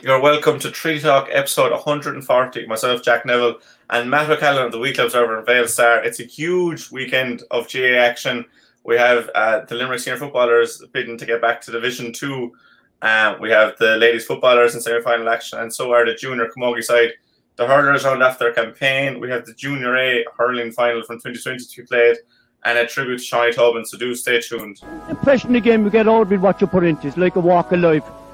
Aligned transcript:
You're 0.00 0.20
welcome 0.20 0.60
to 0.60 0.70
Tree 0.70 1.00
Talk 1.00 1.28
episode 1.32 1.72
140. 1.72 2.66
Myself, 2.66 3.02
Jack 3.02 3.26
Neville, 3.26 3.58
and 3.90 4.08
Matt 4.08 4.30
O'Callaghan 4.30 4.66
of 4.66 4.72
the 4.72 4.78
Weekly 4.78 5.04
Observer 5.04 5.38
and 5.38 5.44
Vale 5.44 5.66
Star. 5.66 6.04
It's 6.04 6.20
a 6.20 6.24
huge 6.24 6.92
weekend 6.92 7.42
of 7.50 7.66
GA 7.66 7.96
action. 7.98 8.44
We 8.84 8.96
have 8.96 9.28
uh, 9.34 9.64
the 9.64 9.74
Limerick 9.74 9.98
senior 9.98 10.16
footballers 10.16 10.80
bidding 10.92 11.18
to 11.18 11.26
get 11.26 11.40
back 11.40 11.60
to 11.62 11.72
Division 11.72 12.12
2. 12.12 12.52
Uh, 13.02 13.34
we 13.40 13.50
have 13.50 13.76
the 13.80 13.96
ladies 13.96 14.24
footballers 14.24 14.76
in 14.76 14.80
semi 14.80 15.00
final 15.00 15.28
action, 15.28 15.58
and 15.58 15.74
so 15.74 15.90
are 15.90 16.06
the 16.06 16.14
junior 16.14 16.48
Camogie 16.56 16.84
side. 16.84 17.10
The 17.56 17.66
hurlers 17.66 18.04
round 18.04 18.22
after 18.22 18.44
their 18.44 18.54
campaign. 18.54 19.18
We 19.18 19.28
have 19.30 19.46
the 19.46 19.52
Junior 19.52 19.96
A 19.96 20.24
hurling 20.36 20.70
final 20.70 21.02
from 21.02 21.16
2020 21.16 21.58
to 21.58 21.82
be 21.82 21.86
played, 21.88 22.18
and 22.64 22.78
a 22.78 22.86
tribute 22.86 23.18
to 23.18 23.24
Shawnee 23.24 23.52
Tobin. 23.52 23.84
So 23.84 23.98
do 23.98 24.14
stay 24.14 24.40
tuned. 24.40 24.76
The 24.76 25.10
impression 25.10 25.52
you 25.52 25.90
get 25.90 26.06
out 26.06 26.28
with 26.28 26.40
what 26.40 26.60
you 26.60 26.68
put 26.68 26.84
into. 26.84 27.08
It's 27.08 27.16
like 27.16 27.34
a 27.34 27.40
walk 27.40 27.72
of 27.72 27.80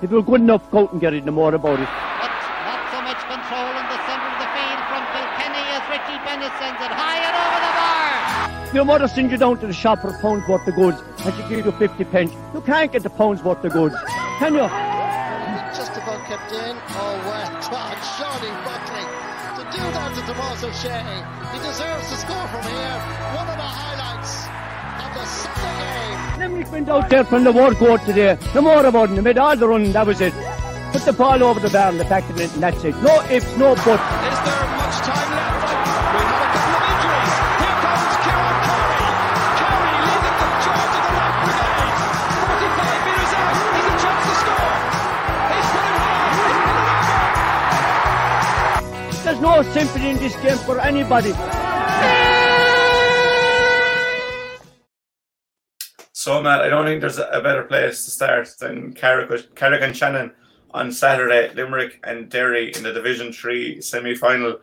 life. 0.05 0.11
If 0.11 0.11
you're 0.11 0.23
good 0.23 0.41
enough, 0.41 0.71
go 0.71 0.81
out 0.81 0.93
and 0.93 1.01
get 1.01 1.15
it, 1.15 1.25
no 1.25 1.33
more 1.33 1.55
about 1.55 1.81
it. 1.81 1.89
But 2.21 2.31
not 2.65 2.81
so 2.93 3.01
much 3.03 3.21
control 3.25 3.71
in 3.71 3.87
the 3.89 3.99
centre 4.07 4.29
of 4.29 4.39
the 4.39 4.49
field 4.53 4.81
from 4.91 5.03
Kilkenny 5.15 5.65
as 5.73 5.85
Richie 5.89 6.21
Bennett 6.25 6.53
sends 6.61 6.81
it 6.81 6.93
high 6.93 7.21
and 7.25 7.35
over 7.35 7.61
the 7.65 7.73
bar. 7.79 8.75
Your 8.75 8.85
mother 8.85 9.09
sends 9.09 9.33
you 9.33 9.39
down 9.39 9.59
to 9.61 9.67
the 9.67 9.73
shop 9.73 10.01
for 10.01 10.09
a 10.09 10.19
pound's 10.21 10.49
worth 10.49 10.67
of 10.67 10.75
goods 10.75 11.01
and 11.25 11.35
she 11.35 11.43
gives 11.49 11.67
you 11.67 11.73
50 11.73 12.05
pence. 12.05 12.33
You 12.53 12.61
can't 12.61 12.93
get 12.93 13.03
the 13.03 13.11
pound's 13.11 13.43
worth 13.43 13.65
of 13.65 13.73
goods, 13.73 13.95
can 14.39 14.55
you? 14.55 14.69
just 15.75 15.97
about 15.97 16.23
kept 16.27 16.53
in. 16.53 16.77
Oh, 16.95 17.19
well 17.27 17.51
done, 17.67 17.99
Shawnee 18.15 18.55
Buckley. 18.63 19.07
To 19.59 19.63
do 19.75 19.83
that 19.91 20.15
to 20.15 20.23
Tomas 20.23 20.63
O'Shea, 20.63 21.03
he 21.51 21.59
deserves 21.67 22.07
to 22.11 22.17
score 22.17 22.47
from 22.47 22.63
here. 22.63 22.99
One 23.35 23.54
Limerick 26.45 26.71
went 26.71 26.89
out 26.91 27.09
there 27.09 27.25
from 27.25 27.43
the 27.45 27.53
word 27.53 27.79
go 27.79 27.97
today. 27.97 28.37
No 28.55 28.61
more 28.61 28.85
about 28.85 29.09
it. 29.11 29.15
They 29.15 29.23
made 29.23 29.39
all 29.39 29.57
the 29.57 29.67
running, 29.67 29.93
that 29.93 30.07
was 30.07 30.21
it. 30.21 30.35
Put 30.93 31.01
the 31.07 31.15
ball 31.15 31.43
over 31.43 31.59
the 31.59 31.71
bar 31.71 31.89
and 31.89 31.99
the 31.99 32.05
back 32.05 32.29
of 32.29 32.39
it, 32.39 32.53
and 32.53 32.63
that's 32.63 32.85
it. 32.85 32.95
No 33.03 33.23
ifs, 33.31 33.57
no 33.57 33.75
buts. 33.75 33.89
Is 33.89 33.89
there 33.89 34.69
much 34.77 35.01
time 35.09 35.31
left? 35.33 35.73
We 36.13 36.21
have 36.21 36.45
a 36.45 36.53
couple 36.53 36.75
of 36.77 36.85
injuries. 36.93 37.33
Here 37.65 37.77
comes 37.81 38.13
Kieran 38.21 38.61
Carey. 38.61 39.09
Carey 39.57 39.97
leading 40.05 40.37
the 40.37 40.53
charge 40.69 40.93
of 40.93 41.05
the 41.09 41.17
right 41.17 41.33
brigade. 41.49 41.97
45 42.45 43.09
metres 43.09 43.33
out. 43.41 43.57
He's 43.73 43.89
a 43.89 43.97
chance 44.05 44.25
to 44.29 44.37
score. 44.45 44.77
He's 45.49 45.69
put 45.73 45.81
it 45.89 45.97
high. 45.97 46.29
There's 49.25 49.41
no 49.41 49.65
sympathy 49.73 50.09
in 50.13 50.21
this 50.21 50.37
game 50.45 50.61
for 50.69 50.77
anybody. 50.79 51.33
So, 56.25 56.41
Matt, 56.41 56.63
I 56.63 56.71
don't 56.71 56.87
think 56.87 57.03
there's 57.03 57.19
a 57.19 57.43
better 57.43 57.65
place 57.65 58.07
to 58.07 58.11
start 58.11 58.49
than 58.59 58.95
Carrick, 58.95 59.55
Carrick-on-Shannon 59.57 60.33
on 60.71 60.91
Saturday, 60.91 61.53
Limerick 61.53 62.01
and 62.03 62.31
Derry 62.31 62.73
in 62.75 62.83
the 62.83 62.95
Division 62.95 63.31
3 63.31 63.83
semi 63.83 64.15
final. 64.15 64.57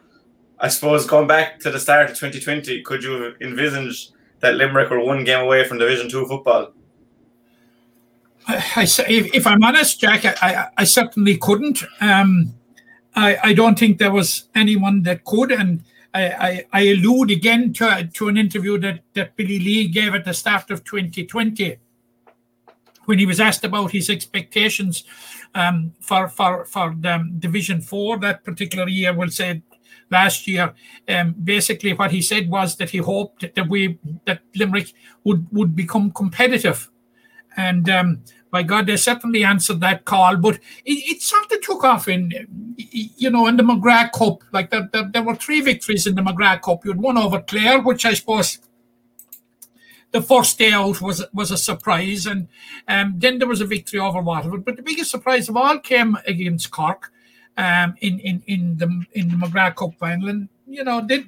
I 0.59 0.69
suppose 0.69 1.05
going 1.05 1.27
back 1.27 1.59
to 1.59 1.69
the 1.69 1.79
start 1.79 2.09
of 2.09 2.17
2020, 2.17 2.81
could 2.81 3.03
you 3.03 3.11
have 3.21 3.33
envisaged 3.41 4.13
that 4.39 4.55
Limerick 4.55 4.89
were 4.89 5.05
one 5.05 5.23
game 5.23 5.41
away 5.41 5.63
from 5.67 5.77
Division 5.77 6.09
2 6.09 6.25
football? 6.25 6.73
I, 8.47 8.55
I 8.77 8.87
if, 9.07 9.45
I'm 9.45 9.63
honest, 9.63 10.01
Jack, 10.01 10.25
I, 10.41 10.67
I, 10.75 10.83
certainly 10.83 11.37
couldn't. 11.37 11.83
Um, 11.99 12.55
I, 13.15 13.37
I 13.43 13.53
don't 13.53 13.77
think 13.77 13.99
there 13.99 14.11
was 14.11 14.45
anyone 14.55 15.03
that 15.03 15.25
could, 15.25 15.51
and 15.51 15.83
I, 16.13 16.65
I, 16.73 16.81
allude 16.87 17.31
again 17.31 17.71
to, 17.73 18.09
to 18.13 18.27
an 18.27 18.37
interview 18.37 18.77
that, 18.79 18.99
that 19.13 19.35
Billy 19.37 19.59
Lee 19.59 19.87
gave 19.87 20.13
at 20.13 20.25
the 20.25 20.33
start 20.33 20.69
of 20.69 20.83
2020 20.83 21.77
when 23.05 23.19
he 23.19 23.25
was 23.25 23.39
asked 23.39 23.63
about 23.63 23.91
his 23.91 24.09
expectations 24.09 25.03
um, 25.55 25.93
for 25.99 26.27
for 26.27 26.65
for 26.65 26.95
um, 27.05 27.39
Division 27.39 27.81
Four 27.81 28.19
that 28.19 28.43
particular 28.43 28.87
year. 28.87 29.13
We'll 29.13 29.29
say 29.29 29.61
last 30.09 30.47
year. 30.47 30.73
Um, 31.07 31.33
basically, 31.43 31.93
what 31.93 32.11
he 32.11 32.21
said 32.21 32.49
was 32.49 32.75
that 32.77 32.89
he 32.89 32.99
hoped 32.99 33.53
that 33.55 33.67
we 33.67 33.99
that 34.25 34.41
Limerick 34.55 34.93
would 35.23 35.47
would 35.51 35.75
become 35.75 36.11
competitive, 36.11 36.89
and 37.57 37.89
um, 37.89 38.23
by 38.51 38.63
God, 38.63 38.85
they 38.85 38.97
certainly 38.97 39.43
answered 39.43 39.79
that 39.81 40.05
call. 40.05 40.37
But 40.37 40.55
it, 40.85 41.15
it 41.15 41.21
sort 41.21 41.51
of 41.51 41.61
took 41.61 41.83
off 41.83 42.07
in 42.07 42.47
you 42.77 43.29
know 43.29 43.47
in 43.47 43.57
the 43.57 43.63
McGrath 43.63 44.11
Cup. 44.11 44.43
Like 44.51 44.69
there, 44.69 44.89
there, 44.91 45.09
there 45.11 45.23
were 45.23 45.35
three 45.35 45.61
victories 45.61 46.07
in 46.07 46.15
the 46.15 46.21
McGrath 46.21 46.61
Cup. 46.61 46.85
You 46.85 46.91
had 46.91 47.01
one 47.01 47.17
over 47.17 47.41
Clare, 47.41 47.81
which 47.81 48.05
I 48.05 48.13
suppose 48.13 48.59
the 50.11 50.21
first 50.21 50.57
day 50.57 50.71
out 50.71 51.01
was 51.01 51.23
was 51.33 51.51
a 51.51 51.57
surprise, 51.57 52.25
and 52.25 52.47
um, 52.87 53.15
then 53.17 53.39
there 53.39 53.47
was 53.47 53.61
a 53.61 53.65
victory 53.65 53.99
over 53.99 54.21
Waterford. 54.21 54.65
But 54.65 54.75
the 54.75 54.83
biggest 54.83 55.11
surprise 55.11 55.49
of 55.49 55.57
all 55.57 55.79
came 55.79 56.17
against 56.27 56.71
Cork 56.71 57.11
um, 57.57 57.95
in 58.01 58.19
in 58.19 58.43
in 58.47 58.77
the 58.77 59.05
in 59.13 59.29
the 59.29 59.35
McGrath 59.35 59.75
Cup 59.75 59.95
final. 59.99 60.29
And 60.29 60.49
you 60.67 60.83
know, 60.83 61.05
then 61.05 61.25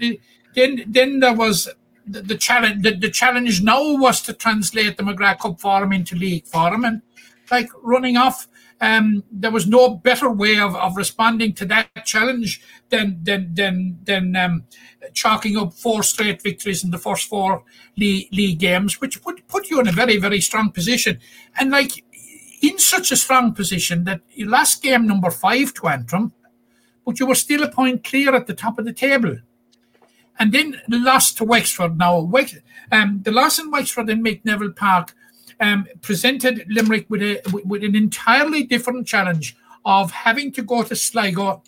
then 0.56 0.84
then 0.88 1.20
there 1.20 1.34
was 1.34 1.70
the, 2.06 2.22
the 2.22 2.38
challenge. 2.38 2.84
The, 2.84 2.96
the 2.96 3.09
challenge 3.09 3.62
now 3.62 3.98
was 3.98 4.22
to 4.24 4.34
translate 4.34 4.98
the 4.98 5.03
McGrath 5.03 5.40
Cup 5.40 5.59
form 5.59 5.94
into 5.94 6.16
league 6.16 6.46
form, 6.46 6.86
and 6.86 7.02
like 7.52 7.70
running 7.82 8.18
off. 8.18 8.48
Um, 8.81 9.23
there 9.31 9.51
was 9.51 9.66
no 9.66 9.95
better 9.95 10.29
way 10.29 10.59
of, 10.59 10.75
of 10.75 10.97
responding 10.97 11.53
to 11.53 11.66
that 11.66 11.89
challenge 12.06 12.61
than 12.89 13.19
than 13.23 13.53
than 13.53 14.00
than 14.03 14.35
um, 14.35 14.63
chalking 15.13 15.57
up 15.57 15.73
four 15.73 16.03
straight 16.03 16.41
victories 16.41 16.84
in 16.84 16.91
the 16.91 16.97
first 16.97 17.29
four 17.29 17.63
league, 17.97 18.28
league 18.31 18.59
games, 18.59 19.00
which 19.00 19.22
put 19.22 19.47
put 19.47 19.69
you 19.69 19.79
in 19.79 19.88
a 19.88 19.91
very 19.91 20.17
very 20.17 20.41
strong 20.41 20.69
position, 20.72 21.19
and 21.59 21.72
like 21.72 22.03
in 22.61 22.79
such 22.79 23.11
a 23.11 23.17
strong 23.17 23.53
position 23.53 24.06
that 24.06 24.22
you 24.31 24.50
last 24.50 24.81
game 24.81 25.05
number 25.05 25.29
five 25.29 25.73
to 25.75 25.88
Antrim, 25.88 26.34
but 27.05 27.19
you 27.19 27.25
were 27.25 27.35
still 27.35 27.63
a 27.63 27.72
point 27.72 28.03
clear 28.03 28.34
at 28.34 28.47
the 28.47 28.53
top 28.53 28.79
of 28.79 28.85
the 28.85 28.94
table. 28.94 29.38
And 30.40 30.51
then 30.51 30.81
the 30.88 30.97
loss 30.97 31.31
to 31.34 31.44
Wexford. 31.44 31.97
Now, 31.97 32.22
Wex- 32.22 32.61
um, 32.91 33.22
the 33.23 33.31
loss 33.31 33.59
in 33.59 33.69
Wexford 33.69 34.09
in 34.09 34.23
McNeville 34.23 34.75
Park 34.75 35.13
um, 35.63 35.88
presented 36.01 36.66
Limerick 36.68 37.06
with 37.09 37.22
a 37.22 37.41
with- 37.51 37.84
an 37.84 37.96
entirely 37.96 38.63
different 38.63 39.07
challenge 39.07 39.56
of 39.85 40.12
having 40.12 40.51
to 40.51 40.62
go 40.62 40.84
to 40.84 40.96
Sligo, 40.96 41.63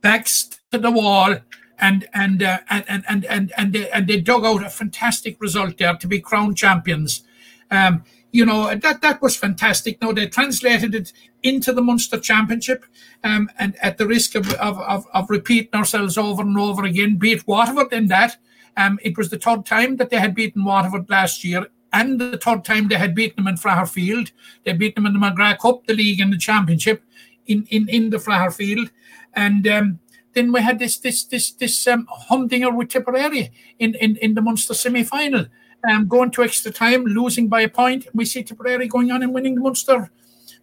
backs 0.00 0.48
to 0.72 0.78
the 0.78 0.90
wall, 0.90 1.36
and 1.78 2.08
and 2.12 2.42
uh, 2.42 2.58
and 2.68 2.84
and 2.88 3.04
and 3.08 3.24
and 3.24 3.52
and 3.56 3.72
they, 3.72 3.90
and 3.90 4.06
they 4.08 4.20
dug 4.20 4.44
out 4.44 4.66
a 4.66 4.70
fantastic 4.70 5.40
result 5.40 5.78
there 5.78 5.94
to 5.94 6.08
be 6.08 6.20
crowned 6.20 6.56
champions. 6.56 7.22
Um, 7.70 8.02
you 8.32 8.44
know 8.44 8.74
that 8.74 9.00
that 9.00 9.22
was 9.22 9.36
fantastic. 9.36 10.02
Now 10.02 10.12
they 10.12 10.26
translated 10.26 10.94
it 10.94 11.12
into 11.42 11.72
the 11.72 11.82
Munster 11.82 12.18
Championship, 12.18 12.84
um, 13.22 13.48
and 13.58 13.76
at 13.80 13.96
the 13.98 14.06
risk 14.08 14.34
of, 14.34 14.52
of 14.54 14.78
of 14.80 15.06
of 15.14 15.30
repeating 15.30 15.74
ourselves 15.74 16.18
over 16.18 16.42
and 16.42 16.58
over 16.58 16.84
again, 16.84 17.16
beat 17.16 17.46
Waterford 17.46 17.92
in 17.92 18.08
that. 18.08 18.36
Um, 18.76 18.98
it 19.02 19.16
was 19.16 19.28
the 19.30 19.38
third 19.38 19.66
time 19.66 19.96
that 19.96 20.10
they 20.10 20.18
had 20.18 20.34
beaten 20.34 20.64
Waterford 20.64 21.10
last 21.10 21.42
year, 21.42 21.66
and 21.92 22.20
the 22.20 22.38
third 22.38 22.64
time 22.64 22.88
they 22.88 22.96
had 22.96 23.14
beaten 23.14 23.44
them 23.44 23.52
in 23.52 23.58
Fraher 23.60 23.88
Field. 23.88 24.30
They 24.64 24.72
beat 24.72 24.94
them 24.94 25.06
in 25.06 25.12
the 25.12 25.18
McGrath 25.18 25.58
Cup, 25.58 25.86
the 25.86 25.94
league, 25.94 26.20
and 26.20 26.32
the 26.32 26.38
championship 26.38 27.02
in 27.46 27.66
in 27.70 27.88
in 27.88 28.10
the 28.10 28.18
Field, 28.18 28.90
and. 29.34 29.66
Um, 29.66 30.00
then 30.34 30.52
we 30.52 30.60
had 30.60 30.78
this 30.78 30.98
this 30.98 31.24
this 31.24 31.50
this 31.50 31.86
um, 31.88 32.06
humdinger 32.08 32.70
with 32.70 32.90
Tipperary 32.90 33.50
in, 33.78 33.94
in, 33.96 34.16
in 34.16 34.34
the 34.34 34.40
Munster 34.40 34.74
semi 34.74 35.02
final, 35.02 35.46
um, 35.90 36.06
going 36.06 36.30
to 36.32 36.44
extra 36.44 36.70
time, 36.70 37.04
losing 37.04 37.48
by 37.48 37.62
a 37.62 37.68
point. 37.68 38.06
We 38.14 38.24
see 38.24 38.44
Tipperary 38.44 38.86
going 38.86 39.10
on 39.10 39.22
and 39.22 39.34
winning 39.34 39.56
the 39.56 39.60
Munster 39.60 40.10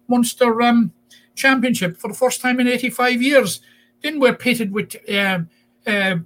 Munster 0.08 0.62
um, 0.62 0.92
championship 1.34 1.98
for 1.98 2.08
the 2.08 2.14
first 2.14 2.40
time 2.40 2.58
in 2.60 2.68
85 2.68 3.20
years. 3.20 3.60
Then 4.02 4.18
we're 4.20 4.34
pitted 4.34 4.72
with 4.72 4.96
um 5.10 5.50
uh, 5.86 6.16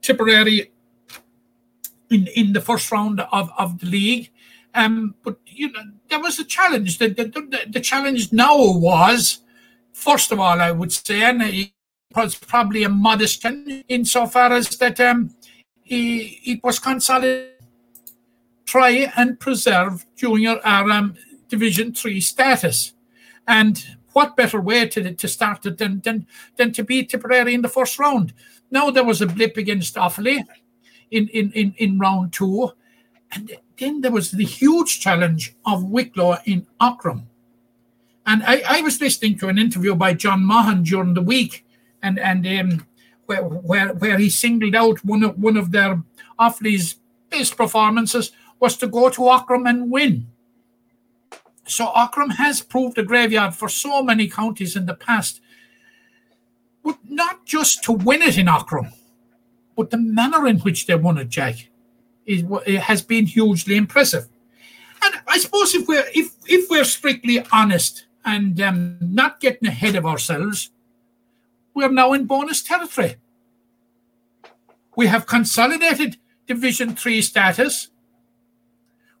Tipperary 0.00 0.70
in, 2.10 2.28
in 2.34 2.52
the 2.52 2.60
first 2.60 2.90
round 2.90 3.20
of, 3.20 3.50
of 3.58 3.78
the 3.80 3.86
league. 3.86 4.30
Um, 4.74 5.14
but 5.24 5.38
you 5.46 5.72
know 5.72 5.82
there 6.08 6.20
was 6.20 6.38
a 6.38 6.44
challenge. 6.44 6.98
The, 6.98 7.08
the, 7.08 7.24
the, 7.24 7.60
the 7.68 7.80
challenge 7.80 8.32
now 8.32 8.56
was, 8.56 9.40
first 9.92 10.30
of 10.32 10.38
all, 10.38 10.60
I 10.60 10.70
would 10.70 10.92
say, 10.92 11.22
and 11.22 11.42
it 11.42 11.72
was 12.14 12.34
probably 12.34 12.84
a 12.84 12.88
modest 12.88 13.42
challenge 13.42 13.84
insofar 13.88 14.52
as 14.52 14.68
that 14.78 15.00
um, 15.00 15.34
he 15.82 16.40
it 16.44 16.60
was 16.62 16.78
consolidated 16.78 17.58
try 18.68 19.10
and 19.16 19.40
preserve 19.40 20.04
junior 20.14 20.56
or 20.56 20.90
um, 20.92 21.14
Division 21.48 21.94
Three 21.94 22.20
status. 22.20 22.92
And 23.46 23.82
what 24.12 24.36
better 24.36 24.60
way 24.60 24.86
to, 24.88 25.14
to 25.14 25.28
start 25.28 25.64
it 25.64 25.78
than, 25.78 26.00
than, 26.00 26.26
than 26.56 26.72
to 26.72 26.84
beat 26.84 27.08
Tipperary 27.08 27.54
in 27.54 27.62
the 27.62 27.68
first 27.68 27.98
round? 27.98 28.34
Now 28.70 28.90
there 28.90 29.04
was 29.04 29.22
a 29.22 29.26
blip 29.26 29.56
against 29.56 29.94
Offaly 29.94 30.44
in, 31.10 31.28
in, 31.28 31.52
in, 31.52 31.74
in 31.78 31.98
round 31.98 32.32
two. 32.32 32.72
And 33.32 33.52
then 33.78 34.00
there 34.00 34.10
was 34.10 34.30
the 34.30 34.44
huge 34.44 35.00
challenge 35.00 35.54
of 35.66 35.84
Wicklow 35.84 36.38
in 36.44 36.66
Aughrim. 36.80 37.24
And 38.26 38.42
I, 38.42 38.62
I 38.68 38.80
was 38.82 39.00
listening 39.00 39.38
to 39.38 39.48
an 39.48 39.58
interview 39.58 39.94
by 39.94 40.14
John 40.14 40.42
Maughan 40.42 40.84
during 40.84 41.14
the 41.14 41.22
week, 41.22 41.64
and 42.02 42.18
and 42.18 42.46
um, 42.46 42.86
where, 43.24 43.42
where 43.42 43.94
where 43.94 44.18
he 44.18 44.28
singled 44.28 44.74
out 44.74 45.02
one 45.04 45.22
of 45.22 45.38
one 45.38 45.56
of 45.56 45.70
their 45.72 46.02
Offaly's 46.38 46.96
best 47.30 47.56
performances 47.56 48.32
was 48.60 48.76
to 48.78 48.86
go 48.86 49.08
to 49.08 49.22
Aughrim 49.22 49.68
and 49.68 49.90
win. 49.90 50.26
so 51.64 51.86
Aughrim 51.86 52.34
has 52.34 52.60
proved 52.60 52.98
a 52.98 53.02
graveyard 53.02 53.54
for 53.54 53.68
so 53.68 54.02
many 54.02 54.28
counties 54.28 54.76
in 54.76 54.86
the 54.86 54.94
past, 54.94 55.40
but 56.82 56.98
not 57.08 57.44
just 57.44 57.84
to 57.84 57.92
win 57.92 58.22
it 58.22 58.38
in 58.38 58.46
Aughrim, 58.46 58.92
but 59.78 59.90
the 59.90 59.96
manner 59.96 60.48
in 60.48 60.58
which 60.58 60.86
they 60.86 60.96
won 60.96 61.18
it, 61.18 61.28
Jack, 61.28 61.68
is 62.26 62.42
it 62.66 62.80
has 62.80 63.00
been 63.00 63.26
hugely 63.26 63.76
impressive. 63.76 64.26
And 65.04 65.14
I 65.28 65.38
suppose 65.38 65.72
if 65.72 65.86
we're 65.86 66.04
if 66.12 66.34
if 66.46 66.68
we're 66.68 66.82
strictly 66.82 67.46
honest 67.52 68.06
and 68.24 68.60
um, 68.60 68.98
not 69.00 69.38
getting 69.38 69.68
ahead 69.68 69.94
of 69.94 70.04
ourselves, 70.04 70.72
we're 71.74 71.92
now 71.92 72.12
in 72.12 72.24
bonus 72.24 72.60
territory. 72.60 73.18
We 74.96 75.06
have 75.06 75.26
consolidated 75.26 76.16
Division 76.48 76.96
Three 76.96 77.22
status, 77.22 77.86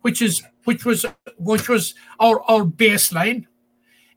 which 0.00 0.20
is 0.20 0.42
which 0.64 0.84
was 0.84 1.06
which 1.36 1.68
was 1.68 1.94
our, 2.18 2.42
our 2.50 2.64
baseline, 2.64 3.46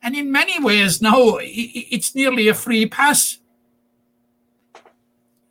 and 0.01 0.15
in 0.15 0.31
many 0.31 0.59
ways 0.59 1.03
now 1.03 1.37
it's 1.39 2.15
nearly 2.15 2.47
a 2.47 2.55
free 2.55 2.87
pass. 2.87 3.37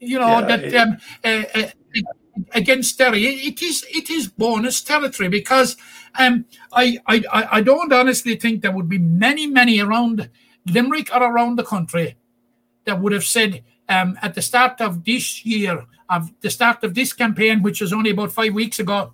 You 0.01 0.19
know 0.19 0.41
Yeah, 0.41 0.47
that 0.47 0.65
it- 0.65 0.75
um, 0.75 0.97
uh, 1.25 1.45
uh, 1.55 1.71
against 2.55 2.97
Derry, 2.99 3.25
it 3.25 3.63
is 3.63 3.85
it 3.91 4.09
is 4.11 4.29
bonus 4.29 4.81
territory 4.83 5.29
because 5.29 5.77
um, 6.19 6.47
I, 6.73 6.99
I 7.07 7.23
I 7.53 7.61
don't 7.61 7.93
honestly 7.93 8.37
think 8.37 8.63
there 8.63 8.73
would 8.73 8.89
be 8.89 8.99
many 8.99 9.47
many 9.47 9.79
around 9.81 10.31
Limerick 10.67 11.15
or 11.15 11.23
around 11.23 11.57
the 11.57 11.65
country 11.65 12.17
that 12.85 13.01
would 13.01 13.13
have 13.13 13.25
said 13.25 13.63
um, 13.89 14.19
at 14.23 14.35
the 14.35 14.43
start 14.43 14.81
of 14.81 15.05
this 15.05 15.45
year, 15.45 15.85
of 16.09 16.33
the 16.41 16.51
start 16.51 16.83
of 16.85 16.95
this 16.95 17.13
campaign, 17.13 17.63
which 17.63 17.81
was 17.81 17.93
only 17.93 18.11
about 18.11 18.33
five 18.33 18.55
weeks 18.55 18.79
ago, 18.79 19.13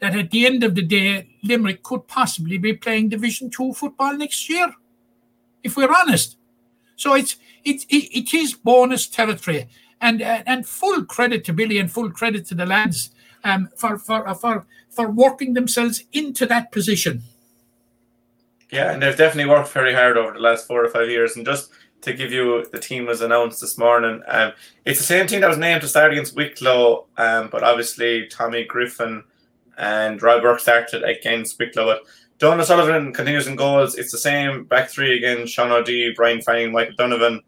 that 0.00 0.14
at 0.16 0.30
the 0.30 0.46
end 0.46 0.64
of 0.64 0.74
the 0.74 0.82
day, 0.82 1.28
Limerick 1.42 1.82
could 1.82 2.06
possibly 2.08 2.56
be 2.58 2.72
playing 2.72 3.10
Division 3.10 3.50
Two 3.50 3.72
football 3.74 4.16
next 4.16 4.48
year, 4.48 4.74
if 5.62 5.76
we're 5.76 5.92
honest. 5.92 6.38
So 6.96 7.14
it's 7.14 7.36
it 7.64 7.84
it, 7.88 8.16
it 8.16 8.34
is 8.34 8.54
bonus 8.54 9.06
territory, 9.06 9.68
and 10.00 10.22
uh, 10.22 10.42
and 10.46 10.66
full 10.66 11.04
credit 11.04 11.44
to 11.44 11.52
Billy 11.52 11.78
and 11.78 11.90
full 11.90 12.10
credit 12.10 12.46
to 12.46 12.54
the 12.54 12.66
lads 12.66 13.10
um, 13.44 13.68
for 13.76 13.98
for 13.98 14.34
for 14.34 14.66
for 14.90 15.10
working 15.10 15.54
themselves 15.54 16.04
into 16.12 16.46
that 16.46 16.72
position. 16.72 17.22
Yeah, 18.70 18.92
and 18.92 19.02
they've 19.02 19.16
definitely 19.16 19.50
worked 19.50 19.68
very 19.68 19.94
hard 19.94 20.16
over 20.16 20.32
the 20.32 20.40
last 20.40 20.66
four 20.66 20.84
or 20.84 20.88
five 20.88 21.08
years. 21.08 21.36
And 21.36 21.46
just 21.46 21.70
to 22.00 22.12
give 22.12 22.32
you, 22.32 22.66
the 22.72 22.78
team 22.78 23.06
was 23.06 23.20
announced 23.20 23.60
this 23.60 23.78
morning. 23.78 24.20
Um, 24.26 24.52
it's 24.84 24.98
the 24.98 25.04
same 25.04 25.26
team 25.26 25.42
that 25.42 25.48
was 25.48 25.58
named 25.58 25.82
to 25.82 25.88
start 25.88 26.12
against 26.12 26.34
Wicklow, 26.34 27.06
um, 27.16 27.48
but 27.50 27.62
obviously 27.62 28.26
Tommy 28.26 28.64
Griffin 28.64 29.22
and 29.78 30.20
Roy 30.20 30.40
Burke 30.40 30.60
started 30.60 31.02
against 31.04 31.58
Wicklow. 31.58 31.86
But 31.86 32.02
Donal 32.38 32.64
Sullivan 32.64 33.12
continues 33.12 33.46
in 33.46 33.54
goals. 33.54 33.94
It's 33.94 34.10
the 34.10 34.18
same 34.18 34.64
back 34.64 34.90
three 34.90 35.16
again: 35.16 35.46
Sean 35.46 35.70
O'Dea, 35.70 36.14
Brian 36.14 36.42
Fanning, 36.42 36.72
Michael 36.72 36.94
Donovan, 36.96 37.40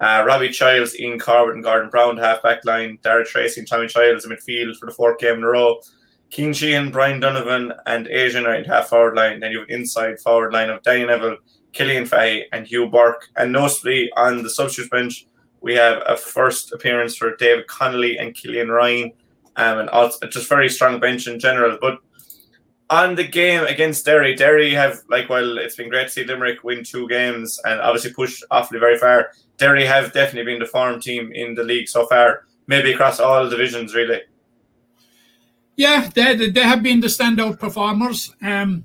uh, 0.00 0.22
Robbie 0.26 0.50
Childs, 0.50 0.98
Ian 0.98 1.18
Corbett, 1.18 1.54
and 1.54 1.64
Gordon 1.64 1.88
Brown, 1.88 2.18
half 2.18 2.42
back 2.42 2.64
line. 2.64 2.98
Dara 3.02 3.24
Tracy 3.24 3.60
and 3.60 3.68
Tommy 3.68 3.86
Childs 3.86 4.24
in 4.24 4.30
midfield 4.30 4.76
for 4.76 4.86
the 4.86 4.92
fourth 4.92 5.18
game 5.18 5.36
in 5.36 5.44
a 5.44 5.48
row. 5.48 5.80
Cian 6.28 6.52
Sheehan, 6.52 6.90
Brian 6.90 7.20
Donovan, 7.20 7.72
and 7.86 8.06
Asian 8.08 8.46
in 8.46 8.64
half 8.64 8.88
forward 8.88 9.16
line. 9.16 9.40
Then 9.40 9.52
you 9.52 9.60
have 9.60 9.70
inside 9.70 10.20
forward 10.20 10.52
line 10.52 10.68
of 10.68 10.82
Danny 10.82 11.04
Neville, 11.04 11.36
Killian 11.72 12.06
Fahey, 12.06 12.46
and 12.52 12.66
Hugh 12.66 12.90
Burke. 12.90 13.28
And 13.36 13.52
notably 13.52 14.10
on 14.16 14.42
the 14.42 14.50
substitute 14.50 14.90
bench, 14.90 15.26
we 15.60 15.74
have 15.74 16.02
a 16.06 16.16
first 16.16 16.72
appearance 16.72 17.16
for 17.16 17.36
David 17.36 17.66
Connolly 17.68 18.18
and 18.18 18.34
Killian 18.34 18.68
Ryan. 18.68 19.12
Um, 19.56 19.78
and 19.78 19.88
also 19.90 20.26
just 20.26 20.48
very 20.48 20.68
strong 20.68 20.98
bench 20.98 21.28
in 21.28 21.38
general. 21.38 21.78
But 21.80 21.98
on 22.90 23.14
the 23.14 23.24
game 23.24 23.64
against 23.64 24.04
Derry, 24.04 24.34
Derry 24.34 24.72
have 24.74 25.02
like 25.08 25.28
while 25.28 25.58
it's 25.58 25.76
been 25.76 25.88
great 25.88 26.08
to 26.08 26.12
see 26.12 26.24
Limerick 26.24 26.62
win 26.64 26.84
two 26.84 27.08
games 27.08 27.60
and 27.64 27.80
obviously 27.80 28.12
push 28.12 28.42
Offaly 28.50 28.80
very 28.80 28.98
far. 28.98 29.30
Derry 29.56 29.84
have 29.84 30.12
definitely 30.12 30.52
been 30.52 30.60
the 30.60 30.66
form 30.66 31.00
team 31.00 31.32
in 31.32 31.54
the 31.54 31.62
league 31.62 31.88
so 31.88 32.06
far, 32.06 32.44
maybe 32.66 32.92
across 32.92 33.20
all 33.20 33.48
divisions 33.48 33.94
really. 33.94 34.20
Yeah, 35.76 36.08
they, 36.14 36.50
they 36.50 36.60
have 36.60 36.82
been 36.82 37.00
the 37.00 37.08
standout 37.08 37.58
performers. 37.58 38.34
Um, 38.40 38.84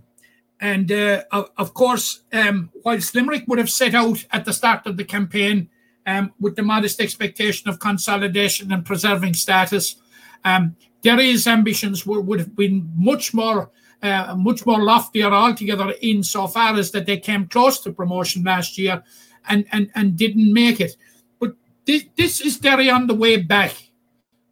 and 0.60 0.92
uh, 0.92 1.24
of, 1.32 1.74
course, 1.74 2.24
um, 2.34 2.72
whilst 2.84 3.16
Limerick 3.16 3.44
would 3.48 3.60
have 3.60 3.70
set 3.70 3.94
out 3.94 4.26
at 4.32 4.46
the 4.46 4.54
start 4.54 4.86
of 4.88 4.98
the 4.98 5.06
campaign 5.06 5.70
um, 6.06 6.34
with 6.40 6.56
the 6.56 6.64
modest 6.64 7.00
expectation 7.00 7.70
of 7.70 7.80
consolidation 7.80 8.72
and 8.72 8.86
preserving 8.86 9.36
status, 9.36 9.96
um, 10.44 10.76
Derry's 11.02 11.48
ambitions 11.48 12.06
would, 12.06 12.26
would 12.26 12.40
have 12.40 12.56
been 12.56 12.92
much 12.96 13.34
more, 13.34 13.72
uh, 14.02 14.36
much 14.38 14.66
more 14.66 14.82
loftier 14.82 15.32
altogether, 15.32 15.94
insofar 16.02 16.76
as 16.78 16.92
that 16.92 17.06
they 17.06 17.18
came 17.18 17.48
close 17.48 17.80
to 17.82 17.92
promotion 17.92 18.44
last 18.44 18.78
year, 18.78 19.04
and 19.48 19.66
and 19.72 19.90
and 19.96 20.16
didn't 20.18 20.52
make 20.54 20.80
it. 20.80 20.96
But 21.40 21.54
this, 21.86 22.06
this 22.16 22.42
is 22.42 22.58
Derry 22.60 22.90
on 22.90 23.08
the 23.08 23.16
way 23.16 23.38
back 23.38 23.76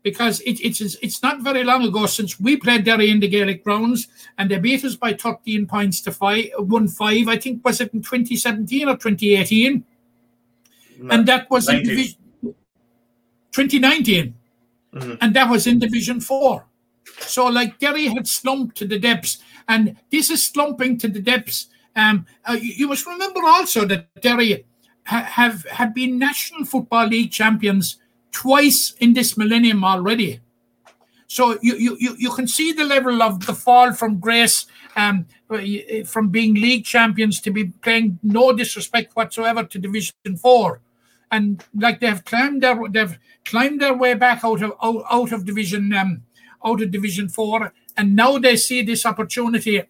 because 0.04 0.40
it, 0.42 0.60
it's 0.62 0.82
it's 0.82 1.22
not 1.22 1.42
very 1.42 1.64
long 1.64 1.84
ago 1.84 2.06
since 2.06 2.40
we 2.40 2.58
played 2.58 2.86
Derry 2.86 3.10
in 3.10 3.20
the 3.20 3.28
Gaelic 3.28 3.64
grounds 3.64 4.08
and 4.38 4.50
they 4.50 4.58
beat 4.60 4.86
us 4.86 4.96
by 4.96 5.14
13 5.14 5.66
points 5.68 6.02
to 6.02 6.12
five, 6.12 6.46
one 6.58 6.88
five. 6.88 7.28
I 7.28 7.38
think 7.38 7.64
was 7.66 7.82
it 7.82 7.94
in 7.94 8.02
2017 8.02 8.88
or 8.88 8.96
2018, 8.98 9.84
and 11.10 11.26
that 11.28 11.50
was 11.50 11.68
in 11.70 11.76
19. 11.78 11.90
division 11.90 12.18
2019, 13.52 14.34
Mhm. 14.94 15.18
and 15.22 15.34
that 15.36 15.50
was 15.50 15.68
in 15.68 15.80
Division 15.80 16.22
Four. 16.22 16.66
So 17.20 17.48
like 17.48 17.80
Derry 17.80 18.08
had 18.08 18.28
slumped 18.28 18.78
to 18.78 18.88
the 18.88 19.00
depths, 19.00 19.40
and 19.68 19.98
this 20.12 20.30
is 20.30 20.44
slumping 20.44 20.98
to 21.00 21.08
the 21.08 21.22
depths. 21.22 21.68
Um, 21.96 22.26
uh, 22.46 22.58
you, 22.60 22.74
you 22.74 22.88
must 22.88 23.06
remember 23.06 23.42
also 23.44 23.86
that 23.86 24.22
Derry 24.22 24.66
ha- 25.06 25.24
have 25.24 25.66
have 25.66 25.94
been 25.94 26.20
National 26.20 26.66
Football 26.66 27.08
League 27.08 27.32
champions 27.32 27.98
twice 28.32 28.94
in 29.00 29.14
this 29.14 29.38
millennium 29.38 29.84
already. 29.84 30.42
So 31.28 31.58
you 31.62 31.76
you 31.76 32.16
you, 32.18 32.32
can 32.32 32.48
see 32.48 32.72
the 32.72 32.86
level 32.86 33.22
of 33.22 33.46
the 33.46 33.54
fall 33.54 33.92
from 33.94 34.20
grace, 34.20 34.66
um, 34.96 35.26
from 36.06 36.30
being 36.30 36.54
league 36.56 36.86
champions 36.86 37.42
to 37.42 37.52
be 37.52 37.66
playing 37.66 38.20
no 38.24 38.54
disrespect 38.54 39.16
whatsoever 39.16 39.64
to 39.66 39.78
Division 39.78 40.38
Four, 40.42 40.80
and 41.30 41.64
like 41.76 42.00
they've 42.00 42.24
climbed 42.24 42.64
their 42.64 42.80
they've 42.90 43.20
climbed 43.44 43.82
their 43.82 43.94
way 43.94 44.14
back 44.14 44.46
out 44.46 44.62
of 44.62 44.72
out, 44.82 45.04
out 45.12 45.32
of 45.34 45.44
Division 45.44 45.94
um, 45.94 46.24
out 46.68 46.82
of 46.82 46.92
Division 46.92 47.30
Four, 47.30 47.74
and 47.96 48.16
now 48.16 48.38
they 48.38 48.56
see 48.56 48.82
this 48.84 49.06
opportunity 49.06 49.84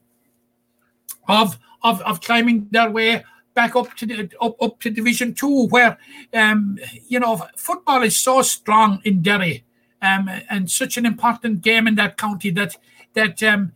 of 1.27 1.57
of 1.83 2.01
of 2.01 2.21
climbing 2.21 2.67
their 2.71 2.89
way 2.89 3.23
back 3.53 3.75
up 3.75 3.95
to 3.95 4.05
the 4.05 4.29
up 4.41 4.55
up 4.61 4.79
to 4.81 4.89
Division 4.89 5.33
Two, 5.33 5.67
where 5.67 5.97
um 6.33 6.77
you 7.07 7.19
know 7.19 7.33
football 7.57 8.03
is 8.03 8.17
so 8.17 8.41
strong 8.41 9.01
in 9.03 9.21
Derry, 9.21 9.63
um 10.01 10.29
and 10.49 10.69
such 10.69 10.97
an 10.97 11.05
important 11.05 11.61
game 11.61 11.87
in 11.87 11.95
that 11.95 12.17
county 12.17 12.51
that 12.51 12.75
that 13.13 13.41
um 13.43 13.71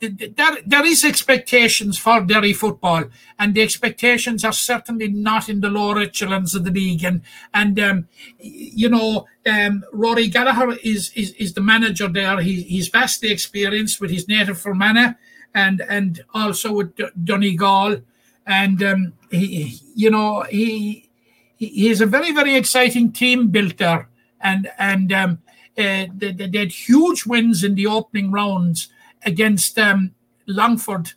there, 0.00 0.56
there 0.66 0.86
is 0.86 1.04
expectations 1.04 1.98
for 1.98 2.20
Derry 2.20 2.52
football, 2.52 3.04
and 3.38 3.54
the 3.54 3.62
expectations 3.62 4.44
are 4.44 4.52
certainly 4.52 5.08
not 5.08 5.48
in 5.48 5.60
the 5.60 5.70
lower 5.70 6.00
echelons 6.00 6.54
of 6.54 6.64
the 6.64 6.70
league. 6.70 7.04
And 7.04 7.22
and 7.52 7.78
um, 7.80 8.08
you 8.38 8.88
know, 8.88 9.26
um, 9.46 9.84
Rory 9.92 10.28
Gallagher 10.28 10.76
is, 10.82 11.10
is 11.14 11.32
is 11.32 11.54
the 11.54 11.60
manager 11.60 12.08
there. 12.08 12.40
He, 12.40 12.62
he's 12.62 12.88
vastly 12.88 13.30
experienced 13.32 14.00
with 14.00 14.10
his 14.10 14.28
native 14.28 14.60
Fermanagh 14.60 15.14
and 15.54 15.82
and 15.88 16.22
also 16.34 16.72
with 16.72 16.96
D- 16.96 17.08
Donegal, 17.22 18.02
and 18.46 18.82
um, 18.82 19.12
he 19.30 19.80
you 19.94 20.10
know 20.10 20.42
he 20.50 21.08
he- 21.56 21.68
he's 21.68 22.00
a 22.00 22.06
very 22.06 22.32
very 22.32 22.54
exciting 22.54 23.12
team 23.12 23.48
builder, 23.48 24.08
and 24.40 24.70
and 24.78 25.12
um, 25.12 25.38
uh, 25.78 26.06
they 26.14 26.32
they 26.32 26.58
had 26.58 26.72
huge 26.72 27.26
wins 27.26 27.62
in 27.64 27.74
the 27.74 27.86
opening 27.86 28.30
rounds 28.30 28.88
against 29.24 29.78
um, 29.78 30.14
Longford 30.46 31.12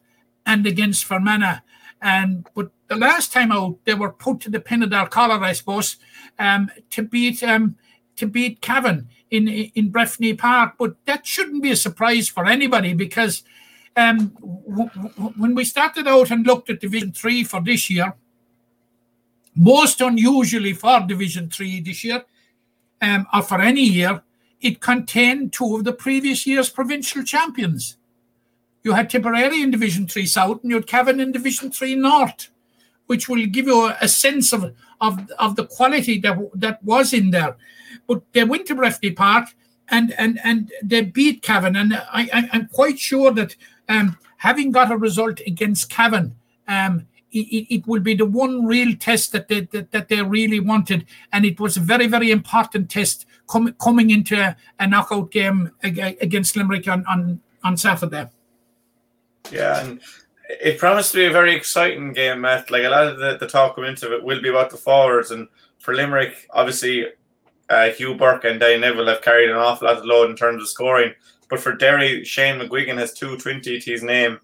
and 0.45 0.65
against 0.65 1.05
Fermanagh. 1.05 1.59
And 2.01 2.47
but 2.55 2.71
the 2.87 2.95
last 2.95 3.33
time 3.33 3.51
out, 3.51 3.77
they 3.85 3.93
were 3.93 4.11
put 4.11 4.39
to 4.41 4.49
the 4.49 4.59
pin 4.59 4.83
of 4.83 4.89
their 4.89 5.05
collar, 5.05 5.43
I 5.43 5.53
suppose, 5.53 5.97
um, 6.37 6.71
to 6.91 7.03
beat 7.03 7.43
um, 7.43 7.75
to 8.15 8.27
beat 8.27 8.61
Cavan 8.61 9.09
in 9.29 9.47
in 9.47 9.91
Breffni 9.91 10.37
Park. 10.37 10.75
But 10.77 10.95
that 11.05 11.25
shouldn't 11.25 11.61
be 11.63 11.71
a 11.71 11.75
surprise 11.75 12.29
for 12.29 12.45
anybody 12.45 12.93
because 12.93 13.43
um, 13.95 14.29
w- 14.67 14.89
w- 14.89 15.33
when 15.37 15.55
we 15.55 15.65
started 15.65 16.07
out 16.07 16.31
and 16.31 16.47
looked 16.47 16.69
at 16.69 16.79
Division 16.79 17.11
Three 17.11 17.43
for 17.43 17.61
this 17.61 17.89
year, 17.89 18.15
most 19.55 19.99
unusually 19.99 20.73
for 20.73 21.01
Division 21.01 21.49
Three 21.49 21.81
this 21.81 22.03
year, 22.03 22.23
um, 23.01 23.27
or 23.33 23.41
for 23.41 23.61
any 23.61 23.83
year, 23.83 24.23
it 24.61 24.81
contained 24.81 25.53
two 25.53 25.75
of 25.75 25.83
the 25.83 25.93
previous 25.93 26.45
year's 26.45 26.69
provincial 26.69 27.23
champions. 27.23 27.97
You 28.83 28.93
had 28.93 29.09
Tipperary 29.09 29.61
in 29.61 29.71
Division 29.71 30.07
Three 30.07 30.25
South, 30.25 30.61
and 30.61 30.71
you 30.71 30.77
had 30.77 30.87
Cavan 30.87 31.19
in 31.19 31.31
Division 31.31 31.71
Three 31.71 31.95
North, 31.95 32.49
which 33.07 33.27
will 33.27 33.45
give 33.45 33.67
you 33.67 33.91
a, 34.01 34.07
sense 34.07 34.53
of, 34.53 34.73
of 35.01 35.29
of 35.37 35.55
the 35.55 35.65
quality 35.65 36.19
that 36.19 36.37
that 36.55 36.83
was 36.83 37.13
in 37.13 37.31
there. 37.31 37.55
But 38.07 38.21
they 38.33 38.43
went 38.43 38.67
to 38.67 38.75
Breffni 38.75 39.15
Park, 39.15 39.49
and 39.89 40.13
and 40.13 40.39
and 40.43 40.71
they 40.83 41.01
beat 41.01 41.41
Cavan, 41.41 41.75
and 41.75 41.93
I, 41.93 42.29
I 42.33 42.49
am 42.53 42.67
quite 42.67 42.99
sure 42.99 43.31
that 43.31 43.55
um, 43.87 44.17
having 44.37 44.71
got 44.71 44.91
a 44.91 44.97
result 44.97 45.41
against 45.45 45.89
Cavan, 45.89 46.35
um, 46.67 47.07
it, 47.31 47.67
it, 47.69 47.87
will 47.87 47.99
be 47.99 48.15
the 48.15 48.25
one 48.25 48.65
real 48.65 48.95
test 48.95 49.31
that 49.33 49.47
they 49.47 49.61
that, 49.61 49.91
that, 49.91 50.07
they 50.07 50.21
really 50.21 50.59
wanted, 50.59 51.05
and 51.33 51.45
it 51.45 51.59
was 51.59 51.75
a 51.75 51.81
very 51.81 52.07
very 52.07 52.31
important 52.31 52.89
test 52.89 53.25
com- 53.49 53.73
coming 53.81 54.11
into 54.11 54.55
a, 54.79 54.87
knockout 54.87 55.31
game 55.31 55.71
against 55.83 56.55
Limerick 56.55 56.87
on 56.87 57.05
on, 57.07 57.41
on 57.63 57.75
Saturday. 57.75 58.27
Yeah, 59.51 59.81
and 59.81 60.01
it 60.49 60.77
promised 60.77 61.11
to 61.11 61.17
be 61.17 61.25
a 61.25 61.31
very 61.31 61.55
exciting 61.55 62.13
game, 62.13 62.41
Matt. 62.41 62.71
Like 62.71 62.83
a 62.83 62.89
lot 62.89 63.07
of 63.07 63.19
the, 63.19 63.37
the 63.37 63.47
talk 63.47 63.75
coming 63.75 63.91
into 63.91 64.15
it 64.15 64.23
will 64.23 64.41
be 64.41 64.49
about 64.49 64.69
the 64.69 64.77
forwards, 64.77 65.31
and 65.31 65.47
for 65.79 65.93
Limerick, 65.93 66.47
obviously 66.51 67.07
uh, 67.69 67.89
Hugh 67.89 68.15
Burke 68.15 68.45
and 68.45 68.59
Danny 68.59 68.79
Neville 68.79 69.07
have 69.07 69.21
carried 69.21 69.49
an 69.49 69.55
awful 69.55 69.87
lot 69.87 69.97
of 69.97 70.05
load 70.05 70.29
in 70.29 70.35
terms 70.35 70.61
of 70.61 70.69
scoring. 70.69 71.13
But 71.49 71.59
for 71.59 71.75
Derry, 71.75 72.23
Shane 72.23 72.59
McGuigan 72.59 72.97
has 72.97 73.13
220 73.13 73.79
to 73.79 73.91
his 73.91 74.03
name 74.03 74.39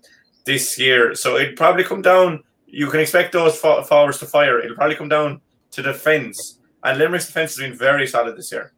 this 0.46 0.80
year. 0.80 1.14
So 1.14 1.38
it'd 1.38 1.56
probably 1.56 1.84
come 1.84 2.02
down, 2.02 2.44
you 2.66 2.88
can 2.88 3.00
expect 3.00 3.34
those 3.34 3.58
forwards 3.58 4.20
to 4.20 4.26
fire. 4.26 4.60
It'll 4.60 4.76
probably 4.76 4.96
come 4.96 5.10
down 5.10 5.42
to 5.72 5.82
defence. 5.82 6.60
And 6.84 6.98
Limerick's 6.98 7.28
defence 7.28 7.56
has 7.56 7.68
been 7.68 7.78
very 7.78 8.08
solid 8.08 8.38
this 8.38 8.52
year. 8.52 8.74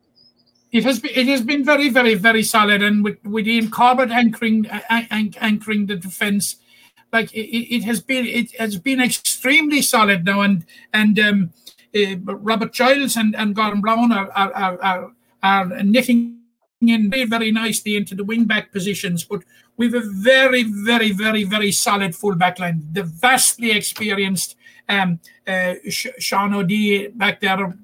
It 0.77 0.84
has 0.84 1.00
been, 1.00 1.12
it 1.15 1.27
has 1.27 1.41
been 1.41 1.65
very, 1.65 1.89
very, 1.89 2.13
very 2.13 2.43
solid. 2.43 2.84
And 2.84 3.03
with, 3.03 3.17
with 3.25 3.48
Ian 3.48 3.72
Corbett 3.72 4.12
anchoring, 4.12 4.67
anchoring 4.69 5.88
the 5.88 5.96
defence, 5.96 6.57
like 7.12 7.34
it, 7.34 7.75
it, 7.75 7.84
has 7.84 8.00
been, 8.00 8.25
it 8.25 8.55
has 8.60 8.77
been 8.77 9.01
extremely 9.01 9.81
solid 9.81 10.24
now. 10.24 10.41
And, 10.41 10.65
and, 10.93 11.19
um, 11.19 11.53
uh, 11.96 12.17
Robert 12.19 12.74
Giles 12.74 13.15
and, 13.15 13.36
and 13.36 13.55
Gordon 13.55 13.81
Brown 13.81 14.12
are, 14.12 14.29
are, 14.31 14.79
are, 14.84 15.12
are 15.41 15.84
knitting 15.84 16.38
in 16.81 17.10
very, 17.10 17.25
very 17.25 17.51
nicely 17.51 17.96
into 17.96 18.13
the 18.13 18.24
wing 18.24 18.46
back 18.46 18.72
positions, 18.72 19.24
but 19.24 19.41
we've 19.77 19.96
a 19.96 20.01
very, 20.01 20.63
very, 20.63 21.12
very, 21.12 21.43
very 21.43 21.72
solid 21.72 22.15
full 22.15 22.36
back 22.36 22.60
line. 22.60 22.88
The 22.91 23.03
vastly 23.03 23.72
experienced 23.72 24.55
um, 24.88 25.19
uh, 25.48 25.74
Sean 25.89 26.53
O'Dea 26.53 27.07
back 27.07 27.41
there, 27.41 27.75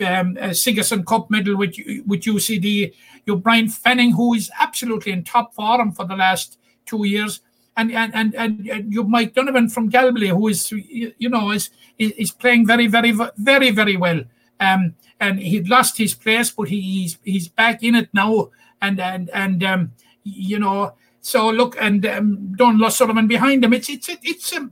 um, 0.00 0.36
uh, 0.40 0.48
Sigerson 0.48 1.04
Cup 1.04 1.30
medal 1.30 1.56
with 1.56 1.76
with 2.06 2.22
UCD. 2.22 2.94
You 3.26 3.36
Brian 3.36 3.68
Fanning, 3.68 4.12
who 4.12 4.34
is 4.34 4.50
absolutely 4.58 5.12
in 5.12 5.24
top 5.24 5.54
form 5.54 5.92
for 5.92 6.06
the 6.06 6.16
last 6.16 6.58
two 6.86 7.04
years, 7.04 7.40
and 7.76 7.92
and 7.92 8.14
and, 8.14 8.34
and 8.34 8.92
you 8.92 9.04
Mike 9.04 9.34
Donovan 9.34 9.68
from 9.68 9.88
Galway, 9.88 10.28
who 10.28 10.48
is 10.48 10.70
you 10.72 11.28
know 11.28 11.50
is 11.50 11.70
is 11.98 12.30
playing 12.30 12.66
very, 12.66 12.86
very, 12.86 13.12
very, 13.36 13.70
very 13.70 13.96
well. 13.96 14.22
Um, 14.60 14.94
and 15.20 15.38
he'd 15.40 15.68
lost 15.68 15.98
his 15.98 16.14
place, 16.14 16.50
but 16.50 16.68
he, 16.68 16.80
he's 16.80 17.18
he's 17.24 17.48
back 17.48 17.82
in 17.82 17.94
it 17.94 18.08
now. 18.12 18.50
And 18.80 19.00
and 19.00 19.30
and 19.30 19.64
um, 19.64 19.92
you 20.22 20.58
know, 20.58 20.94
so 21.20 21.50
look, 21.50 21.76
and 21.80 22.06
um, 22.06 22.54
Don 22.56 22.90
Sullivan 22.90 23.26
behind 23.26 23.64
him. 23.64 23.72
It's 23.72 23.88
it's 23.88 24.08
it's 24.22 24.52
a 24.52 24.70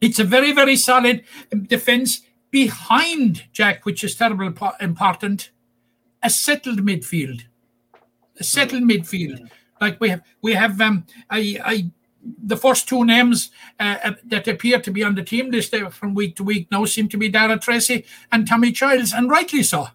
it's 0.00 0.18
a 0.18 0.24
very 0.24 0.52
very 0.52 0.76
solid 0.76 1.24
defense 1.66 2.22
behind 2.50 3.44
Jack, 3.52 3.84
which 3.84 4.04
is 4.04 4.14
terribly 4.14 4.52
important. 4.80 5.50
A 6.22 6.30
settled 6.30 6.80
midfield, 6.80 7.42
a 8.38 8.44
settled 8.44 8.82
midfield. 8.82 9.48
Like 9.80 10.00
we 10.00 10.08
have 10.08 10.22
we 10.42 10.54
have 10.54 10.80
um 10.80 11.06
I 11.30 11.60
I 11.64 11.90
the 12.42 12.56
first 12.56 12.88
two 12.88 13.04
names 13.04 13.50
uh, 13.78 13.96
uh, 14.04 14.12
that 14.26 14.48
appear 14.48 14.80
to 14.80 14.90
be 14.90 15.04
on 15.04 15.14
the 15.14 15.22
team 15.22 15.50
list 15.50 15.74
from 15.92 16.14
week 16.14 16.34
to 16.36 16.44
week 16.44 16.68
now 16.70 16.84
seem 16.84 17.08
to 17.08 17.16
be 17.16 17.28
Dara 17.28 17.58
Tracy 17.58 18.04
and 18.32 18.46
Tommy 18.46 18.72
Childs, 18.72 19.12
and 19.12 19.30
rightly 19.30 19.62
so. 19.62 19.88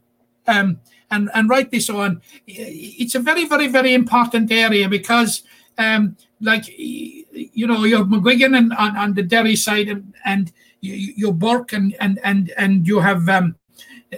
Um, 0.48 0.80
and, 1.12 1.30
and 1.34 1.50
rightly 1.50 1.80
so. 1.80 2.02
And 2.02 2.22
it's 2.48 3.16
a 3.16 3.20
very, 3.20 3.46
very, 3.46 3.68
very 3.68 3.94
important 3.94 4.52
area 4.52 4.90
because, 4.90 5.44
um, 5.78 6.18
like, 6.42 6.66
you 6.78 7.68
know, 7.68 7.84
you're 7.84 8.06
McGuigan 8.06 8.58
and, 8.58 8.74
on, 8.74 8.98
on 8.98 9.14
the 9.14 9.24
Derry 9.24 9.56
side, 9.56 9.88
and, 9.90 10.14
and 10.26 10.52
you, 10.84 11.30
are 11.30 11.34
Burke, 11.34 11.74
and, 11.74 11.96
and, 12.00 12.20
and, 12.24 12.52
and 12.58 12.88
you 12.88 13.00
have 13.00 13.28
um, 13.30 13.56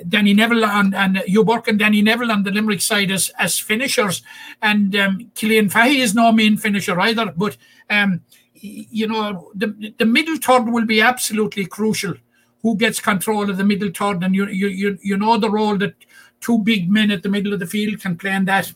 Danny 0.07 0.34
Neville 0.34 0.65
and, 0.65 0.95
and 0.95 1.17
Hugh 1.19 1.43
Burke 1.43 1.67
and 1.67 1.79
Danny 1.79 2.01
Neville 2.01 2.31
on 2.31 2.43
the 2.43 2.51
Limerick 2.51 2.81
side 2.81 3.12
as, 3.12 3.31
as 3.38 3.60
finishers. 3.60 4.24
And 4.62 4.95
um, 4.95 5.31
Killian 5.36 5.69
Fahy 5.69 6.00
is 6.00 6.15
no 6.15 6.31
main 6.31 6.57
finisher 6.57 7.00
either. 7.00 7.34
But, 7.36 7.57
um, 7.89 8.22
you 8.55 9.07
know, 9.07 9.51
the, 9.53 9.93
the 9.98 10.05
middle 10.05 10.38
third 10.38 10.69
will 10.69 10.86
be 10.86 11.01
absolutely 11.01 11.65
crucial. 11.65 12.15
Who 12.63 12.75
gets 12.75 13.00
control 13.00 13.50
of 13.50 13.57
the 13.57 13.63
middle 13.63 13.91
third? 13.91 14.24
And 14.24 14.34
you, 14.34 14.48
you, 14.48 14.67
you, 14.67 14.98
you 15.01 15.17
know 15.17 15.38
the 15.38 15.51
role 15.51 15.77
that 15.77 15.93
two 16.41 16.60
big 16.60 16.89
men 16.89 17.12
at 17.12 17.22
the 17.22 17.29
middle 17.29 17.53
of 17.53 17.60
the 17.60 17.67
field 17.67 18.01
can 18.01 18.17
play 18.17 18.34
in 18.34 18.45
that. 18.45 18.74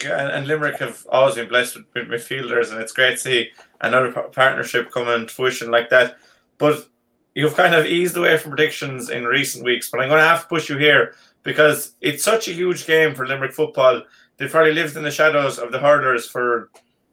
Yeah, 0.00 0.28
and 0.36 0.46
Limerick 0.46 0.78
have 0.78 1.04
always 1.10 1.34
been 1.34 1.48
blessed 1.48 1.76
with 1.76 2.06
midfielders, 2.06 2.70
and 2.70 2.80
it's 2.80 2.92
great 2.92 3.12
to 3.12 3.16
see 3.16 3.50
another 3.80 4.12
partnership 4.12 4.92
come 4.92 5.06
to 5.06 5.34
fruition 5.34 5.72
like 5.72 5.90
that. 5.90 6.18
But 6.58 6.88
you've 7.34 7.56
kind 7.56 7.74
of 7.74 7.86
eased 7.86 8.16
away 8.16 8.36
from 8.36 8.50
predictions 8.50 9.10
in 9.10 9.24
recent 9.24 9.64
weeks, 9.64 9.90
but 9.90 10.00
I'm 10.00 10.08
going 10.08 10.20
to 10.20 10.26
have 10.26 10.42
to 10.42 10.48
push 10.48 10.68
you 10.68 10.76
here 10.76 11.14
because 11.44 11.94
it's 12.00 12.24
such 12.24 12.48
a 12.48 12.52
huge 12.52 12.86
game 12.86 13.14
for 13.14 13.26
Limerick 13.26 13.52
football. 13.52 14.02
They've 14.36 14.50
probably 14.50 14.74
lived 14.74 14.96
in 14.96 15.02
the 15.02 15.10
shadows 15.10 15.58
of 15.58 15.72
the 15.72 15.78
hurlers 15.78 16.28
for 16.28 16.70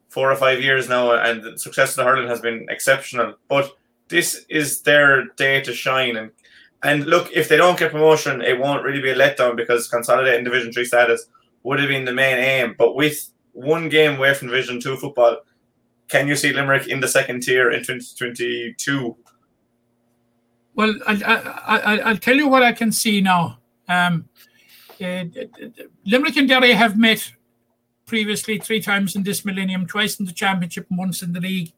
four 0.08 0.30
or 0.30 0.36
five 0.36 0.62
years 0.62 0.88
now, 0.88 1.12
and 1.12 1.42
the 1.42 1.58
success 1.58 1.90
of 1.90 1.96
the 1.96 2.04
hurling 2.04 2.28
has 2.28 2.40
been 2.40 2.66
exceptional. 2.68 3.34
But 3.48 3.70
this 4.08 4.44
is 4.48 4.82
their 4.82 5.26
day 5.36 5.60
to 5.62 5.72
shine. 5.72 6.16
And 6.16 6.30
and 6.82 7.06
look, 7.06 7.30
if 7.32 7.48
they 7.48 7.56
don't 7.56 7.78
get 7.78 7.92
promotion, 7.92 8.42
it 8.42 8.58
won't 8.58 8.84
really 8.84 9.00
be 9.00 9.10
a 9.10 9.16
letdown 9.16 9.56
because 9.56 9.88
consolidating 9.88 10.44
Division 10.44 10.72
Three 10.72 10.84
status 10.84 11.26
would 11.62 11.80
have 11.80 11.88
been 11.88 12.04
the 12.04 12.12
main 12.12 12.38
aim. 12.38 12.74
But 12.78 12.94
with 12.94 13.30
one 13.52 13.88
game 13.88 14.16
away 14.16 14.34
from 14.34 14.48
Division 14.48 14.80
Two 14.80 14.96
football, 14.96 15.38
can 16.08 16.28
you 16.28 16.36
see 16.36 16.52
Limerick 16.52 16.86
in 16.86 17.00
the 17.00 17.08
second 17.08 17.42
tier 17.42 17.70
in 17.70 17.80
2022? 17.80 19.16
Well, 20.76 20.94
I, 21.06 22.02
will 22.04 22.18
tell 22.18 22.36
you 22.36 22.48
what 22.48 22.62
I 22.62 22.72
can 22.72 22.92
see 22.92 23.22
now. 23.22 23.58
Um, 23.88 24.28
uh, 25.02 25.24
Limerick 26.04 26.36
and 26.36 26.46
Derry 26.46 26.72
have 26.72 26.98
met 26.98 27.32
previously 28.04 28.58
three 28.58 28.80
times 28.80 29.16
in 29.16 29.22
this 29.22 29.42
millennium, 29.42 29.86
twice 29.86 30.20
in 30.20 30.26
the 30.26 30.32
championship 30.32 30.86
and 30.90 30.98
once 30.98 31.22
in 31.22 31.32
the 31.32 31.40
league. 31.40 31.72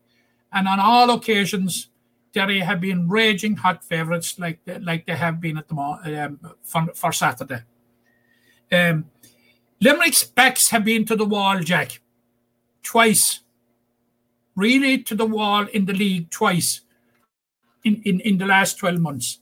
And 0.53 0.67
on 0.67 0.81
all 0.81 1.11
occasions, 1.11 1.91
Derry 2.33 2.59
have 2.59 2.81
been 2.81 3.09
raging 3.09 3.55
hot 3.57 3.85
favourites 3.85 4.37
like 4.39 4.59
like 4.81 5.07
they 5.07 5.15
have 5.15 5.41
been 5.41 5.59
at 5.59 5.69
the 5.69 5.77
um, 5.77 6.41
for, 6.65 6.89
for 6.93 7.13
Saturday. 7.13 7.63
Um, 8.73 9.07
Limerick's 9.81 10.25
backs 10.25 10.71
have 10.71 10.85
been 10.85 11.05
to 11.05 11.15
the 11.15 11.25
wall, 11.25 11.61
Jack, 11.61 12.01
twice. 12.83 13.41
Really 14.57 14.99
to 15.05 15.15
the 15.15 15.27
wall 15.27 15.67
in 15.73 15.85
the 15.85 15.93
league 15.93 16.31
twice 16.31 16.81
in, 17.89 18.03
in, 18.05 18.21
in 18.21 18.39
the 18.39 18.47
last 18.47 18.79
12 18.79 18.99
months. 18.99 19.41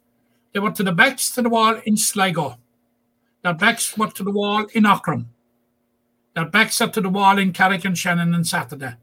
They 0.53 0.61
were 0.61 0.71
to 0.71 0.83
the 0.83 0.93
backs 0.93 1.31
to 1.33 1.43
the 1.43 1.49
wall 1.51 1.81
in 1.85 1.97
Sligo. 1.97 2.57
Their 3.43 3.55
backs 3.55 3.97
were 3.97 4.11
to 4.11 4.23
the 4.23 4.31
wall 4.31 4.67
in 4.73 4.85
Aughrim. 4.85 5.27
Their 6.35 6.47
backs 6.47 6.81
are 6.81 6.89
to 6.89 7.01
the 7.01 7.09
wall 7.09 7.39
in 7.39 7.53
Carrick-on-Shannon 7.53 8.35
on 8.35 8.45
Saturday. 8.45 8.95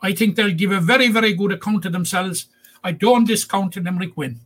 I 0.00 0.12
think 0.12 0.36
they'll 0.36 0.54
give 0.54 0.72
a 0.72 0.80
very, 0.80 1.08
very 1.08 1.32
good 1.32 1.52
account 1.52 1.84
of 1.86 1.92
themselves. 1.92 2.46
I 2.82 2.92
don't 2.92 3.26
discount 3.26 3.74
them 3.74 3.84
Limerick 3.84 4.16
win. 4.16 4.40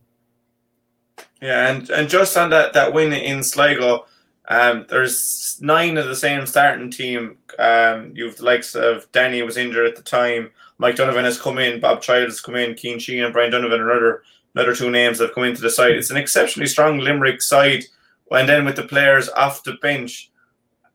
Yeah, 1.40 1.70
and, 1.70 1.90
and 1.90 2.08
just 2.08 2.36
on 2.36 2.50
that, 2.50 2.72
that 2.72 2.92
win 2.92 3.12
in 3.12 3.42
Sligo, 3.42 4.06
um, 4.48 4.86
there's 4.88 5.58
nine 5.60 5.96
of 5.96 6.06
the 6.06 6.16
same 6.16 6.46
starting 6.46 6.90
team. 6.90 7.38
Um, 7.58 8.12
you've 8.14 8.36
the 8.36 8.44
likes 8.44 8.74
of 8.74 9.10
Danny 9.12 9.42
was 9.42 9.56
injured 9.56 9.86
at 9.86 9.96
the 9.96 10.02
time. 10.02 10.50
Mike 10.82 10.96
Donovan 10.96 11.24
has 11.24 11.40
come 11.40 11.58
in, 11.58 11.78
Bob 11.78 12.02
Child 12.02 12.24
has 12.24 12.40
come 12.40 12.56
in, 12.56 12.74
Cian 12.76 12.98
Sheehan 12.98 13.26
and 13.26 13.32
Brian 13.32 13.52
Donovan, 13.52 13.80
another 13.80 14.24
another 14.56 14.74
two 14.74 14.90
names 14.90 15.18
that 15.18 15.26
have 15.26 15.34
come 15.36 15.44
into 15.44 15.62
the 15.62 15.70
side. 15.70 15.92
It's 15.92 16.10
an 16.10 16.16
exceptionally 16.16 16.66
strong 16.66 16.98
Limerick 16.98 17.40
side. 17.40 17.84
And 18.32 18.48
then 18.48 18.64
with 18.64 18.74
the 18.74 18.82
players 18.82 19.28
off 19.28 19.62
the 19.62 19.74
bench, 19.74 20.32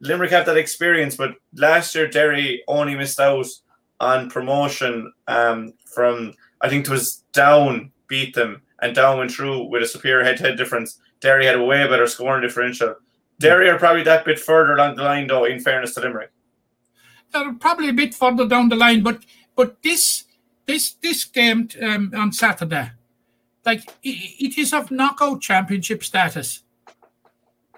Limerick 0.01 0.32
have 0.32 0.46
that 0.46 0.58
experience. 0.58 1.15
But 1.15 1.36
last 1.53 1.96
year, 1.96 2.06
Derry 2.06 2.63
only 2.67 2.96
missed 2.96 3.17
out 3.17 3.48
on 4.01 4.29
promotion 4.29 5.13
um, 5.29 5.74
from 5.86 6.34
I 6.60 6.67
think 6.67 6.86
it 6.86 6.91
was 6.91 7.24
Down 7.32 7.94
beat 8.10 8.36
them, 8.36 8.63
and 8.82 8.94
Down 8.94 9.17
went 9.17 9.32
through 9.32 9.70
with 9.70 9.84
a 9.84 9.88
superior 9.88 10.25
head-to-head 10.25 10.58
difference. 10.58 11.00
Derry 11.22 11.46
had 11.46 11.56
a 11.56 11.63
way 11.63 11.88
better 11.88 12.08
scoring 12.08 12.41
differential. 12.41 12.96
Derry 13.39 13.70
are 13.70 13.79
probably 13.79 14.03
that 14.03 14.25
bit 14.25 14.38
further 14.38 14.74
along 14.74 14.98
the 14.98 15.03
line, 15.03 15.27
though. 15.27 15.46
In 15.46 15.62
fairness 15.62 15.94
to 15.94 16.01
Limerick, 16.01 16.32
they're 17.32 17.53
probably 17.53 17.88
a 17.88 17.94
bit 17.94 18.13
further 18.13 18.46
down 18.46 18.67
the 18.67 18.75
line, 18.75 19.01
but 19.01 19.24
but 19.58 19.82
this 19.84 20.24
this 20.66 20.94
this 21.02 21.26
game 21.26 21.68
um, 21.82 22.14
on 22.16 22.32
Saturday, 22.32 22.92
like 23.66 23.84
it, 24.04 24.18
it 24.40 24.58
is 24.58 24.72
of 24.72 24.92
knockout 24.92 25.42
championship 25.42 26.04
status. 26.04 26.64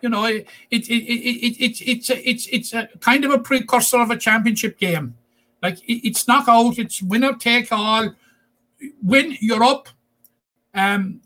You 0.02 0.10
know, 0.10 0.26
it 0.26 0.46
it 0.70 0.88
it, 0.88 0.94
it, 0.94 1.58
it 1.60 1.82
it's 1.82 2.10
a, 2.12 2.30
it's 2.30 2.48
it's 2.48 2.74
a 2.74 2.90
kind 3.00 3.26
of 3.26 3.32
a 3.32 3.40
precursor 3.40 4.00
of 4.00 4.12
a 4.12 4.18
championship 4.18 4.78
game. 4.78 5.16
Like 5.64 5.80
it, 5.90 6.08
it's 6.08 6.28
knockout, 6.28 6.78
it's 6.78 7.02
winner 7.02 7.34
take 7.34 7.72
all. 7.72 8.14
Win, 9.02 9.38
you're 9.42 9.64
up. 9.64 9.90
Um, 10.74 11.22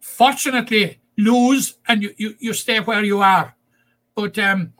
fortunately, 0.00 0.98
lose 1.16 1.76
and 1.86 2.02
you, 2.02 2.14
you, 2.16 2.34
you 2.38 2.52
stay 2.52 2.80
where 2.80 3.04
you 3.04 3.20
are. 3.20 3.54
but 4.14 4.38
um, 4.38 4.72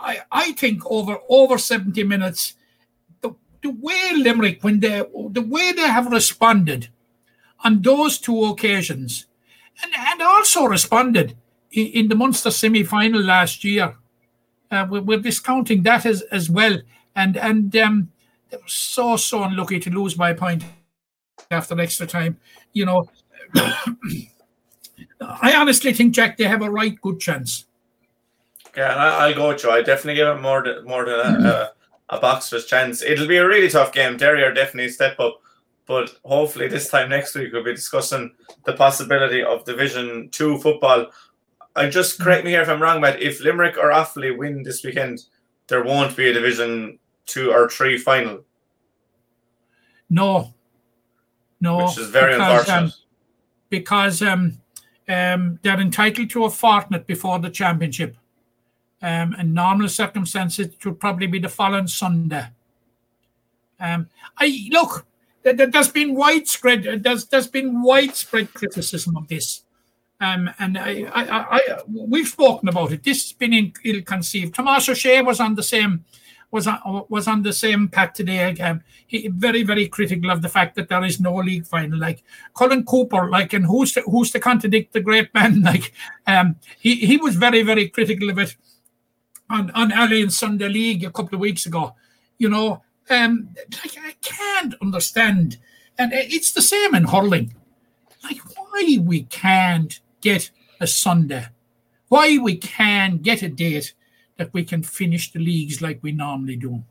I, 0.00 0.20
I 0.30 0.52
think 0.52 0.82
over 0.86 1.18
over 1.28 1.58
70 1.58 2.04
minutes, 2.04 2.54
the, 3.62 3.70
way 3.70 4.12
Limerick, 4.16 4.62
when 4.62 4.80
they 4.80 5.02
the 5.30 5.42
way 5.42 5.72
they 5.72 5.88
have 5.88 6.10
responded 6.10 6.88
on 7.64 7.82
those 7.82 8.18
two 8.18 8.44
occasions, 8.44 9.26
and, 9.82 9.92
and 9.96 10.22
also 10.22 10.64
responded 10.64 11.36
in, 11.72 11.86
in 11.86 12.08
the 12.08 12.14
Munster 12.14 12.50
semi-final 12.50 13.22
last 13.22 13.64
year. 13.64 13.96
Uh, 14.70 14.86
we're, 14.88 15.00
we're 15.00 15.18
discounting 15.18 15.82
that 15.82 16.04
as, 16.04 16.22
as 16.30 16.50
well. 16.50 16.78
And 17.16 17.36
and 17.36 17.74
um, 17.76 18.10
they 18.50 18.56
were 18.56 18.62
so 18.66 19.16
so 19.16 19.42
unlucky 19.42 19.80
to 19.80 19.90
lose 19.90 20.14
by 20.14 20.30
a 20.30 20.34
point 20.34 20.64
after 21.50 21.80
extra 21.80 22.06
time. 22.06 22.38
You 22.72 22.86
know, 22.86 23.10
I 25.20 25.54
honestly 25.54 25.92
think 25.92 26.14
Jack 26.14 26.36
they 26.36 26.44
have 26.44 26.62
a 26.62 26.70
right 26.70 27.00
good 27.00 27.18
chance. 27.18 27.66
Yeah, 28.76 28.94
I, 28.94 29.28
I'll 29.28 29.34
go 29.34 29.48
with 29.48 29.64
you. 29.64 29.70
I 29.70 29.82
definitely 29.82 30.14
give 30.14 30.28
it 30.28 30.40
more 30.40 30.62
than 30.62 30.84
more 30.84 31.04
than 31.04 31.46
a, 31.46 31.72
a, 32.10 32.18
boxer's 32.18 32.66
chance. 32.66 33.02
It'll 33.02 33.26
be 33.28 33.36
a 33.36 33.46
really 33.46 33.68
tough 33.68 33.92
game. 33.92 34.16
Derry 34.16 34.42
are 34.42 34.52
definitely 34.52 34.86
a 34.86 34.92
step 34.92 35.18
up, 35.20 35.40
but 35.86 36.10
hopefully 36.24 36.68
this 36.68 36.88
time 36.88 37.08
next 37.10 37.34
week 37.34 37.52
we'll 37.52 37.64
be 37.64 37.74
discussing 37.74 38.34
the 38.64 38.72
possibility 38.72 39.42
of 39.42 39.64
Division 39.64 40.28
Two 40.30 40.58
football. 40.58 41.06
I 41.76 41.88
just 41.88 42.20
correct 42.20 42.44
me 42.44 42.50
here 42.50 42.62
if 42.62 42.68
I'm 42.68 42.82
wrong, 42.82 43.00
but 43.00 43.22
if 43.22 43.40
Limerick 43.40 43.76
or 43.78 43.90
Offaly 43.90 44.36
win 44.36 44.62
this 44.62 44.82
weekend, 44.82 45.20
there 45.68 45.84
won't 45.84 46.16
be 46.16 46.28
a 46.28 46.32
Division 46.32 46.98
Two 47.26 47.52
or 47.52 47.68
Three 47.68 47.98
final, 47.98 48.44
No, 50.08 50.54
no, 51.60 51.86
which 51.86 51.98
is 51.98 52.08
very 52.08 52.32
because, 52.32 52.68
unfortunate. 52.68 52.84
um, 52.84 52.92
because 53.68 54.22
um, 54.22 54.58
um, 55.08 55.58
they're 55.62 55.80
entitled 55.80 56.30
to 56.30 56.44
a 56.44 56.50
fortnight 56.50 57.06
before 57.06 57.38
the 57.38 57.50
championship. 57.50 58.16
Um, 59.00 59.34
in 59.38 59.54
normal 59.54 59.88
circumstances, 59.88 60.66
it 60.66 60.84
would 60.84 60.98
probably 60.98 61.28
be 61.28 61.38
the 61.38 61.48
following 61.48 61.86
Sunday. 61.86 62.46
Um, 63.80 64.08
I 64.36 64.66
look. 64.70 65.06
there- 65.44 65.52
there- 65.54 65.68
There's 65.70 65.88
been 65.92 66.14
widespread. 66.14 66.86
uh, 66.86 66.96
There's 67.00 67.26
there's 67.26 67.46
been 67.46 67.80
widespread 67.80 68.52
criticism 68.52 69.16
of 69.16 69.28
this, 69.28 69.62
um, 70.20 70.50
and 70.58 70.76
I, 70.76 71.04
I, 71.14 71.22
I, 71.58 71.60
we've 71.86 72.26
spoken 72.28 72.68
about 72.68 72.90
it. 72.92 73.04
This 73.04 73.22
has 73.22 73.32
been 73.32 73.72
ill-conceived. 73.84 74.52
Tomas 74.54 74.88
O'Shea 74.88 75.22
was 75.22 75.38
on 75.40 75.54
the 75.54 75.62
same 75.62 76.04
was 76.50 76.66
on, 76.66 77.04
was 77.08 77.28
on 77.28 77.42
the 77.42 77.52
same 77.52 77.88
path 77.88 78.14
today 78.14 78.50
again. 78.50 78.82
He 79.06 79.28
very 79.28 79.62
very 79.62 79.86
critical 79.86 80.30
of 80.30 80.42
the 80.42 80.48
fact 80.48 80.74
that 80.74 80.88
there 80.88 81.04
is 81.04 81.20
no 81.20 81.36
league 81.36 81.66
final. 81.66 81.98
Like 81.98 82.24
Colm 82.54 82.84
Cooper, 82.84 83.30
like 83.30 83.52
and 83.52 83.64
who's 83.64 83.92
to, 83.92 84.00
who's 84.02 84.32
to 84.32 84.40
contradict 84.40 84.92
the 84.92 85.00
great 85.00 85.32
man? 85.34 85.62
Like 85.70 85.92
um, 86.26 86.56
he 86.80 86.96
he 86.96 87.16
was 87.16 87.36
very 87.36 87.62
very 87.62 87.88
critical 87.88 88.28
of 88.28 88.38
it 88.38 88.56
on 89.50 89.70
on 89.72 89.90
Allianz 89.90 90.32
Sunday 90.32 90.68
League 90.68 91.04
a 91.04 91.10
couple 91.10 91.34
of 91.34 91.40
weeks 91.40 91.66
ago. 91.66 91.94
You 92.38 92.48
know, 92.48 92.82
um, 93.10 93.50
like 93.84 93.96
I 93.98 94.14
can't 94.22 94.74
understand, 94.80 95.58
and 95.98 96.12
it's 96.12 96.52
the 96.52 96.62
same 96.62 96.94
in 96.94 97.04
hurling. 97.04 97.54
Like 98.22 98.40
why 98.56 98.98
we 99.00 99.22
can't 99.24 99.98
get 100.20 100.50
a 100.80 100.86
Sunday, 100.86 101.46
why 102.08 102.38
we 102.38 102.56
can't 102.56 103.22
get 103.22 103.42
a 103.42 103.48
date 103.48 103.94
that 104.36 104.52
we 104.52 104.64
can 104.64 104.82
finish 104.82 105.32
the 105.32 105.40
leagues 105.40 105.82
like 105.82 106.02
we 106.02 106.12
normally 106.12 106.56
do. 106.56 106.82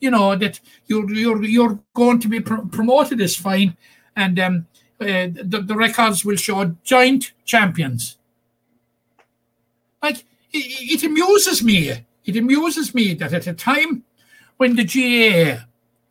You 0.00 0.10
know 0.10 0.34
that 0.36 0.60
you're 0.86 1.10
you're 1.12 1.44
you're 1.44 1.78
going 1.94 2.20
to 2.20 2.28
be 2.28 2.40
pr- 2.40 2.66
promoted 2.70 3.20
is 3.20 3.36
fine, 3.36 3.76
and 4.16 4.38
um, 4.38 4.66
uh, 5.00 5.28
the 5.32 5.62
the 5.66 5.76
records 5.76 6.24
will 6.24 6.36
show 6.36 6.76
joint 6.84 7.32
champions. 7.44 8.16
Like 10.02 10.24
it, 10.52 11.02
it 11.02 11.04
amuses 11.04 11.62
me. 11.62 11.92
It 12.24 12.36
amuses 12.36 12.94
me 12.94 13.14
that 13.14 13.32
at 13.32 13.46
a 13.46 13.52
time 13.54 14.04
when 14.58 14.76
the 14.76 14.84
GAA 14.84 15.62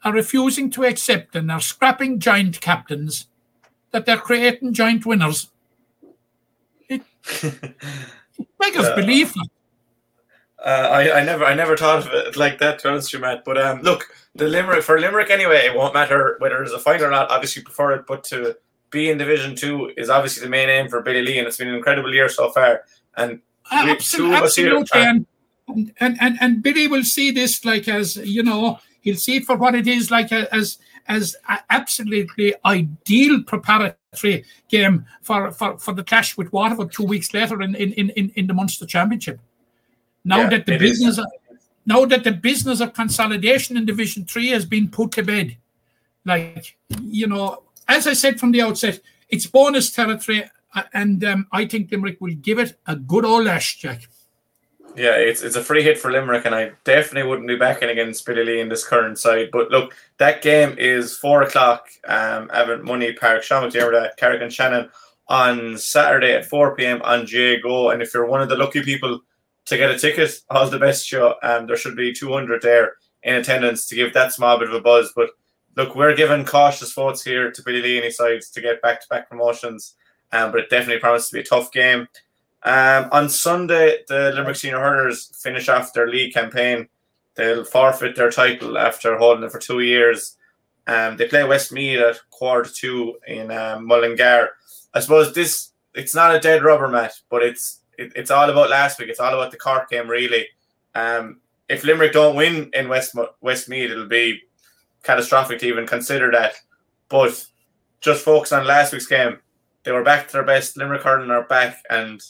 are 0.04 0.14
refusing 0.14 0.70
to 0.72 0.86
accept 0.86 1.36
and 1.36 1.52
are 1.52 1.60
scrapping 1.62 2.20
giant 2.20 2.62
captains, 2.62 3.28
that 3.92 4.06
they're 4.06 4.18
creating 4.18 4.74
giant 4.74 5.06
winners. 5.06 5.50
It, 6.88 7.02
it 7.44 7.76
beggars 8.60 8.88
Yeah. 8.90 8.96
belief. 8.96 9.34
Uh, 10.64 10.70
I, 10.92 11.20
I 11.20 11.24
never 11.24 11.46
I 11.46 11.54
never 11.54 11.78
thought 11.78 12.06
of 12.06 12.14
it 12.14 12.36
like 12.36 12.60
that, 12.60 12.80
to 12.80 12.84
be 12.84 12.90
honest 12.90 13.14
with 13.14 13.20
you, 13.22 13.26
Matt. 13.26 13.46
But 13.46 13.58
um, 13.58 13.82
look, 13.82 14.08
the 14.36 14.48
Limerick 14.48 14.84
for 14.84 15.00
Limerick 15.00 15.30
anyway, 15.30 15.66
it 15.66 15.76
won't 15.76 15.94
matter 15.94 16.36
whether 16.40 16.56
there's 16.58 16.74
a 16.74 16.80
fight 16.80 17.02
or 17.02 17.10
not. 17.10 17.32
Obviously, 17.32 17.62
prefer 17.64 17.94
it, 17.94 18.06
but 18.08 18.24
to 18.26 18.58
be 18.90 19.10
in 19.10 19.18
Division 19.18 19.56
Two 19.56 19.92
is 19.96 20.10
obviously 20.10 20.44
the 20.44 20.50
main 20.50 20.68
aim 20.70 20.90
for 20.90 21.02
Billy 21.02 21.22
Lee, 21.22 21.38
and 21.38 21.48
it's 21.48 21.56
been 21.58 21.70
an 21.70 21.76
incredible 21.76 22.14
year 22.14 22.28
so 22.28 22.50
far. 22.52 22.82
And 23.16 23.42
Absolutely, 23.72 24.30
two 24.32 24.38
of 24.38 24.44
us 24.44 24.56
here 24.56 24.78
absolutely. 24.78 25.26
And, 25.68 25.94
and 26.00 26.18
and 26.20 26.38
and 26.42 26.64
Billy 26.64 26.88
will 26.88 27.04
see 27.04 27.32
this 27.32 27.64
like 27.64 27.88
as 27.88 28.16
you 28.18 28.44
know 28.44 28.80
he'll 29.02 29.16
see 29.16 29.38
it 29.38 29.46
for 29.46 29.56
what 29.56 29.76
it 29.76 29.88
is 29.88 30.10
like 30.10 30.32
a, 30.32 30.54
as 30.54 30.80
as 31.08 31.36
absolutely 31.70 32.54
ideal 32.66 33.42
preparatory 33.44 34.46
game 34.70 35.06
for, 35.24 35.52
for, 35.52 35.78
for 35.80 35.94
the 35.94 36.04
clash 36.04 36.38
with 36.38 36.54
Waterford 36.54 36.92
two 36.92 37.04
weeks 37.04 37.34
later 37.34 37.62
in 37.62 37.76
in, 37.76 37.94
in, 37.94 38.30
in- 38.36 38.48
the 38.48 38.54
Munster 38.54 38.86
Championship. 38.86 39.40
Now 40.24 40.42
Yeah, 40.42 40.50
that 40.50 40.66
the 40.66 40.78
business 40.78 41.18
of, 41.18 41.26
now 41.86 42.06
that 42.06 42.24
the 42.24 42.32
business 42.32 42.80
of 42.82 42.94
consolidation 42.94 43.76
in 43.78 43.86
Division 43.86 44.26
Three 44.26 44.50
has 44.50 44.66
been 44.66 44.90
put 44.90 45.12
to 45.14 45.24
bed, 45.24 45.58
like 46.26 46.78
you 47.02 47.26
know, 47.28 47.64
as 47.88 48.06
I 48.06 48.14
said 48.14 48.40
from 48.40 48.52
the 48.52 48.62
outset, 48.62 49.00
it's 49.30 49.48
bonus 49.48 49.92
territory, 49.92 50.44
uh, 50.44 50.48
and 50.94 51.24
um, 51.24 51.48
I 51.52 51.66
think 51.66 51.92
Limerick 51.92 52.22
will 52.22 52.36
give 52.36 52.60
it 52.60 52.78
a 52.86 52.96
good 52.96 53.26
old 53.26 53.46
lash, 53.46 53.78
Jack. 53.78 54.08
Yeah, 54.96 55.16
it's 55.16 55.44
it's 55.44 55.56
a 55.56 55.64
free 55.64 55.84
hit 55.84 56.00
for 56.00 56.12
Limerick, 56.12 56.46
and 56.46 56.56
I 56.56 56.72
definitely 56.84 57.30
wouldn't 57.30 57.48
be 57.48 57.56
backing 57.56 57.90
against 57.90 58.26
Billy 58.26 58.60
in 58.60 58.70
this 58.70 58.86
current 58.86 59.18
side. 59.18 59.50
But 59.52 59.70
look, 59.70 59.96
that 60.18 60.42
game 60.42 60.76
is 60.78 61.16
four 61.16 61.44
o'clock. 61.44 61.88
Um, 62.08 62.50
Evan 62.54 62.84
Money 62.84 63.14
Park, 63.14 63.44
Sean 63.44 63.70
McDermott, 63.70 64.18
Carrick-on-Shannon 64.18 64.90
on 65.28 65.78
Saturday 65.78 66.34
at 66.34 66.46
four 66.46 66.76
pm 66.76 67.02
on 67.04 67.26
Jay 67.28 67.62
Go. 67.62 67.92
And 67.92 68.02
if 68.02 68.14
you're 68.14 68.26
one 68.26 68.42
of 68.42 68.50
the 68.50 68.58
lucky 68.58 68.82
people 68.82 69.22
to 69.66 69.78
get 69.78 69.92
a 69.92 69.98
ticket, 69.98 70.42
all 70.50 70.68
the 70.68 70.80
best 70.80 71.06
show. 71.06 71.36
Um, 71.44 71.68
there 71.68 71.78
should 71.78 71.96
be 71.96 72.12
two 72.12 72.34
hundred 72.34 72.64
there 72.64 72.94
in 73.24 73.36
attendance 73.36 73.86
to 73.88 73.96
give 73.96 74.14
that 74.16 74.34
small 74.34 74.58
bit 74.58 74.70
of 74.70 74.74
a 74.74 74.82
buzz. 74.82 75.14
But 75.16 75.30
look, 75.78 75.96
we're 75.96 76.16
giving 76.16 76.46
cautious 76.46 76.92
votes 76.92 77.24
here 77.24 77.52
to 77.52 77.64
Billy 77.64 78.02
his 78.02 78.18
sides 78.18 78.50
to 78.50 78.62
get 78.62 78.82
back 78.82 79.02
to 79.02 79.08
back 79.08 79.30
promotions. 79.30 79.96
Um, 80.32 80.52
but 80.52 80.62
it 80.62 80.70
definitely 80.70 81.00
promises 81.00 81.30
to 81.30 81.34
be 81.36 81.40
a 81.42 81.44
tough 81.44 81.72
game. 81.72 82.08
Um, 82.64 83.10
on 83.12 83.30
Sunday, 83.30 84.00
the 84.08 84.32
Limerick 84.36 84.58
Senior 84.58 84.80
Hurlers 84.80 85.32
finish 85.42 85.70
off 85.70 85.94
their 85.94 86.10
league 86.10 86.34
campaign. 86.34 86.88
They'll 87.36 87.64
forfeit 87.64 88.16
their 88.16 88.32
title 88.32 88.78
after 88.78 89.18
holding 89.18 89.44
it 89.46 89.52
for 89.52 89.60
two 89.60 89.80
years. 89.80 90.38
Um, 90.88 91.18
they 91.18 91.28
play 91.28 91.44
Westmeath 91.44 92.00
at 92.00 92.20
quarter 92.32 92.70
two 92.70 93.18
in 93.28 93.52
um, 93.52 93.86
Mullingar. 93.86 94.50
I 94.94 95.00
suppose 95.00 95.34
this 95.34 95.72
it's 95.94 96.16
not 96.16 96.36
a 96.36 96.40
dead 96.40 96.64
rubber 96.64 96.88
match, 96.88 97.24
but 97.30 97.44
it's 97.44 97.82
it, 97.98 98.12
it's 98.16 98.32
all 98.32 98.50
about 98.50 98.70
last 98.70 99.00
week. 99.00 99.10
It's 99.10 99.20
all 99.20 99.34
about 99.34 99.52
the 99.52 99.58
Cork 99.58 99.90
game, 99.90 100.10
really. 100.10 100.48
Um, 100.96 101.40
if 101.68 101.84
Limerick 101.84 102.14
don't 102.14 102.36
win 102.36 102.70
in 102.74 102.90
West 102.90 103.16
Westmeath, 103.42 103.92
it'll 103.92 104.08
be 104.08 104.42
catastrophic 105.04 105.60
to 105.60 105.68
even 105.68 105.86
consider 105.86 106.32
that. 106.32 106.56
But 107.08 107.46
just 108.02 108.26
focus 108.26 108.52
on 108.52 108.66
last 108.66 108.92
week's 108.92 109.06
game. 109.06 109.38
They 109.84 109.92
were 109.92 110.04
back 110.04 110.28
to 110.28 110.34
their 110.34 110.44
best. 110.44 110.78
Limerick 110.78 111.04
hurling 111.04 111.32
are 111.32 111.44
back, 111.44 111.84
and 111.90 112.22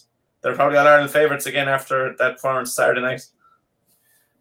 they're 0.41 0.55
probably 0.55 0.77
all 0.77 0.87
Ireland 0.87 1.11
favourites 1.11 1.45
again 1.45 1.67
after 1.67 2.15
that 2.17 2.35
performance 2.35 2.73
Saturday 2.73 3.01
night. 3.01 3.25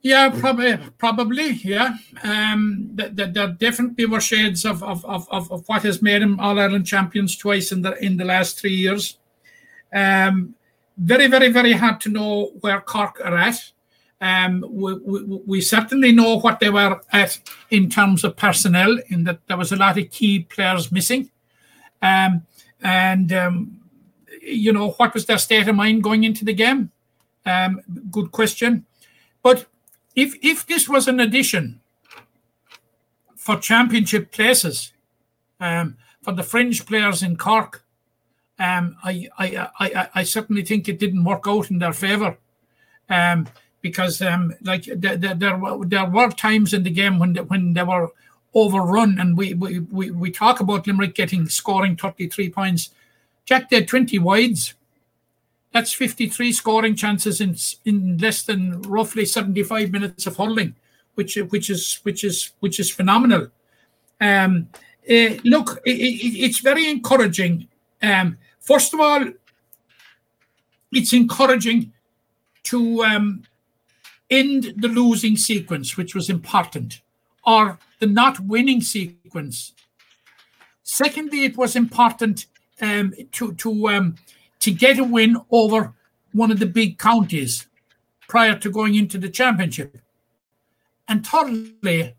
Yeah, 0.01 0.31
probably, 0.31 0.77
probably, 0.97 1.51
yeah. 1.65 1.97
Um, 2.23 2.95
th- 2.97 3.17
th- 3.17 3.35
there 3.35 3.49
definitely 3.49 4.07
were 4.07 4.21
shades 4.21 4.65
of, 4.65 4.83
of, 4.85 5.05
of, 5.05 5.29
of 5.31 5.51
of 5.51 5.69
what 5.69 5.83
has 5.83 6.01
made 6.01 6.23
them 6.23 6.39
All 6.39 6.59
Ireland 6.59 6.87
champions 6.87 7.37
twice 7.37 7.73
in 7.73 7.83
the 7.83 7.97
in 8.05 8.17
the 8.17 8.25
last 8.25 8.61
three 8.61 8.75
years. 8.75 9.19
Um, 9.93 10.55
very, 10.97 11.27
very, 11.27 11.51
very 11.51 11.73
hard 11.73 12.01
to 12.03 12.11
know 12.11 12.53
where 12.61 12.81
Cork 12.81 13.21
are 13.25 13.37
at. 13.37 13.73
Um, 14.21 14.65
we, 14.69 14.95
we, 14.95 15.23
we 15.47 15.61
certainly 15.61 16.13
know 16.13 16.39
what 16.39 16.61
they 16.61 16.71
were 16.71 17.01
at 17.13 17.39
in 17.71 17.89
terms 17.89 18.25
of 18.25 18.37
personnel, 18.37 18.99
in 19.09 19.25
that 19.25 19.41
there 19.47 19.57
was 19.57 19.73
a 19.73 19.77
lot 19.77 19.99
of 19.99 20.11
key 20.11 20.41
players 20.41 20.93
missing. 20.93 21.31
Um, 22.03 22.47
and 22.83 23.33
um, 23.33 23.81
you 24.43 24.73
know, 24.73 24.91
what 24.93 25.15
was 25.15 25.27
their 25.27 25.39
state 25.39 25.69
of 25.69 25.77
mind 25.77 26.03
going 26.03 26.25
into 26.25 26.45
the 26.45 26.53
game? 26.55 26.91
Um, 27.45 27.81
good 28.11 28.31
question. 28.33 28.87
But 29.43 29.67
if 30.15 30.35
if 30.43 30.67
this 30.67 30.89
was 30.89 31.09
an 31.09 31.21
addition 31.21 31.81
for 33.37 33.57
championship 33.57 34.33
places, 34.33 34.93
um, 35.61 35.97
for 36.23 36.33
the 36.33 36.43
fringe 36.43 36.85
players 36.87 37.23
in 37.23 37.37
Cork, 37.37 37.85
um, 38.59 38.97
I, 39.05 39.29
I, 39.39 39.69
I, 39.79 40.09
I- 40.17 40.23
certainly 40.25 40.63
think 40.65 40.89
it 40.89 40.99
didn't 40.99 41.25
work 41.25 41.45
out 41.47 41.71
in 41.71 41.79
their 41.79 41.93
favour. 41.93 42.37
Um, 43.09 43.49
because 43.81 44.21
um, 44.21 44.53
like 44.63 44.85
there, 44.85 45.17
there, 45.17 45.35
there, 45.35 45.57
were, 45.57 45.87
there 45.87 46.11
were 46.11 46.31
times 46.31 46.75
in 46.75 46.83
the 46.83 46.91
game 46.91 47.19
when 47.21 47.33
they, 47.33 47.41
when 47.41 47.73
they 47.73 47.85
were 47.85 48.09
overrun, 48.55 49.19
and 49.19 49.37
we, 49.37 49.55
we, 49.55 49.81
we, 49.81 50.11
we 50.11 50.31
talk 50.31 50.61
about 50.61 50.87
Limerick 50.87 51.15
getting 51.15 51.49
scoring 51.49 51.97
33 51.97 52.51
points. 52.51 52.91
Jack, 53.45 53.71
did 53.71 53.89
20 53.89 54.19
wides. 54.19 54.75
That's 55.73 55.93
53 55.93 56.53
scoring 56.53 56.97
chances 56.97 57.41
in 57.41 57.57
in 57.85 58.17
less 58.19 58.43
than 58.43 58.81
roughly 58.83 59.27
75 59.27 59.93
minutes 59.93 60.27
of 60.27 60.37
hurling, 60.37 60.75
which 61.15 61.37
which 61.37 61.69
is 61.69 62.01
which 62.05 62.25
is 62.25 62.53
which 62.61 62.81
is 62.81 62.91
phenomenal. 62.91 63.49
Um, 64.21 64.69
uh, 65.09 65.37
look, 65.45 65.81
it, 65.85 65.93
it, 65.93 66.39
it's 66.39 66.61
very 66.61 66.89
encouraging. 66.89 67.69
Um, 68.03 68.39
first 68.61 68.95
of 68.95 69.01
all, 69.01 69.27
it's 70.93 71.13
encouraging 71.13 71.93
to 72.65 73.05
um, 73.05 73.43
end 74.31 74.75
the 74.77 74.89
losing 74.89 75.37
sequence, 75.37 75.97
which 75.97 76.15
was 76.15 76.31
important, 76.31 77.03
or 77.47 77.79
the 77.99 78.07
not 78.07 78.41
winning 78.41 78.81
sequence. 78.81 79.73
Secondly, 80.83 81.45
it 81.45 81.57
was 81.57 81.77
important 81.77 82.47
um, 82.81 83.13
to 83.33 83.53
to 83.55 83.89
um, 83.89 84.17
to 84.61 84.71
get 84.71 84.99
a 84.99 85.05
win 85.05 85.37
over 85.51 85.95
one 86.33 86.51
of 86.51 86.59
the 86.59 86.67
big 86.67 86.99
counties 86.99 87.67
prior 88.29 88.57
to 88.59 88.71
going 88.71 88.95
into 88.95 89.19
the 89.19 89.29
championship. 89.29 89.99
And 91.09 91.27
thirdly, 91.27 92.15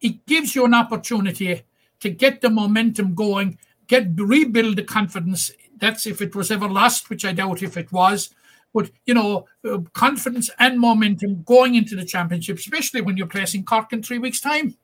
it 0.00 0.26
gives 0.26 0.54
you 0.54 0.64
an 0.64 0.74
opportunity 0.74 1.62
to 2.00 2.10
get 2.10 2.40
the 2.40 2.50
momentum 2.50 3.14
going, 3.14 3.58
get 3.86 4.08
rebuild 4.16 4.76
the 4.76 4.84
confidence. 4.84 5.50
That's 5.78 6.06
if 6.06 6.20
it 6.20 6.34
was 6.34 6.50
ever 6.50 6.68
lost, 6.68 7.10
which 7.10 7.24
I 7.24 7.32
doubt 7.32 7.62
if 7.62 7.76
it 7.76 7.90
was. 7.90 8.30
But 8.74 8.90
you 9.06 9.14
know, 9.14 9.46
uh, 9.68 9.78
confidence 9.94 10.50
and 10.58 10.78
momentum 10.78 11.42
going 11.42 11.74
into 11.74 11.96
the 11.96 12.04
championship, 12.04 12.58
especially 12.58 13.00
when 13.00 13.16
you're 13.16 13.26
placing 13.26 13.64
Cork 13.64 13.92
in 13.92 14.02
three 14.02 14.18
weeks' 14.18 14.40
time. 14.40 14.76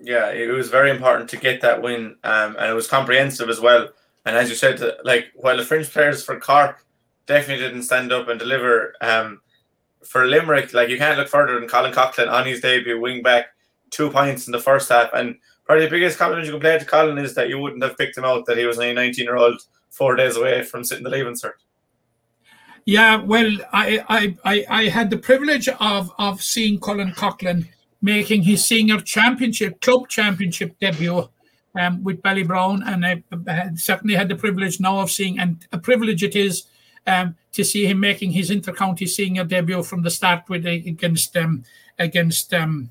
Yeah, 0.00 0.30
it 0.30 0.48
was 0.50 0.70
very 0.70 0.90
important 0.90 1.28
to 1.30 1.36
get 1.36 1.60
that 1.62 1.82
win, 1.82 2.16
um, 2.22 2.56
and 2.56 2.70
it 2.70 2.74
was 2.74 2.86
comprehensive 2.86 3.48
as 3.48 3.60
well. 3.60 3.88
And 4.24 4.36
as 4.36 4.48
you 4.48 4.54
said, 4.54 4.80
like 5.04 5.26
while 5.34 5.56
the 5.56 5.64
fringe 5.64 5.90
players 5.90 6.22
for 6.22 6.38
Cork 6.38 6.84
definitely 7.26 7.64
didn't 7.64 7.82
stand 7.82 8.12
up 8.12 8.28
and 8.28 8.38
deliver, 8.38 8.94
um, 9.00 9.40
for 10.04 10.26
Limerick, 10.26 10.72
like 10.72 10.88
you 10.88 10.98
can't 10.98 11.18
look 11.18 11.28
further 11.28 11.58
than 11.58 11.68
Colin 11.68 11.92
Coughlan 11.92 12.30
on 12.30 12.46
his 12.46 12.60
debut, 12.60 13.00
wing 13.00 13.22
back, 13.22 13.46
two 13.90 14.10
points 14.10 14.46
in 14.46 14.52
the 14.52 14.60
first 14.60 14.88
half. 14.88 15.10
And 15.12 15.36
probably 15.64 15.86
the 15.86 15.90
biggest 15.90 16.18
compliment 16.18 16.46
you 16.46 16.52
can 16.52 16.60
play 16.60 16.78
to 16.78 16.84
Colin 16.84 17.18
is 17.18 17.34
that 17.34 17.48
you 17.48 17.58
wouldn't 17.58 17.82
have 17.82 17.98
picked 17.98 18.16
him 18.16 18.24
out, 18.24 18.46
that 18.46 18.58
he 18.58 18.66
was 18.66 18.78
a 18.78 18.92
19 18.92 19.24
year 19.24 19.36
old 19.36 19.60
four 19.90 20.14
days 20.14 20.36
away 20.36 20.62
from 20.62 20.84
sitting 20.84 21.04
the 21.04 21.10
leaving 21.10 21.34
cert. 21.34 21.54
Yeah, 22.84 23.16
well, 23.16 23.50
I, 23.72 24.04
I, 24.08 24.36
I, 24.44 24.66
I 24.70 24.88
had 24.88 25.10
the 25.10 25.18
privilege 25.18 25.68
of, 25.68 26.10
of 26.18 26.42
seeing 26.42 26.78
Colin 26.78 27.12
Coughlan 27.12 27.68
making 28.00 28.42
his 28.42 28.64
senior 28.64 29.00
championship, 29.00 29.80
club 29.80 30.08
championship 30.08 30.78
debut 30.78 31.28
um, 31.78 32.02
with 32.02 32.22
Ballybrown, 32.22 32.82
and 32.86 33.04
I, 33.04 33.70
certainly 33.74 34.14
had 34.14 34.28
the 34.28 34.36
privilege 34.36 34.80
now 34.80 35.00
of 35.00 35.10
seeing, 35.10 35.38
and 35.38 35.66
a 35.72 35.78
privilege 35.78 36.22
it 36.22 36.36
is 36.36 36.64
um, 37.06 37.36
to 37.52 37.64
see 37.64 37.86
him 37.86 38.00
making 38.00 38.32
his 38.32 38.50
inter-county 38.50 39.06
senior 39.06 39.44
debut 39.44 39.82
from 39.82 40.02
the 40.02 40.10
start 40.10 40.48
with 40.48 40.66
against 40.66 41.36
um, 41.36 41.64
against 41.98 42.54
um, 42.54 42.90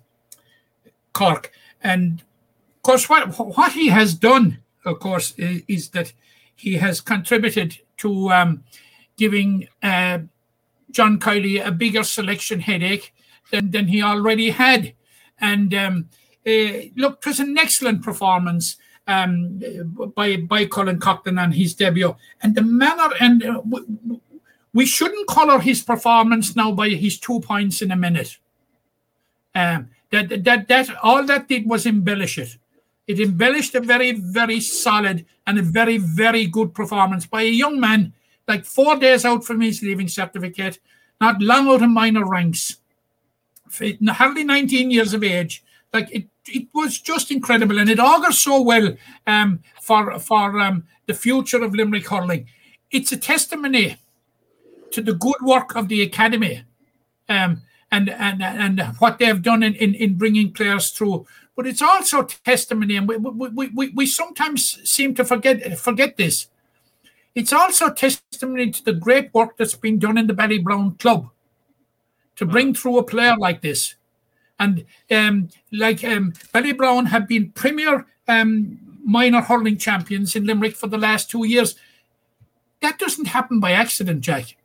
Cork. 1.14 1.52
And 1.82 2.22
of 2.78 2.82
course, 2.84 3.10
what 3.10 3.38
what 3.38 3.72
he 3.74 3.88
has 3.90 4.14
done, 4.14 4.60
of 4.86 5.00
course, 5.00 5.34
is, 5.38 5.64
is 5.68 5.90
that 5.90 6.14
he 6.56 6.76
has 6.76 7.02
contributed 7.02 7.78
to 7.98 8.30
um, 8.32 8.64
giving 9.18 9.68
uh, 9.84 10.20
John 10.92 11.20
Kiely 11.20 11.66
a 11.66 11.72
bigger 11.72 12.04
selection 12.04 12.60
headache 12.60 13.14
than, 13.52 13.72
than 13.72 13.88
he 13.88 14.02
already 14.02 14.50
had. 14.50 14.94
And 15.40 15.74
um, 15.74 16.10
uh, 16.46 16.90
look, 16.96 17.20
it 17.20 17.26
was 17.26 17.40
an 17.40 17.58
excellent 17.58 18.04
performance 18.04 18.78
um, 19.08 19.60
by 20.16 20.38
by 20.38 20.66
Colin 20.66 21.00
Coughlan 21.00 21.42
on 21.42 21.52
his 21.52 21.74
debut, 21.74 22.16
and 22.42 22.56
the 22.56 22.62
manner 22.62 23.10
and 23.20 23.44
uh, 23.44 23.62
we 24.74 24.86
shouldn't 24.86 25.28
color 25.28 25.60
his 25.60 25.82
performance 25.82 26.56
now 26.56 26.72
by 26.72 26.90
his 26.90 27.20
two 27.20 27.40
points 27.40 27.82
in 27.82 27.92
a 27.92 27.96
minute. 27.96 28.38
Um, 29.56 29.90
that 30.12 30.44
that 30.44 30.68
that 30.68 30.90
all 31.02 31.24
that 31.26 31.48
did 31.48 31.68
was 31.68 31.86
embellish 31.86 32.38
it. 32.38 32.58
It 33.08 33.20
embellished 33.20 33.76
a 33.76 33.82
very 33.82 34.12
very 34.12 34.60
solid 34.60 35.26
and 35.46 35.58
a 35.58 35.62
very 35.62 35.98
very 35.98 36.46
good 36.46 36.74
performance 36.74 37.26
by 37.26 37.44
a 37.44 37.50
young 37.50 37.80
man 37.80 38.14
like 38.48 38.66
four 38.66 38.96
days 38.96 39.26
out 39.26 39.44
from 39.44 39.62
his 39.62 39.82
leaving 39.82 40.08
certificate, 40.08 40.80
not 41.20 41.42
long 41.42 41.68
out 41.68 41.82
of 41.82 41.90
minor 41.90 42.26
ranks, 42.26 42.78
hardly 44.08 44.44
19 44.44 44.92
years 44.92 45.14
of 45.14 45.24
age. 45.24 45.64
Like 45.94 46.12
it, 46.12 46.28
it 46.48 46.68
was 46.74 47.00
just 47.00 47.32
incredible, 47.32 47.80
and 47.80 47.90
it 47.90 48.00
augurs 48.00 48.40
so 48.40 48.62
well 48.62 48.96
um, 49.26 49.62
for 49.82 50.20
for 50.20 50.60
um, 50.60 50.86
the 51.06 51.14
future 51.14 51.64
of 51.64 51.74
Limerick 51.74 52.08
hurling. 52.08 52.48
It's 52.92 53.12
a 53.12 53.18
testimony 53.18 53.98
to 54.92 55.02
the 55.02 55.14
good 55.14 55.42
work 55.42 55.76
of 55.76 55.88
the 55.88 56.02
academy, 56.02 56.64
um, 57.30 57.62
and 57.92 58.10
and 58.10 58.44
and 58.44 58.82
what 59.00 59.18
they've 59.18 59.42
done 59.42 59.64
in, 59.64 59.76
in, 59.76 59.96
in 59.96 60.16
bringing 60.16 60.52
players 60.52 60.92
through. 60.92 61.26
But 61.56 61.68
it's 61.68 61.82
also 61.82 62.24
testimony, 62.24 62.98
and 62.98 63.08
we, 63.08 63.18
we, 63.18 63.68
we, 63.70 63.90
we 63.90 64.06
sometimes 64.06 64.80
seem 64.90 65.16
to 65.16 65.26
forget 65.26 65.80
forget 65.80 66.18
this. 66.18 66.48
It's 67.34 67.54
also 67.54 67.92
testimony 67.92 68.72
to 68.72 68.84
the 68.84 68.94
great 68.94 69.34
work 69.34 69.58
that's 69.58 69.76
been 69.76 70.00
done 70.00 70.18
in 70.18 70.28
the 70.28 70.34
Ballybrown 70.34 71.00
club 71.00 71.30
to 72.38 72.46
bring 72.46 72.74
through 72.74 72.98
a 72.98 73.04
player 73.04 73.36
like 73.38 73.62
this. 73.62 73.96
And 74.60 74.86
um, 75.12 75.50
like 75.72 76.04
um, 76.04 76.32
Ballybrown 76.54 77.08
have 77.08 77.28
been 77.28 77.52
premier 77.52 78.08
um, 78.28 78.80
minor 79.04 79.42
hurling 79.42 79.78
champions 79.78 80.36
in 80.36 80.46
Limerick 80.46 80.76
for 80.76 80.88
the 80.88 80.98
last 80.98 81.30
two 81.30 81.46
years. 81.46 81.76
That 82.82 83.00
doesn't 83.00 83.28
happen 83.28 83.60
by 83.60 83.72
accident, 83.72 84.22
Jack. 84.22 84.58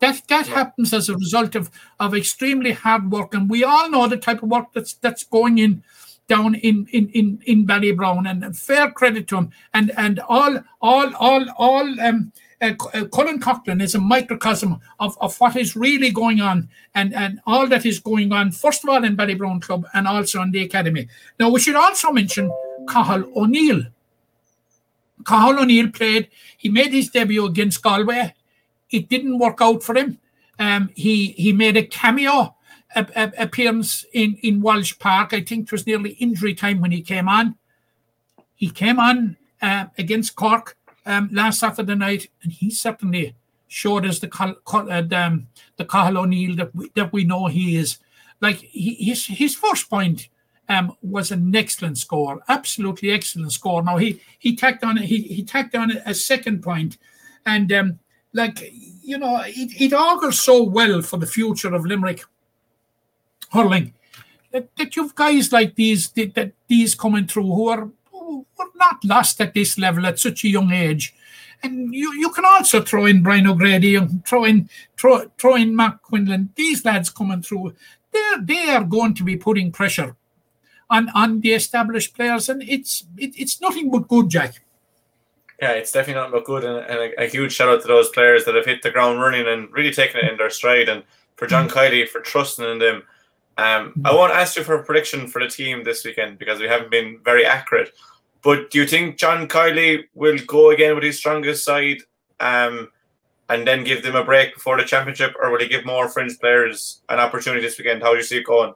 That 0.00 0.22
that 0.28 0.46
happens 0.46 0.94
as 0.94 1.08
a 1.08 1.16
result 1.16 1.56
of 1.56 1.70
of 1.98 2.14
extremely 2.14 2.72
hard 2.72 3.10
work, 3.10 3.34
and 3.34 3.50
we 3.50 3.64
all 3.64 3.90
know 3.90 4.06
the 4.06 4.16
type 4.16 4.42
of 4.42 4.48
work 4.48 4.66
that's 4.72 4.94
that's 4.94 5.24
going 5.24 5.58
in 5.58 5.82
down 6.28 6.54
in 6.54 6.86
in 6.92 7.08
in 7.08 7.42
in 7.44 7.66
Ballybrown, 7.66 8.30
and 8.30 8.56
fair 8.56 8.90
credit 8.92 9.26
to 9.28 9.36
him. 9.38 9.50
And 9.74 9.90
and 9.96 10.20
all 10.20 10.60
all 10.80 11.14
all 11.16 11.44
all 11.56 12.00
um, 12.00 12.32
uh, 12.60 12.72
uh, 12.92 13.04
Colin 13.06 13.40
Coughlan 13.40 13.80
is 13.82 13.94
a 13.94 14.00
microcosm 14.00 14.80
of, 14.98 15.16
of 15.20 15.38
what 15.40 15.56
is 15.56 15.76
really 15.76 16.10
going 16.10 16.40
on 16.40 16.68
and, 16.94 17.14
and 17.14 17.40
all 17.46 17.66
that 17.68 17.86
is 17.86 18.00
going 18.00 18.32
on, 18.32 18.50
first 18.50 18.82
of 18.82 18.90
all, 18.90 19.04
in 19.04 19.16
Ballybrown 19.16 19.62
Club 19.62 19.86
and 19.94 20.08
also 20.08 20.42
in 20.42 20.50
the 20.50 20.62
Academy. 20.62 21.08
Now, 21.38 21.50
we 21.50 21.60
should 21.60 21.76
also 21.76 22.10
mention 22.10 22.50
Cathal 22.88 23.30
O'Neill. 23.36 23.84
Cathal 25.24 25.60
O'Neill 25.60 25.90
played, 25.90 26.28
he 26.56 26.68
made 26.68 26.92
his 26.92 27.10
debut 27.10 27.46
against 27.46 27.82
Galway. 27.82 28.34
It 28.90 29.08
didn't 29.08 29.38
work 29.38 29.58
out 29.60 29.82
for 29.82 29.96
him. 29.96 30.18
Um, 30.58 30.90
he, 30.94 31.28
he 31.32 31.52
made 31.52 31.76
a 31.76 31.86
cameo 31.86 32.56
appearance 32.96 34.04
in, 34.12 34.38
in 34.42 34.60
Walsh 34.60 34.98
Park. 34.98 35.32
I 35.32 35.42
think 35.42 35.64
it 35.64 35.72
was 35.72 35.86
nearly 35.86 36.10
injury 36.12 36.54
time 36.54 36.80
when 36.80 36.90
he 36.90 37.02
came 37.02 37.28
on. 37.28 37.56
He 38.56 38.70
came 38.70 38.98
on 38.98 39.36
uh, 39.62 39.86
against 39.96 40.34
Cork 40.34 40.76
um, 41.08 41.28
last 41.32 41.60
Saturday 41.60 41.94
night, 41.94 42.28
and 42.42 42.52
he 42.52 42.70
certainly 42.70 43.34
showed 43.66 44.06
us 44.06 44.18
the 44.18 44.30
uh, 44.36 45.16
um, 45.16 45.48
the 45.76 45.84
Cathal 45.84 46.18
O'Neill 46.18 46.54
that 46.56 46.74
we, 46.74 46.90
that 46.94 47.12
we 47.12 47.24
know 47.24 47.46
he 47.46 47.76
is. 47.76 47.98
Like 48.40 48.56
he, 48.56 48.94
his 48.94 49.26
his 49.26 49.54
first 49.54 49.90
point 49.90 50.28
um, 50.68 50.94
was 51.02 51.32
an 51.32 51.56
excellent 51.56 51.98
score, 51.98 52.40
absolutely 52.48 53.10
excellent 53.10 53.52
score. 53.52 53.82
Now 53.82 53.96
he 53.96 54.20
he 54.38 54.54
tacked 54.54 54.84
on 54.84 54.98
he 54.98 55.22
he 55.22 55.42
tacked 55.42 55.74
on 55.74 55.90
a 55.90 56.14
second 56.14 56.62
point, 56.62 56.98
and 57.46 57.72
um, 57.72 57.98
like 58.34 58.60
you 59.02 59.18
know 59.18 59.40
it, 59.46 59.80
it 59.80 59.92
augurs 59.94 60.40
so 60.40 60.62
well 60.62 61.00
for 61.00 61.16
the 61.16 61.26
future 61.26 61.74
of 61.74 61.86
Limerick 61.86 62.22
hurling 63.50 63.94
that, 64.52 64.68
that 64.76 64.96
you've 64.96 65.14
guys 65.14 65.52
like 65.52 65.74
these 65.74 66.10
that, 66.10 66.34
that 66.34 66.52
these 66.68 66.94
coming 66.94 67.26
through 67.26 67.44
who 67.44 67.68
are 67.68 67.88
we're 68.28 68.66
not 68.76 69.04
lost 69.04 69.40
at 69.40 69.54
this 69.54 69.78
level 69.78 70.06
at 70.06 70.18
such 70.18 70.44
a 70.44 70.48
young 70.48 70.72
age. 70.72 71.14
And 71.62 71.92
you, 71.92 72.12
you 72.14 72.30
can 72.30 72.44
also 72.44 72.82
throw 72.82 73.06
in 73.06 73.22
Brian 73.22 73.46
O'Grady 73.46 73.96
and 73.96 74.24
throw 74.24 74.44
in 74.44 74.68
throw, 74.96 75.28
throw 75.38 75.56
in 75.56 75.74
Mark 75.74 76.02
Quinlan. 76.02 76.50
These 76.54 76.84
lads 76.84 77.10
coming 77.10 77.42
through, 77.42 77.74
they're 78.12 78.40
they 78.40 78.70
are 78.70 78.84
going 78.84 79.14
to 79.14 79.24
be 79.24 79.36
putting 79.36 79.72
pressure 79.72 80.16
on 80.90 81.08
on 81.10 81.40
the 81.40 81.52
established 81.52 82.14
players, 82.14 82.48
and 82.48 82.62
it's 82.62 83.04
it, 83.16 83.32
it's 83.36 83.60
nothing 83.60 83.90
but 83.90 84.08
good, 84.08 84.30
Jack. 84.30 84.62
Yeah, 85.60 85.72
it's 85.72 85.90
definitely 85.90 86.22
not 86.22 86.30
but 86.30 86.44
good, 86.44 86.64
and, 86.64 86.78
and 86.78 86.98
a, 86.98 87.24
a, 87.24 87.28
huge 87.28 87.52
shout 87.52 87.68
out 87.68 87.82
to 87.82 87.88
those 87.88 88.08
players 88.10 88.44
that 88.44 88.54
have 88.54 88.64
hit 88.64 88.82
the 88.82 88.92
ground 88.92 89.20
running 89.20 89.48
and 89.48 89.72
really 89.72 89.92
taken 89.92 90.20
it 90.24 90.30
in 90.30 90.38
their 90.38 90.50
stride, 90.50 90.88
and 90.88 91.02
for 91.36 91.46
John 91.46 91.68
mm. 91.68 91.72
Kiely 91.72 92.08
for 92.08 92.20
trusting 92.20 92.64
in 92.64 92.78
them. 92.78 93.02
Um, 93.56 93.92
I 94.04 94.14
won't 94.14 94.32
ask 94.32 94.56
you 94.56 94.62
for 94.62 94.76
a 94.76 94.84
prediction 94.84 95.26
for 95.26 95.42
the 95.42 95.48
team 95.48 95.82
this 95.82 96.04
weekend 96.04 96.38
because 96.38 96.60
we 96.60 96.68
haven't 96.68 96.92
been 96.92 97.18
very 97.24 97.44
accurate. 97.44 97.92
But 98.48 98.70
do 98.70 98.78
you 98.78 98.86
think 98.86 99.18
John 99.18 99.46
Kiely 99.46 100.04
will 100.14 100.38
go 100.46 100.70
again 100.70 100.94
with 100.94 101.04
his 101.04 101.18
strongest 101.18 101.66
side 101.66 101.98
um, 102.40 102.88
and 103.50 103.68
then 103.68 103.84
give 103.84 104.02
them 104.02 104.16
a 104.16 104.24
break 104.24 104.54
before 104.54 104.78
the 104.78 104.84
championship, 104.84 105.34
or 105.38 105.50
will 105.50 105.60
he 105.60 105.68
give 105.68 105.84
more 105.84 106.08
fringe 106.08 106.40
players 106.40 107.02
an 107.10 107.18
opportunity 107.18 107.60
this 107.60 107.76
weekend? 107.76 108.02
How 108.02 108.12
do 108.12 108.16
you 108.16 108.22
see 108.22 108.38
it 108.38 108.46
going? 108.46 108.72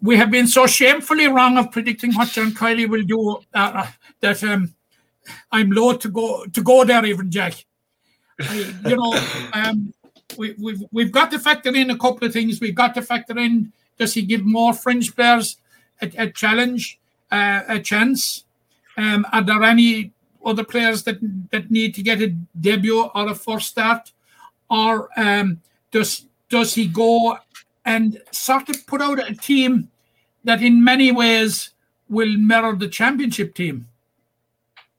We 0.00 0.16
have 0.16 0.30
been 0.30 0.46
so 0.46 0.66
shamefully 0.66 1.26
wrong 1.26 1.58
of 1.58 1.70
predicting 1.70 2.14
what 2.14 2.30
John 2.30 2.52
Kiely 2.52 2.88
will 2.88 3.02
do 3.02 3.42
uh, 3.52 3.72
uh 3.82 3.86
that 4.20 4.42
um, 4.42 4.74
I'm 5.52 5.70
loath 5.70 5.98
to 5.98 6.08
go 6.08 6.46
to 6.46 6.62
go 6.62 6.82
there 6.82 7.04
even, 7.04 7.30
Jack. 7.30 7.62
I, 8.40 8.74
you 8.86 8.96
know, 8.96 9.20
um, 9.52 9.92
we, 10.38 10.54
we've 10.58 10.82
we've 10.92 11.12
got 11.12 11.30
to 11.32 11.38
factor 11.38 11.76
in 11.76 11.90
a 11.90 11.98
couple 11.98 12.26
of 12.26 12.32
things. 12.32 12.58
We've 12.58 12.74
got 12.74 12.94
to 12.94 13.02
factor 13.02 13.38
in 13.38 13.74
does 13.98 14.14
he 14.14 14.22
give 14.22 14.46
more 14.46 14.72
fringe 14.72 15.14
players 15.14 15.58
a, 16.00 16.10
a 16.16 16.30
challenge, 16.30 16.98
uh, 17.30 17.62
a 17.68 17.80
chance? 17.80 18.44
Um, 18.96 19.26
are 19.32 19.42
there 19.42 19.62
any 19.62 20.12
other 20.44 20.64
players 20.64 21.02
that 21.02 21.18
that 21.50 21.70
need 21.70 21.94
to 21.94 22.02
get 22.02 22.22
a 22.22 22.28
debut 22.58 23.02
or 23.02 23.28
a 23.28 23.34
first 23.34 23.68
start, 23.68 24.12
or 24.70 25.08
um, 25.16 25.60
does 25.90 26.26
does 26.48 26.74
he 26.74 26.86
go 26.86 27.38
and 27.84 28.22
sort 28.30 28.68
of 28.68 28.86
put 28.86 29.02
out 29.02 29.18
a 29.18 29.34
team 29.34 29.90
that 30.44 30.62
in 30.62 30.82
many 30.82 31.10
ways 31.12 31.70
will 32.08 32.36
mirror 32.38 32.76
the 32.76 32.88
championship 32.88 33.54
team? 33.54 33.88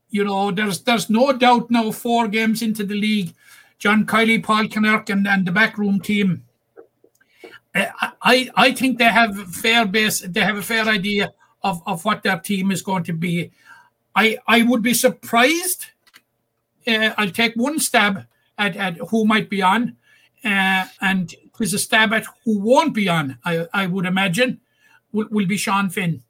You 0.10 0.26
know, 0.26 0.52
there's 0.52 0.82
there's 0.82 1.10
no 1.10 1.32
doubt 1.32 1.72
now. 1.72 1.92
Four 1.92 2.28
games 2.28 2.62
into 2.62 2.84
the 2.84 2.96
league, 2.96 3.34
John 3.80 4.06
Kiely, 4.06 4.44
Paul 4.44 4.66
Kinnerk, 4.66 5.10
and, 5.10 5.28
and 5.28 5.46
the 5.46 5.52
backroom 5.52 6.00
team. 6.02 6.44
Uh, 7.74 7.86
I 8.22 8.50
I 8.56 8.74
think 8.74 8.98
they 8.98 9.06
have 9.06 9.40
a 9.40 9.46
fair 9.46 9.86
base. 9.86 10.22
They 10.22 10.42
have 10.42 10.58
a 10.58 10.62
fair 10.62 10.86
idea 10.86 11.34
of, 11.68 11.82
of 11.86 12.06
what 12.06 12.24
their 12.24 12.40
team 12.40 12.72
is 12.72 12.82
going 12.82 13.04
to 13.04 13.14
be. 13.14 13.52
I 14.16 14.38
I 14.48 14.64
would 14.64 14.82
be 14.82 14.94
surprised. 14.94 15.88
Uh, 16.88 17.12
I'll 17.18 17.32
take 17.32 17.54
one 17.56 17.80
stab 17.80 18.26
at, 18.58 18.76
at 18.76 18.98
who 19.10 19.26
might 19.26 19.50
be 19.50 19.62
on, 19.62 19.98
uh, 20.44 20.86
and 21.02 21.36
there's 21.58 21.74
a 21.74 21.80
stab 21.80 22.14
at 22.14 22.26
who 22.44 22.60
won't 22.60 22.94
be 22.94 23.10
on. 23.10 23.38
I 23.44 23.68
I 23.74 23.88
would 23.88 24.06
imagine 24.06 24.62
will, 25.12 25.28
will 25.30 25.48
be 25.48 25.58
Sean 25.58 25.90
Finn. 25.90 26.24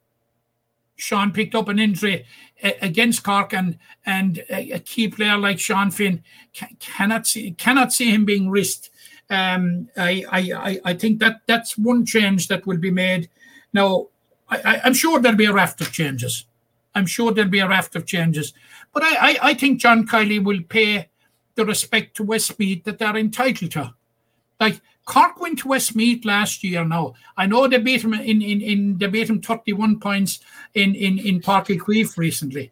Sean 0.96 1.30
picked 1.30 1.54
up 1.54 1.68
an 1.68 1.78
injury 1.78 2.26
against 2.82 3.22
Cork, 3.22 3.54
and 3.54 3.78
and 4.04 4.44
a 4.50 4.80
key 4.80 5.08
player 5.08 5.38
like 5.38 5.60
Sean 5.60 5.90
Finn 5.90 6.22
cannot 6.80 7.26
see 7.26 7.52
cannot 7.52 7.92
see 7.92 8.10
him 8.10 8.24
being 8.24 8.50
risked. 8.50 8.90
Um, 9.30 9.88
I, 9.96 10.24
I 10.32 10.80
I 10.84 10.94
think 10.94 11.20
that 11.20 11.42
that's 11.46 11.78
one 11.78 12.04
change 12.04 12.48
that 12.48 12.66
will 12.66 12.78
be 12.78 12.90
made. 12.90 13.28
Now, 13.72 14.08
I, 14.50 14.80
am 14.84 14.94
sure 14.94 15.20
there'll 15.20 15.36
be 15.36 15.44
a 15.44 15.52
raft 15.52 15.80
of 15.80 15.92
changes. 15.92 16.46
I'm 16.94 17.06
sure 17.06 17.32
there'll 17.32 17.50
be 17.50 17.58
a 17.60 17.68
raft 17.68 17.96
of 17.96 18.06
changes, 18.06 18.54
but 18.92 19.02
I 19.02 19.30
I, 19.30 19.38
I 19.42 19.54
think 19.54 19.80
John 19.80 20.06
Kiely 20.06 20.42
will 20.42 20.62
pay 20.62 21.08
the 21.54 21.66
respect 21.66 22.16
to 22.16 22.22
Westmeath 22.22 22.84
that 22.84 22.98
they're 22.98 23.16
entitled 23.16 23.72
to. 23.72 23.94
Like 24.60 24.80
Cork 25.04 25.40
went 25.40 25.58
to 25.60 25.68
Westmeath 25.68 26.24
last 26.24 26.62
year 26.62 26.84
now. 26.84 27.14
I 27.36 27.46
know 27.46 27.66
they 27.66 27.78
beat 27.78 28.04
him 28.04 28.12
in, 28.12 28.42
in, 28.42 28.60
in 28.60 28.98
they 28.98 29.06
beat 29.06 29.30
him 29.30 29.40
31 29.40 30.00
points 30.00 30.40
in, 30.74 30.94
in, 30.94 31.18
in 31.18 31.40
Páirc 31.40 31.78
Uí 31.78 32.16
recently. 32.16 32.70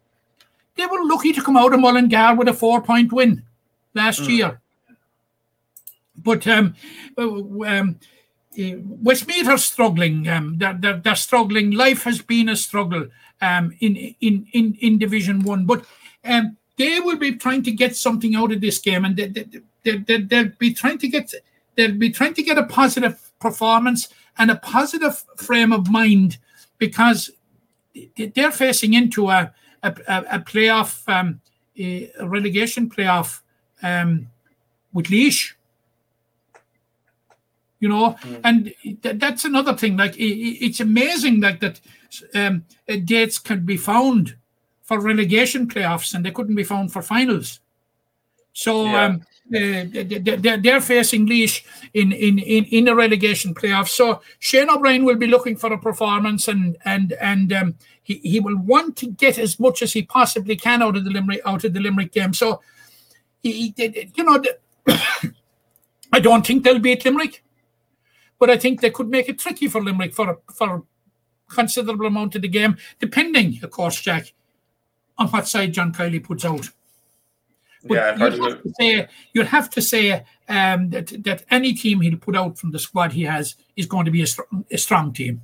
They 0.75 0.85
were 0.85 1.03
lucky 1.03 1.33
to 1.33 1.41
come 1.41 1.57
out 1.57 1.73
of 1.73 1.79
Mullingar 1.79 2.35
with 2.35 2.47
a 2.47 2.53
four 2.53 2.81
point 2.81 3.11
win 3.11 3.43
last 3.95 4.21
mm. 4.21 4.29
year. 4.29 4.61
But 6.15 6.47
um, 6.47 6.75
uh, 7.17 7.23
um, 7.23 7.99
Westmeath 8.57 9.47
are 9.47 9.57
struggling. 9.57 10.27
Um, 10.27 10.57
they're, 10.57 10.77
they're, 10.79 10.97
they're, 10.97 11.15
struggling. 11.15 11.71
Life 11.71 12.03
has 12.03 12.21
been 12.21 12.49
a 12.49 12.55
struggle 12.55 13.07
um, 13.41 13.75
in, 13.79 13.95
in, 14.19 14.47
in, 14.53 14.77
in 14.81 14.97
Division 14.97 15.41
One. 15.43 15.65
But 15.65 15.85
um, 16.25 16.57
they 16.77 16.99
will 16.99 17.17
be 17.17 17.35
trying 17.35 17.63
to 17.63 17.71
get 17.71 17.95
something 17.95 18.35
out 18.35 18.51
of 18.51 18.61
this 18.61 18.79
game 18.79 19.05
and 19.05 19.15
they, 19.15 19.27
they, 19.27 19.45
they, 19.83 19.97
they, 19.97 20.21
they'll 20.21 20.51
be 20.57 20.73
trying 20.73 20.97
to 20.99 21.07
get 21.07 21.33
they'll 21.75 21.93
be 21.93 22.09
trying 22.09 22.33
to 22.33 22.43
get 22.43 22.57
a 22.57 22.63
positive 22.63 23.31
performance 23.39 24.09
and 24.37 24.51
a 24.51 24.55
positive 24.55 25.23
frame 25.37 25.71
of 25.71 25.89
mind 25.89 26.37
because 26.77 27.31
they're 28.15 28.51
facing 28.51 28.93
into 28.93 29.29
a 29.29 29.53
a, 29.83 29.89
a 30.07 30.39
playoff 30.39 31.07
um, 31.07 31.41
a 31.77 32.11
relegation 32.21 32.89
playoff 32.89 33.41
um, 33.83 34.27
with 34.93 35.07
Laois. 35.07 35.53
You 37.79 37.89
know, 37.89 38.17
mm. 38.21 38.41
and 38.43 38.73
th- 39.03 39.19
that's 39.19 39.45
another 39.45 39.75
thing. 39.75 39.97
Like 39.97 40.15
it, 40.17 40.23
it's 40.23 40.79
amazing, 40.79 41.41
like 41.41 41.59
that 41.59 41.79
um, 42.33 42.65
dates 43.05 43.37
can 43.37 43.65
be 43.65 43.77
found 43.77 44.35
for 44.83 44.99
relegation 44.99 45.67
playoffs, 45.67 46.13
and 46.13 46.25
they 46.25 46.31
couldn't 46.31 46.55
be 46.55 46.63
found 46.63 46.91
for 46.91 47.01
finals. 47.01 47.59
So 48.53 48.85
yeah. 48.85 49.05
um, 49.05 49.21
they're, 49.49 50.57
they're 50.57 50.81
facing 50.81 51.27
Laois 51.27 51.61
in, 51.93 52.11
in, 52.11 52.39
in, 52.39 52.65
in 52.65 52.87
a 52.87 52.95
relegation 52.95 53.53
playoff. 53.53 53.87
So 53.87 54.21
Shane 54.39 54.69
O'Brien 54.69 55.05
will 55.05 55.15
be 55.15 55.27
looking 55.27 55.55
for 55.55 55.71
a 55.71 55.77
performance 55.77 56.47
and 56.47 56.77
and 56.83 57.13
and 57.13 57.53
um, 57.53 57.75
he, 58.01 58.15
he 58.15 58.39
will 58.39 58.57
want 58.57 58.95
to 58.97 59.11
get 59.11 59.37
as 59.37 59.59
much 59.59 59.81
as 59.81 59.93
he 59.93 60.01
possibly 60.01 60.55
can 60.55 60.81
out 60.81 60.97
of 60.97 61.05
the 61.05 61.11
Limerick 61.11 61.41
out 61.45 61.63
of 61.63 61.73
the 61.73 61.79
Limerick 61.79 62.11
game. 62.11 62.33
So 62.33 62.61
he, 63.43 63.73
you 63.77 64.23
know, 64.23 64.41
I 66.11 66.19
don't 66.19 66.45
think 66.45 66.63
they'll 66.63 66.79
beat 66.79 67.05
Limerick, 67.05 67.43
but 68.39 68.49
I 68.49 68.57
think 68.57 68.81
they 68.81 68.89
could 68.89 69.09
make 69.09 69.29
it 69.29 69.39
tricky 69.39 69.67
for 69.67 69.81
Limerick 69.81 70.13
for 70.13 70.39
for 70.53 70.75
a 70.75 70.81
considerable 71.53 72.05
amount 72.05 72.35
of 72.35 72.41
the 72.41 72.47
game, 72.47 72.77
depending, 72.99 73.59
of 73.63 73.71
course, 73.71 74.01
Jack, 74.01 74.33
on 75.17 75.27
what 75.27 75.47
side 75.47 75.73
John 75.73 75.93
Kiely 75.93 76.23
puts 76.23 76.45
out. 76.45 76.69
But 77.83 77.95
yeah, 77.95 78.11
you'd 78.17 78.43
have, 78.43 78.63
to 78.63 78.73
say, 78.79 79.07
you'd 79.33 79.47
have 79.47 79.69
to 79.69 79.81
say 79.81 80.25
um, 80.49 80.89
that 80.89 81.23
that 81.23 81.45
any 81.49 81.73
team 81.73 82.01
he'll 82.01 82.17
put 82.17 82.35
out 82.35 82.57
from 82.57 82.71
the 82.71 82.79
squad 82.79 83.13
he 83.13 83.23
has 83.23 83.55
is 83.75 83.85
going 83.85 84.05
to 84.05 84.11
be 84.11 84.23
a, 84.23 84.27
strong, 84.27 84.65
a 84.71 84.77
strong 84.77 85.13
team. 85.13 85.41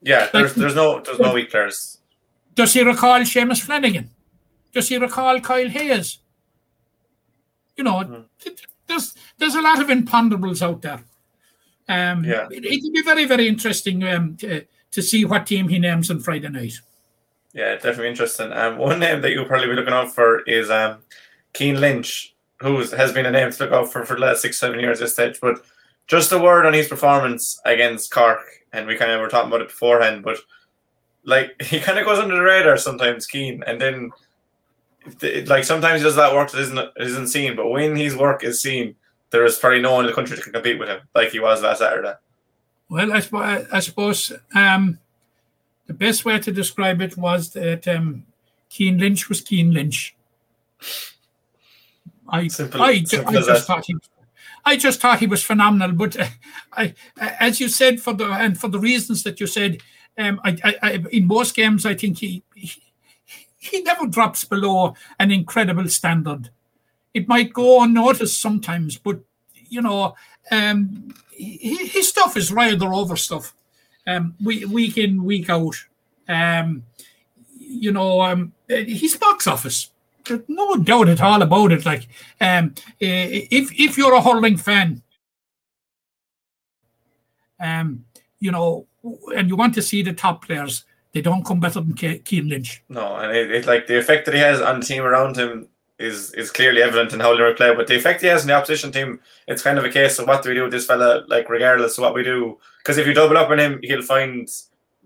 Yeah, 0.00 0.28
there's 0.32 0.50
like, 0.50 0.54
there's 0.54 0.74
no 0.74 1.00
there's 1.00 1.20
no 1.20 1.32
weak 1.32 1.50
players. 1.50 1.98
Does 2.54 2.72
he 2.72 2.82
recall 2.82 3.20
Seamus 3.20 3.60
Flanagan? 3.60 4.10
Does 4.72 4.88
he 4.88 4.96
recall 4.96 5.40
Kyle 5.40 5.68
Hayes? 5.68 6.18
You 7.76 7.84
know, 7.84 8.00
mm-hmm. 8.00 8.52
there's 8.86 9.14
there's 9.38 9.54
a 9.54 9.62
lot 9.62 9.80
of 9.80 9.88
imponderables 9.88 10.62
out 10.62 10.82
there. 10.82 11.04
Um, 11.92 12.24
yeah, 12.24 12.48
it, 12.50 12.82
will 12.82 12.92
be 12.92 13.02
very 13.02 13.26
very 13.26 13.48
interesting 13.48 14.02
um, 14.04 14.36
to, 14.38 14.64
to 14.92 15.02
see 15.02 15.24
what 15.24 15.46
team 15.46 15.68
he 15.68 15.78
names 15.78 16.10
on 16.10 16.20
Friday 16.20 16.48
night. 16.48 16.80
Yeah, 17.52 17.74
definitely 17.74 18.08
interesting. 18.08 18.52
Um, 18.52 18.78
one 18.78 18.98
name 18.98 19.20
that 19.20 19.32
you'll 19.32 19.44
probably 19.44 19.68
be 19.68 19.74
looking 19.74 19.92
out 19.92 20.14
for 20.14 20.40
is 20.40 20.70
um, 20.70 20.98
Cian 21.54 21.80
Lynch, 21.80 22.34
who 22.60 22.78
has 22.78 23.12
been 23.12 23.26
a 23.26 23.30
name 23.30 23.52
to 23.52 23.64
look 23.64 23.72
out 23.72 23.92
for 23.92 24.06
for 24.06 24.14
the 24.14 24.20
last 24.20 24.42
six, 24.42 24.58
seven 24.58 24.80
years 24.80 25.00
at 25.00 25.04
this 25.04 25.12
stage. 25.12 25.38
But 25.40 25.62
just 26.06 26.32
a 26.32 26.38
word 26.38 26.66
on 26.66 26.72
his 26.72 26.88
performance 26.88 27.60
against 27.64 28.10
Cork, 28.10 28.40
and 28.72 28.86
we 28.86 28.96
kind 28.96 29.10
of 29.10 29.20
were 29.20 29.28
talking 29.28 29.48
about 29.48 29.60
it 29.60 29.68
beforehand, 29.68 30.22
but 30.24 30.38
like 31.24 31.60
he 31.62 31.80
kind 31.80 31.98
of 31.98 32.06
goes 32.06 32.18
under 32.18 32.36
the 32.36 32.42
radar 32.42 32.76
sometimes, 32.76 33.26
Cian, 33.26 33.62
and 33.66 33.80
then 33.80 34.10
like 35.46 35.64
sometimes 35.64 36.00
he 36.00 36.04
does 36.04 36.16
that 36.16 36.34
work 36.34 36.50
that 36.50 36.60
isn't 36.60 36.90
isn't 36.96 37.28
seen, 37.28 37.56
but 37.56 37.68
when 37.68 37.96
his 37.96 38.16
work 38.16 38.44
is 38.44 38.62
seen, 38.62 38.94
there 39.32 39.44
is 39.44 39.58
probably 39.58 39.80
no 39.80 39.94
one 39.94 40.04
in 40.04 40.10
the 40.10 40.14
country 40.14 40.36
that 40.36 40.42
can 40.42 40.52
compete 40.52 40.78
with 40.78 40.88
him 40.88 41.00
like 41.14 41.30
he 41.30 41.40
was 41.40 41.62
last 41.62 41.78
Saturday. 41.78 42.14
Well, 42.88 43.12
I, 43.12 43.66
I 43.72 43.80
suppose 43.80 44.32
um, 44.54 44.98
the 45.86 45.94
best 45.94 46.24
way 46.24 46.38
to 46.38 46.52
describe 46.52 47.00
it 47.00 47.16
was 47.16 47.50
that 47.54 47.88
um, 47.88 48.26
Cian 48.68 48.98
Lynch 48.98 49.28
was 49.28 49.42
Cian 49.42 49.72
Lynch. 49.72 50.14
I, 52.28 52.48
simple, 52.48 52.82
I, 52.82 53.02
simple 53.04 53.36
I 53.36 53.40
just 53.40 53.66
thought 53.66 53.84
he, 53.86 53.96
I 54.64 54.76
just 54.76 55.00
thought 55.00 55.20
he 55.20 55.26
was 55.26 55.42
phenomenal. 55.42 55.92
But 55.92 56.20
uh, 56.20 56.26
I, 56.72 56.94
as 57.18 57.60
you 57.60 57.68
said, 57.68 58.00
for 58.00 58.12
the 58.12 58.26
and 58.26 58.58
for 58.58 58.68
the 58.68 58.78
reasons 58.78 59.22
that 59.22 59.40
you 59.40 59.46
said, 59.46 59.78
um, 60.18 60.40
I, 60.44 60.58
I, 60.62 60.74
I, 60.82 61.04
in 61.10 61.26
most 61.26 61.56
games, 61.56 61.86
I 61.86 61.94
think 61.94 62.18
he, 62.18 62.42
he 62.54 62.82
he 63.56 63.80
never 63.82 64.06
drops 64.06 64.44
below 64.44 64.94
an 65.18 65.30
incredible 65.30 65.88
standard. 65.88 66.50
It 67.14 67.28
might 67.28 67.52
go 67.52 67.82
unnoticed 67.82 68.40
sometimes, 68.40 68.96
but 68.98 69.20
you 69.54 69.80
know, 69.80 70.14
um, 70.50 71.14
his 71.30 72.08
stuff 72.08 72.36
is 72.36 72.52
rather 72.52 72.92
over 72.92 73.16
stuff 73.16 73.54
um, 74.06 74.34
week, 74.42 74.68
week 74.68 74.98
in, 74.98 75.24
week 75.24 75.48
out. 75.50 75.76
Um, 76.28 76.84
you 77.58 77.92
know, 77.92 78.20
um, 78.20 78.52
he's 78.68 79.16
box 79.16 79.46
office. 79.46 79.90
No 80.46 80.76
doubt 80.76 81.08
at 81.08 81.20
all 81.20 81.42
about 81.42 81.72
it. 81.72 81.84
Like, 81.84 82.06
um, 82.40 82.74
if 83.00 83.72
if 83.72 83.98
you're 83.98 84.14
a 84.14 84.22
hurling 84.22 84.56
fan, 84.56 85.02
um, 87.58 88.04
you 88.38 88.52
know, 88.52 88.86
and 89.34 89.48
you 89.48 89.56
want 89.56 89.74
to 89.74 89.82
see 89.82 90.02
the 90.02 90.12
top 90.12 90.44
players, 90.44 90.84
they 91.12 91.22
don't 91.22 91.44
come 91.44 91.58
better 91.58 91.80
than 91.80 91.96
Cian 91.96 92.48
Lynch. 92.48 92.84
No, 92.88 93.16
and 93.16 93.36
it, 93.36 93.50
it, 93.50 93.66
like 93.66 93.88
the 93.88 93.98
effect 93.98 94.26
that 94.26 94.34
he 94.34 94.40
has 94.40 94.60
on 94.60 94.80
the 94.80 94.86
team 94.86 95.02
around 95.02 95.36
him 95.36 95.68
is 95.98 96.32
is 96.34 96.50
clearly 96.50 96.82
evident 96.82 97.12
in 97.12 97.20
how 97.20 97.32
Limerick 97.32 97.56
play. 97.56 97.74
But 97.74 97.86
the 97.86 97.96
effect 97.96 98.22
he 98.22 98.26
has 98.28 98.42
in 98.42 98.48
the 98.48 98.54
opposition 98.54 98.92
team, 98.92 99.20
it's 99.46 99.62
kind 99.62 99.78
of 99.78 99.84
a 99.84 99.90
case 99.90 100.18
of 100.18 100.26
what 100.26 100.42
do 100.42 100.48
we 100.48 100.54
do 100.54 100.62
with 100.62 100.72
this 100.72 100.86
fella, 100.86 101.24
like 101.28 101.48
regardless 101.48 101.98
of 101.98 102.02
what 102.02 102.14
we 102.14 102.22
do. 102.22 102.58
Because 102.78 102.98
if 102.98 103.06
you 103.06 103.14
double 103.14 103.36
up 103.36 103.50
on 103.50 103.58
him, 103.58 103.80
he'll 103.82 104.02
find 104.02 104.48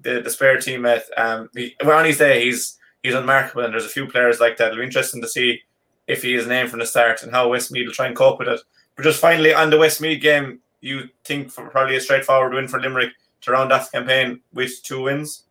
the, 0.01 0.21
the 0.21 0.31
spare 0.31 0.59
team 0.59 0.87
at 0.87 1.05
um 1.17 1.49
he, 1.55 1.75
well, 1.85 1.99
on 1.99 2.05
his 2.05 2.19
day 2.19 2.45
he's 2.45 2.79
he's 3.03 3.15
unmarkable 3.15 3.65
and 3.65 3.73
there's 3.73 3.85
a 3.85 3.91
few 3.91 4.07
players 4.07 4.41
like 4.41 4.57
that. 4.57 4.69
It'll 4.69 4.79
be 4.79 4.85
interesting 4.85 5.21
to 5.23 5.29
see 5.29 5.63
if 6.07 6.23
he 6.23 6.35
is 6.35 6.47
named 6.47 6.71
from 6.71 6.79
the 6.79 6.87
start 6.87 7.23
and 7.23 7.33
how 7.33 7.49
Westmeath 7.49 7.87
will 7.87 7.95
try 7.95 8.07
and 8.07 8.17
cope 8.17 8.39
with 8.39 8.49
it. 8.49 8.61
But 8.95 9.05
just 9.05 9.21
finally 9.21 9.53
on 9.53 9.71
the 9.71 9.79
Westmeath 9.79 10.23
game, 10.23 10.61
you 10.81 11.09
think 11.25 11.53
probably 11.53 11.97
a 11.97 12.01
straightforward 12.01 12.55
win 12.55 12.69
for 12.69 12.81
Limerick 12.81 13.13
to 13.43 13.51
round 13.51 13.73
off 13.73 13.91
the 13.91 13.99
campaign 13.99 14.41
with 14.53 14.83
two 14.83 15.03
wins? 15.03 15.46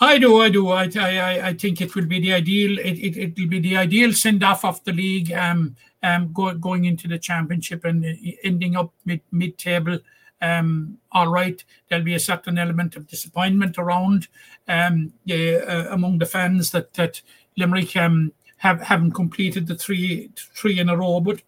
I 0.00 0.18
do, 0.18 0.40
I 0.40 0.48
do. 0.48 0.68
I, 0.68 0.88
I, 0.96 1.48
I 1.48 1.52
think 1.54 1.80
it 1.80 1.94
will 1.94 2.06
be 2.06 2.20
the 2.20 2.34
ideal. 2.34 2.78
It, 2.78 2.98
it, 2.98 3.16
it 3.16 3.38
will 3.38 3.48
be 3.48 3.60
the 3.60 3.76
ideal 3.76 4.12
send 4.12 4.44
off 4.44 4.64
of 4.64 4.82
the 4.84 4.92
league. 4.92 5.32
Um, 5.32 5.76
um, 6.02 6.32
go, 6.32 6.54
going 6.54 6.84
into 6.84 7.08
the 7.08 7.18
championship 7.18 7.84
and 7.84 8.04
uh, 8.04 8.30
ending 8.44 8.76
up 8.76 8.92
mid 9.04 9.20
mid 9.32 9.58
table. 9.58 9.98
Um, 10.40 10.98
all 11.10 11.28
right, 11.28 11.62
there'll 11.88 12.04
be 12.04 12.14
a 12.14 12.20
certain 12.20 12.58
element 12.58 12.94
of 12.94 13.08
disappointment 13.08 13.76
around 13.76 14.28
um, 14.68 15.12
yeah, 15.24 15.58
uh, 15.66 15.88
among 15.90 16.18
the 16.18 16.26
fans 16.26 16.70
that 16.70 16.94
that 16.94 17.20
Limerick 17.56 17.96
um, 17.96 18.32
have 18.58 18.80
haven't 18.80 19.12
completed 19.12 19.66
the 19.66 19.74
three 19.74 20.30
three 20.36 20.78
in 20.78 20.88
a 20.88 20.96
row. 20.96 21.18
But 21.18 21.42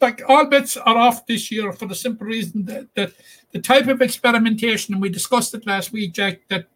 like 0.00 0.22
all 0.28 0.46
bets 0.46 0.76
are 0.76 0.96
off 0.96 1.26
this 1.26 1.50
year 1.50 1.72
for 1.72 1.86
the 1.86 1.94
simple 1.94 2.26
reason 2.26 2.66
that, 2.66 2.94
that 2.94 3.12
the 3.50 3.58
type 3.58 3.88
of 3.88 4.00
experimentation, 4.00 4.94
and 4.94 5.02
we 5.02 5.08
discussed 5.08 5.54
it 5.54 5.66
last 5.66 5.92
week, 5.92 6.12
Jack, 6.12 6.42
that 6.48 6.68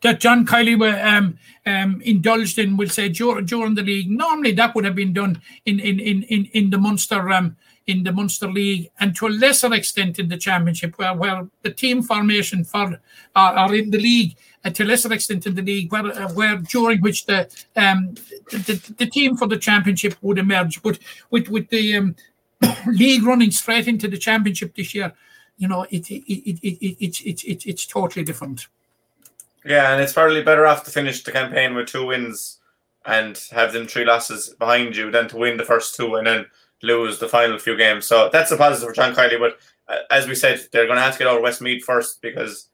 that 0.00 0.20
John 0.20 0.46
Kiely 0.46 0.78
were 0.78 0.98
um, 1.02 1.38
um, 1.66 2.00
indulged 2.04 2.58
in, 2.58 2.76
we'll 2.76 2.88
say, 2.88 3.08
during, 3.08 3.46
during 3.46 3.74
the 3.74 3.82
league. 3.82 4.10
Normally, 4.10 4.52
that 4.52 4.74
would 4.74 4.84
have 4.84 4.94
been 4.94 5.12
done 5.12 5.40
in 5.66 5.78
in 5.80 6.00
in 6.00 6.22
in, 6.24 6.46
in 6.52 6.70
the 6.70 6.78
Munster 6.78 7.30
um, 7.30 7.56
in 7.86 8.04
the 8.04 8.12
Munster 8.12 8.50
League, 8.50 8.90
and 9.00 9.14
to 9.16 9.26
a 9.26 9.28
lesser 9.28 9.72
extent 9.74 10.18
in 10.18 10.28
the 10.28 10.36
Championship, 10.36 10.98
where 10.98 11.14
where 11.14 11.48
the 11.62 11.70
team 11.70 12.02
formation 12.02 12.64
for 12.64 13.00
are, 13.34 13.54
are 13.54 13.74
in 13.74 13.90
the 13.90 13.98
league, 13.98 14.36
and 14.64 14.74
to 14.74 14.84
a 14.84 14.86
lesser 14.86 15.12
extent 15.12 15.46
in 15.46 15.54
the 15.54 15.62
league, 15.62 15.90
where 15.92 16.06
uh, 16.06 16.32
where 16.32 16.56
during 16.58 17.00
which 17.00 17.26
the 17.26 17.48
um 17.76 18.14
the, 18.50 18.94
the, 18.98 19.06
team 19.06 19.36
for 19.36 19.46
the 19.46 19.58
Championship 19.58 20.16
would 20.22 20.38
emerge, 20.38 20.82
but 20.82 20.98
with 21.30 21.48
with 21.48 21.68
the 21.70 21.96
um, 21.96 22.16
league 22.86 23.24
running 23.24 23.50
straight 23.50 23.88
into 23.88 24.08
the 24.08 24.18
Championship 24.18 24.74
this 24.74 24.94
year, 24.94 25.12
you 25.58 25.68
know, 25.68 25.86
it 25.90 26.10
it 26.10 26.22
it, 26.32 26.58
it, 26.62 26.78
it 26.80 26.96
it's 27.00 27.44
it's 27.44 27.66
it's 27.66 27.86
totally 27.86 28.24
different. 28.24 28.68
Yeah, 29.64 29.92
and 29.92 30.02
it's 30.02 30.12
probably 30.12 30.42
better 30.42 30.66
off 30.66 30.84
to 30.84 30.90
finish 30.90 31.22
the 31.22 31.32
campaign 31.32 31.74
with 31.74 31.88
two 31.88 32.06
wins 32.06 32.58
and 33.06 33.40
have 33.52 33.72
them 33.72 33.86
three 33.86 34.04
losses 34.04 34.54
behind 34.58 34.96
you 34.96 35.10
than 35.10 35.28
to 35.28 35.36
win 35.36 35.56
the 35.56 35.64
first 35.64 35.94
two 35.94 36.16
and 36.16 36.26
then 36.26 36.46
lose 36.82 37.18
the 37.18 37.28
final 37.28 37.58
few 37.58 37.76
games. 37.76 38.06
So 38.06 38.28
that's 38.32 38.50
a 38.50 38.56
positive 38.56 38.88
for 38.88 38.94
John 38.94 39.14
Kiely. 39.14 39.38
But 39.38 39.58
uh, 39.88 40.02
as 40.10 40.26
we 40.26 40.34
said, 40.34 40.60
they're 40.72 40.86
going 40.86 40.96
to 40.96 41.02
have 41.02 41.14
to 41.14 41.18
get 41.18 41.28
over 41.28 41.40
Westmeath 41.40 41.84
first 41.84 42.20
because 42.22 42.68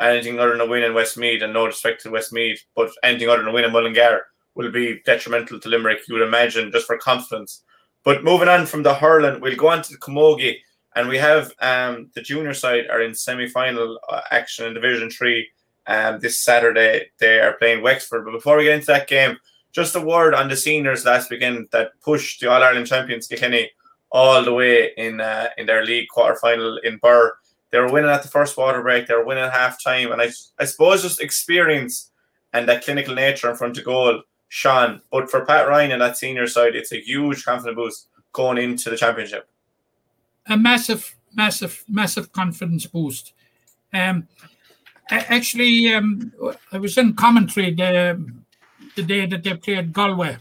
anything 0.00 0.38
other 0.38 0.52
than 0.52 0.60
a 0.60 0.66
win 0.66 0.82
in 0.82 0.94
Westmeath, 0.94 1.42
and 1.42 1.52
no 1.52 1.66
respect 1.66 2.02
to 2.02 2.10
Westmeath, 2.10 2.62
but 2.74 2.90
anything 3.02 3.28
other 3.28 3.38
than 3.38 3.48
a 3.48 3.52
win 3.52 3.64
in 3.64 3.72
Mullingar 3.72 4.26
will 4.54 4.70
be 4.70 5.00
detrimental 5.04 5.58
to 5.60 5.68
Limerick, 5.68 6.06
you 6.08 6.14
would 6.14 6.26
imagine, 6.26 6.70
just 6.70 6.86
for 6.86 6.98
confidence. 6.98 7.62
But 8.04 8.24
moving 8.24 8.48
on 8.48 8.66
from 8.66 8.82
the 8.82 8.94
hurling, 8.94 9.40
we'll 9.40 9.56
go 9.56 9.68
on 9.68 9.82
to 9.82 9.92
the 9.92 9.98
Camogie, 9.98 10.56
and 10.94 11.08
we 11.08 11.18
have 11.18 11.52
um, 11.60 12.10
the 12.14 12.22
junior 12.22 12.54
side 12.54 12.88
are 12.90 13.02
in 13.02 13.14
semi 13.14 13.48
final 13.48 13.98
uh, 14.08 14.20
action 14.30 14.66
in 14.66 14.74
Division 14.74 15.10
3 15.10 15.46
um, 15.86 16.18
this 16.20 16.40
Saturday. 16.40 17.10
They 17.18 17.40
are 17.40 17.54
playing 17.54 17.82
Wexford. 17.82 18.24
But 18.24 18.32
before 18.32 18.56
we 18.56 18.64
get 18.64 18.74
into 18.74 18.86
that 18.86 19.08
game, 19.08 19.38
just 19.72 19.96
a 19.96 20.00
word 20.00 20.34
on 20.34 20.48
the 20.48 20.56
seniors 20.56 21.04
last 21.04 21.30
weekend 21.30 21.68
that 21.72 22.00
pushed 22.00 22.40
the 22.40 22.50
All 22.50 22.62
Ireland 22.62 22.86
champions 22.86 23.26
Kilkenny 23.26 23.70
all 24.10 24.42
the 24.42 24.52
way 24.52 24.92
in 24.96 25.20
uh, 25.20 25.48
in 25.58 25.66
their 25.66 25.84
league 25.84 26.08
quarter 26.08 26.36
final 26.36 26.78
in 26.78 26.98
Birr. 26.98 27.36
They 27.70 27.80
were 27.80 27.90
winning 27.90 28.10
at 28.10 28.22
the 28.22 28.28
first 28.28 28.56
water 28.56 28.80
break. 28.80 29.06
They 29.06 29.14
were 29.14 29.24
winning 29.24 29.44
at 29.44 29.52
half 29.52 29.82
time, 29.82 30.12
and 30.12 30.22
I 30.22 30.30
I 30.58 30.64
suppose 30.64 31.02
just 31.02 31.20
experience 31.20 32.10
and 32.52 32.68
that 32.68 32.84
clinical 32.84 33.14
nature 33.14 33.50
in 33.50 33.56
front 33.56 33.76
of 33.76 33.84
goal, 33.84 34.22
Sean. 34.48 35.02
But 35.10 35.30
for 35.30 35.44
Pat 35.44 35.68
Ryan 35.68 35.92
and 35.92 36.00
that 36.00 36.16
senior 36.16 36.46
side, 36.46 36.74
it's 36.74 36.92
a 36.92 37.00
huge 37.04 37.44
confidence 37.44 37.76
boost 37.76 38.08
going 38.32 38.58
into 38.58 38.88
the 38.88 38.96
championship. 38.96 39.48
A 40.46 40.56
massive, 40.56 41.16
massive, 41.34 41.84
massive 41.88 42.32
confidence 42.32 42.86
boost. 42.86 43.34
Um, 43.92 44.28
actually, 45.10 45.94
um, 45.94 46.32
I 46.72 46.78
was 46.78 46.98
in 46.98 47.14
commentary 47.14 47.74
the 47.74 48.22
the 48.96 49.02
day 49.02 49.26
that 49.26 49.44
they 49.44 49.54
played 49.54 49.92
Galway, 49.92 50.38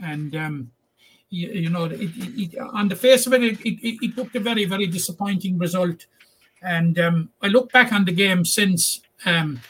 and 0.00 0.34
um, 0.34 0.70
you, 1.30 1.48
you, 1.48 1.70
know, 1.70 1.84
it, 1.84 2.00
it, 2.00 2.54
it, 2.54 2.58
on 2.58 2.88
the 2.88 2.96
face 2.96 3.26
of 3.26 3.34
it, 3.34 3.58
it, 3.62 4.16
looked 4.16 4.34
a 4.34 4.40
very, 4.40 4.64
very 4.64 4.86
disappointing 4.86 5.58
result. 5.58 6.06
And 6.62 6.98
um, 6.98 7.30
I 7.42 7.48
look 7.48 7.70
back 7.70 7.92
on 7.92 8.04
the 8.04 8.12
game 8.12 8.44
since 8.44 9.02
um, 9.26 9.60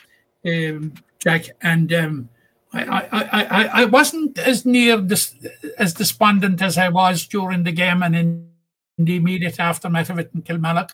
um, 0.46 0.94
Jack, 1.18 1.46
and 1.60 1.92
um, 1.92 2.28
I, 2.72 2.84
I, 2.84 3.32
I, 3.42 3.82
I 3.82 3.84
wasn't 3.86 4.38
as 4.38 4.64
near 4.64 4.98
this, 4.98 5.34
as 5.78 5.94
despondent 5.94 6.62
as 6.62 6.78
I 6.78 6.88
was 6.88 7.26
during 7.26 7.64
the 7.64 7.72
game 7.72 8.02
and 8.02 8.16
in 8.16 8.48
the 8.96 9.16
immediate 9.16 9.58
aftermath 9.60 10.10
of 10.10 10.18
it 10.18 10.30
in 10.34 10.42
Kilmallock. 10.42 10.90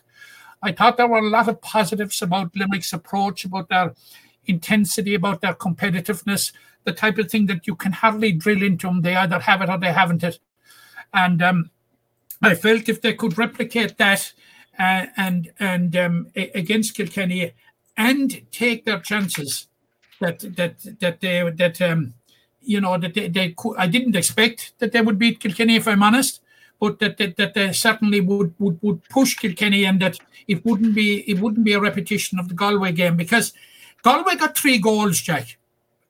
I 0.65 0.71
thought 0.71 0.97
there 0.97 1.07
were 1.07 1.19
a 1.19 1.29
lot 1.29 1.47
of 1.47 1.61
positives 1.61 2.23
about 2.23 2.55
Limerick's 2.55 2.91
approach, 2.91 3.45
about 3.45 3.69
their 3.69 3.93
intensity, 4.47 5.13
about 5.13 5.41
their 5.41 5.53
competitiveness, 5.53 6.53
the 6.85 6.91
type 6.91 7.19
of 7.19 7.29
thing 7.29 7.45
that 7.45 7.67
you 7.67 7.75
can 7.75 7.91
hardly 7.91 8.31
drill 8.31 8.63
into 8.63 8.87
them. 8.87 9.03
They 9.03 9.15
either 9.15 9.39
have 9.39 9.61
it 9.61 9.69
or 9.69 9.77
they 9.77 9.93
haven't 9.93 10.23
it. 10.23 10.39
And 11.13 11.43
um, 11.43 11.69
I 12.41 12.55
felt 12.55 12.89
if 12.89 12.99
they 12.99 13.13
could 13.13 13.37
replicate 13.37 13.97
that 13.97 14.33
uh, 14.79 15.05
and 15.15 15.51
and 15.59 15.95
um, 15.95 16.27
against 16.35 16.95
Kilkenny 16.95 17.53
and 17.95 18.41
take 18.51 18.85
their 18.85 18.99
chances, 18.99 19.67
that 20.19 20.39
that 20.55 20.99
that 20.99 21.21
they 21.21 21.47
that 21.51 21.79
um, 21.79 22.15
you 22.61 22.81
know 22.81 22.97
that 22.97 23.13
they, 23.13 23.27
they 23.27 23.51
could. 23.51 23.77
I 23.77 23.85
didn't 23.85 24.15
expect 24.15 24.73
that 24.79 24.93
they 24.93 25.01
would 25.01 25.19
beat 25.19 25.39
Kilkenny, 25.39 25.75
if 25.75 25.87
I'm 25.87 26.01
honest 26.01 26.41
but 26.79 26.99
that, 26.99 27.17
that, 27.17 27.37
that 27.37 27.53
they 27.53 27.71
certainly 27.71 28.21
would, 28.21 28.53
would 28.59 28.77
would 28.81 29.03
push 29.09 29.35
Kilkenny 29.35 29.85
and 29.85 30.01
that 30.01 30.17
it 30.47 30.65
wouldn't 30.65 30.93
be 30.93 31.29
it 31.29 31.39
wouldn't 31.39 31.65
be 31.65 31.73
a 31.73 31.79
repetition 31.79 32.39
of 32.39 32.49
the 32.49 32.55
Galway 32.55 32.91
game 32.91 33.15
because 33.15 33.53
Galway 34.03 34.35
got 34.35 34.57
three 34.57 34.77
goals, 34.77 35.21
Jack, 35.21 35.57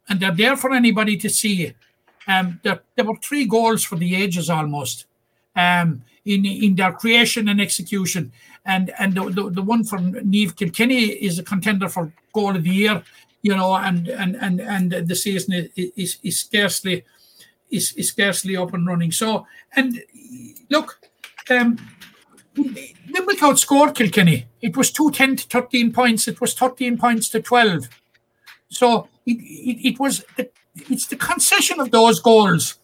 and 0.09 0.19
they're 0.19 0.35
there 0.35 0.57
for 0.57 0.73
anybody 0.73 1.17
to 1.17 1.29
see. 1.29 1.73
Um, 2.27 2.59
there, 2.63 2.81
there 2.95 3.05
were 3.05 3.15
three 3.17 3.45
goals 3.45 3.83
for 3.83 3.95
the 3.95 4.15
ages 4.15 4.49
almost 4.49 5.05
um, 5.55 6.03
in 6.25 6.45
in 6.45 6.75
their 6.75 6.91
creation 6.91 7.47
and 7.47 7.61
execution. 7.61 8.31
And 8.65 8.91
and 8.97 9.13
the, 9.13 9.29
the, 9.29 9.49
the 9.49 9.61
one 9.61 9.83
from 9.83 10.13
Niamh 10.13 10.55
Kilkenny 10.55 11.03
is 11.03 11.37
a 11.37 11.43
contender 11.43 11.87
for 11.87 12.11
goal 12.33 12.55
of 12.55 12.63
the 12.63 12.69
year, 12.69 13.03
you 13.43 13.55
know, 13.55 13.75
and 13.75 14.07
and 14.07 14.35
and 14.35 14.59
and 14.59 14.91
the 14.91 15.15
season 15.15 15.53
is, 15.53 15.91
is, 15.95 16.17
is 16.23 16.39
scarcely 16.39 17.03
is, 17.75 17.93
is 17.93 18.09
scarcely 18.09 18.55
up 18.55 18.73
and 18.73 18.87
running. 18.87 19.11
So 19.11 19.45
and 19.75 20.01
look, 20.69 20.99
um, 21.49 21.77
Limerick 22.57 23.39
outscored 23.39 23.95
Kilkenny. 23.95 24.47
It 24.61 24.75
was 24.77 24.91
210 24.91 25.37
to 25.37 25.47
13 25.47 25.91
points. 25.93 26.27
It 26.27 26.41
was 26.41 26.53
13 26.53 26.97
points 26.97 27.29
to 27.29 27.41
12. 27.41 27.89
So 28.69 29.07
it, 29.25 29.37
it, 29.37 29.89
it 29.89 29.99
was 29.99 30.23
the, 30.37 30.49
it's 30.89 31.07
the 31.07 31.15
concession 31.15 31.79
of 31.79 31.91
those 31.91 32.19
goals 32.19 32.75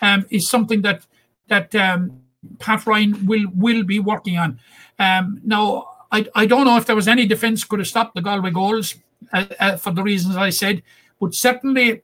um, 0.00 0.26
is 0.30 0.48
something 0.48 0.82
that 0.82 1.06
that 1.48 1.74
um, 1.74 2.20
Pat 2.58 2.86
Ryan 2.86 3.26
will 3.26 3.46
will 3.54 3.84
be 3.84 4.00
working 4.00 4.38
on. 4.38 4.58
Um, 4.98 5.40
now 5.44 5.88
I, 6.12 6.26
I 6.34 6.46
don't 6.46 6.64
know 6.64 6.76
if 6.76 6.86
there 6.86 6.96
was 6.96 7.08
any 7.08 7.26
defence 7.26 7.64
could 7.64 7.80
have 7.80 7.88
stopped 7.88 8.14
the 8.14 8.22
Galway 8.22 8.50
goals 8.50 8.96
uh, 9.32 9.44
uh, 9.58 9.76
for 9.76 9.92
the 9.92 10.02
reasons 10.02 10.36
I 10.36 10.50
said, 10.50 10.82
but 11.20 11.34
certainly 11.34 12.02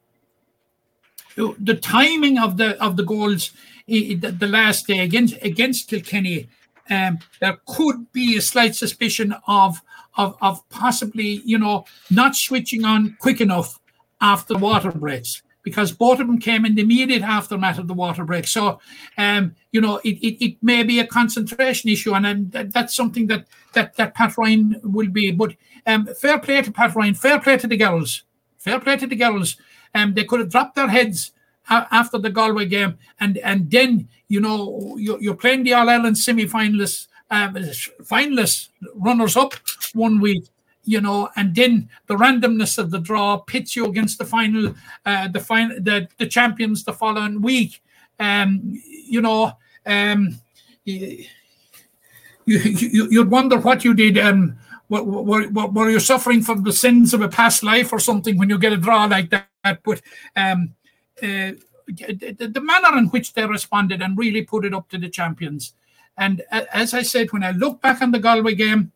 the 1.37 1.77
timing 1.77 2.39
of 2.39 2.57
the 2.57 2.83
of 2.83 2.97
the 2.97 3.05
goals 3.05 3.53
the 3.87 4.49
last 4.49 4.87
day 4.87 5.01
against 5.01 5.37
against 5.43 5.89
Kilkenny, 5.89 6.49
um, 6.91 7.19
there 7.41 7.59
could 7.67 8.11
be 8.13 8.37
a 8.37 8.41
slight 8.41 8.75
suspicion 8.75 9.35
of 9.47 9.83
of 10.17 10.37
of 10.41 10.69
possibly 10.69 11.43
you 11.45 11.59
know 11.59 11.85
not 12.11 12.37
switching 12.37 12.85
on 12.85 13.17
quick 13.21 13.41
enough 13.41 13.79
after 14.21 14.55
the 14.55 14.61
water 14.61 14.93
breaks 14.93 15.43
because 15.63 15.93
both 15.93 16.21
of 16.21 16.27
them 16.27 16.39
came 16.39 16.65
in 16.65 16.75
the 16.75 16.83
immediate 16.83 17.23
aftermath 17.23 17.79
of 17.79 17.87
the 17.87 17.95
water 17.95 18.25
break. 18.25 18.47
So, 18.47 18.81
um, 19.19 19.55
you 19.73 19.81
know, 19.81 20.01
it, 20.05 20.17
it, 20.19 20.45
it 20.45 20.57
may 20.63 20.83
be 20.83 21.01
a 21.01 21.07
concentration 21.07 21.91
issue, 21.91 22.15
and, 22.15 22.27
and 22.27 22.73
that's 22.73 22.95
something 22.95 23.27
that 23.27 23.47
that 23.75 23.97
that 23.97 24.15
Pat 24.15 24.37
Ryan 24.37 24.81
will 24.83 25.09
be. 25.09 25.31
But 25.31 25.55
um, 25.87 26.07
fair 26.19 26.39
play 26.39 26.63
to 26.63 26.73
Pat 26.73 26.95
Ryan, 26.95 27.15
fair 27.15 27.41
play 27.41 27.59
to 27.59 27.67
the 27.67 27.77
girls, 27.77 28.23
fair 28.59 28.81
play 28.81 28.97
to 28.97 29.07
the 29.07 29.17
girls. 29.17 29.57
Um, 29.95 30.15
they 30.15 30.25
could 30.25 30.41
have 30.41 30.51
dropped 30.51 30.77
their 30.77 30.89
heads 30.89 31.33
after 31.69 32.19
the 32.19 32.31
Galway 32.31 32.67
game, 32.67 32.99
and 33.21 33.39
and 33.39 33.71
then 33.71 34.09
you 34.29 34.41
know 34.41 34.97
you're, 34.99 35.21
you're 35.21 35.35
playing 35.35 35.65
the 35.65 35.75
All 35.75 35.89
Ireland 35.89 36.19
semi-finalists, 36.19 37.07
um, 37.31 37.55
finalists, 37.55 38.69
runners 38.95 39.37
up 39.37 39.55
one 39.95 40.21
week, 40.21 40.45
you 40.85 41.01
know, 41.01 41.29
and 41.37 41.55
then 41.55 41.89
the 42.07 42.17
randomness 42.17 42.79
of 42.79 42.91
the 42.91 42.99
draw 42.99 43.37
pits 43.39 43.77
you 43.77 43.87
against 43.87 44.19
the 44.19 44.25
final, 44.25 44.75
uh, 45.07 45.29
the 45.29 45.41
final, 45.41 45.77
the 45.81 46.09
the 46.19 46.27
champions 46.27 46.85
the 46.85 46.93
following 46.93 47.41
week. 47.41 47.83
Um, 48.19 48.61
you 48.85 49.21
know, 49.21 49.53
um, 49.87 50.39
you, 50.85 51.25
you 52.47 53.09
you'd 53.11 53.31
wonder 53.31 53.59
what 53.59 53.85
you 53.85 53.95
did. 53.95 54.19
Um, 54.19 54.59
were, 54.91 55.47
were, 55.49 55.67
were 55.69 55.91
you 55.91 56.01
suffering 56.01 56.43
from 56.43 56.65
the 56.65 56.73
sins 56.73 57.15
of 57.15 57.23
a 57.23 57.29
past 57.29 57.63
life 57.63 57.93
or 57.93 58.01
something 58.01 58.37
when 58.37 58.51
you 58.51 58.59
get 58.59 58.73
a 58.73 58.77
draw 58.77 59.05
like 59.05 59.31
that? 59.31 59.49
But 59.85 60.03
um, 60.37 60.75
uh, 61.23 61.53
the, 61.87 62.51
the 62.53 62.61
manner 62.61 62.99
in 62.99 63.07
which 63.07 63.33
they 63.33 63.47
responded 63.47 64.03
and 64.03 64.19
really 64.19 64.43
put 64.43 64.65
it 64.65 64.75
up 64.75 64.89
to 64.91 64.99
the 64.99 65.09
champions. 65.09 65.75
And 66.17 66.43
as 66.51 66.93
I 66.93 67.03
said, 67.03 67.33
when 67.33 67.45
I 67.45 67.53
look 67.53 67.81
back 67.81 68.03
on 68.03 68.11
the 68.11 68.19
Galway 68.19 68.55
game, 68.55 68.93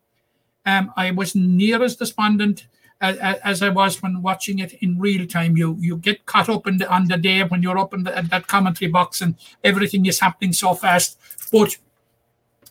um, 0.65 0.91
I 0.95 1.11
was 1.11 1.35
near 1.35 1.81
as 1.83 1.95
despondent 1.95 2.67
as, 3.01 3.17
as 3.17 3.61
I 3.61 3.69
was 3.69 4.01
when 4.01 4.21
watching 4.21 4.59
it 4.59 4.73
in 4.73 4.99
real 4.99 5.25
time. 5.27 5.57
You 5.57 5.77
you 5.79 5.97
get 5.97 6.25
caught 6.25 6.49
up 6.49 6.67
in 6.67 6.77
the, 6.77 6.91
on 6.91 7.07
the 7.07 7.17
day 7.17 7.43
when 7.43 7.61
you're 7.61 7.77
up 7.77 7.93
in 7.93 8.03
the, 8.03 8.27
that 8.29 8.47
commentary 8.47 8.91
box 8.91 9.21
and 9.21 9.35
everything 9.63 10.05
is 10.05 10.19
happening 10.19 10.53
so 10.53 10.73
fast. 10.73 11.17
But 11.51 11.77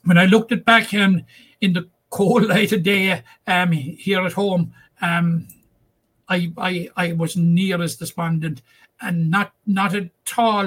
when 0.04 0.18
I 0.18 0.26
looked 0.26 0.52
it 0.52 0.64
back 0.64 0.92
in 0.92 1.24
in 1.60 1.72
the 1.72 1.88
cold 2.14 2.44
light 2.48 2.72
of 2.72 2.82
day 2.82 3.22
um, 3.48 3.72
here 3.72 4.24
at 4.24 4.32
home, 4.32 4.72
um, 5.02 5.48
I, 6.28 6.52
I 6.56 6.88
I 6.96 7.12
was 7.12 7.36
near 7.36 7.82
as 7.82 7.96
despondent 7.96 8.62
and 9.00 9.30
not 9.30 9.52
not 9.66 9.94
at 9.94 10.10
all. 10.38 10.66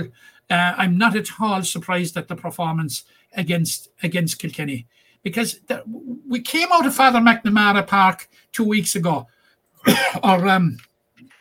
Uh, 0.50 0.74
I'm 0.78 0.98
not 0.98 1.16
at 1.16 1.30
all 1.40 1.64
surprised 1.64 2.16
at 2.18 2.28
the 2.28 2.36
performance 2.36 3.06
against 3.34 3.90
against 4.04 4.40
Kilkenny 4.40 4.88
because 5.24 5.60
the, 5.68 5.84
we 6.28 6.42
came 6.42 6.68
out 6.72 6.86
of 6.86 6.96
Father 6.96 7.20
McNamara 7.20 7.88
Park 7.88 8.30
two 8.52 8.66
weeks 8.66 8.96
ago, 8.96 9.28
or 10.24 10.48
um, 10.48 10.78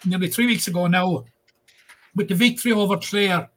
nearly 0.04 0.28
three 0.28 0.46
weeks 0.46 0.68
ago 0.68 0.86
now, 0.86 1.24
with 2.14 2.28
the 2.28 2.34
victory 2.34 2.72
over 2.72 2.96
Clare. 2.96 3.50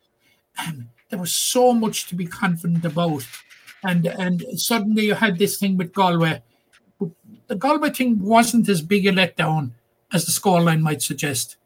And 0.57 0.89
there 1.09 1.19
was 1.19 1.33
so 1.33 1.73
much 1.73 2.07
to 2.07 2.15
be 2.15 2.25
confident 2.25 2.83
about, 2.85 3.25
and 3.83 4.05
and 4.05 4.43
suddenly 4.59 5.05
you 5.05 5.15
had 5.15 5.37
this 5.37 5.57
thing 5.57 5.77
with 5.77 5.93
Galway. 5.93 6.41
The 7.47 7.55
Galway 7.55 7.89
thing 7.89 8.19
wasn't 8.21 8.69
as 8.69 8.81
big 8.81 9.07
a 9.07 9.11
letdown 9.11 9.71
as 10.13 10.25
the 10.25 10.31
scoreline 10.31 10.81
might 10.81 11.01
suggest. 11.01 11.57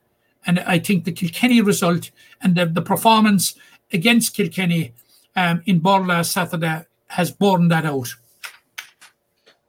And 0.46 0.60
I 0.60 0.80
think 0.80 1.06
the 1.06 1.12
Kilkenny 1.12 1.62
result 1.62 2.12
and 2.42 2.56
the, 2.56 2.66
the 2.66 2.82
performance 2.82 3.56
against 3.92 4.36
Kilkenny 4.36 4.94
um, 5.36 5.62
in 5.66 5.80
Birr 5.80 6.00
last 6.00 6.32
Saturday 6.34 6.86
has 7.08 7.32
borne 7.32 7.68
that 7.70 7.86
out. 7.86 8.16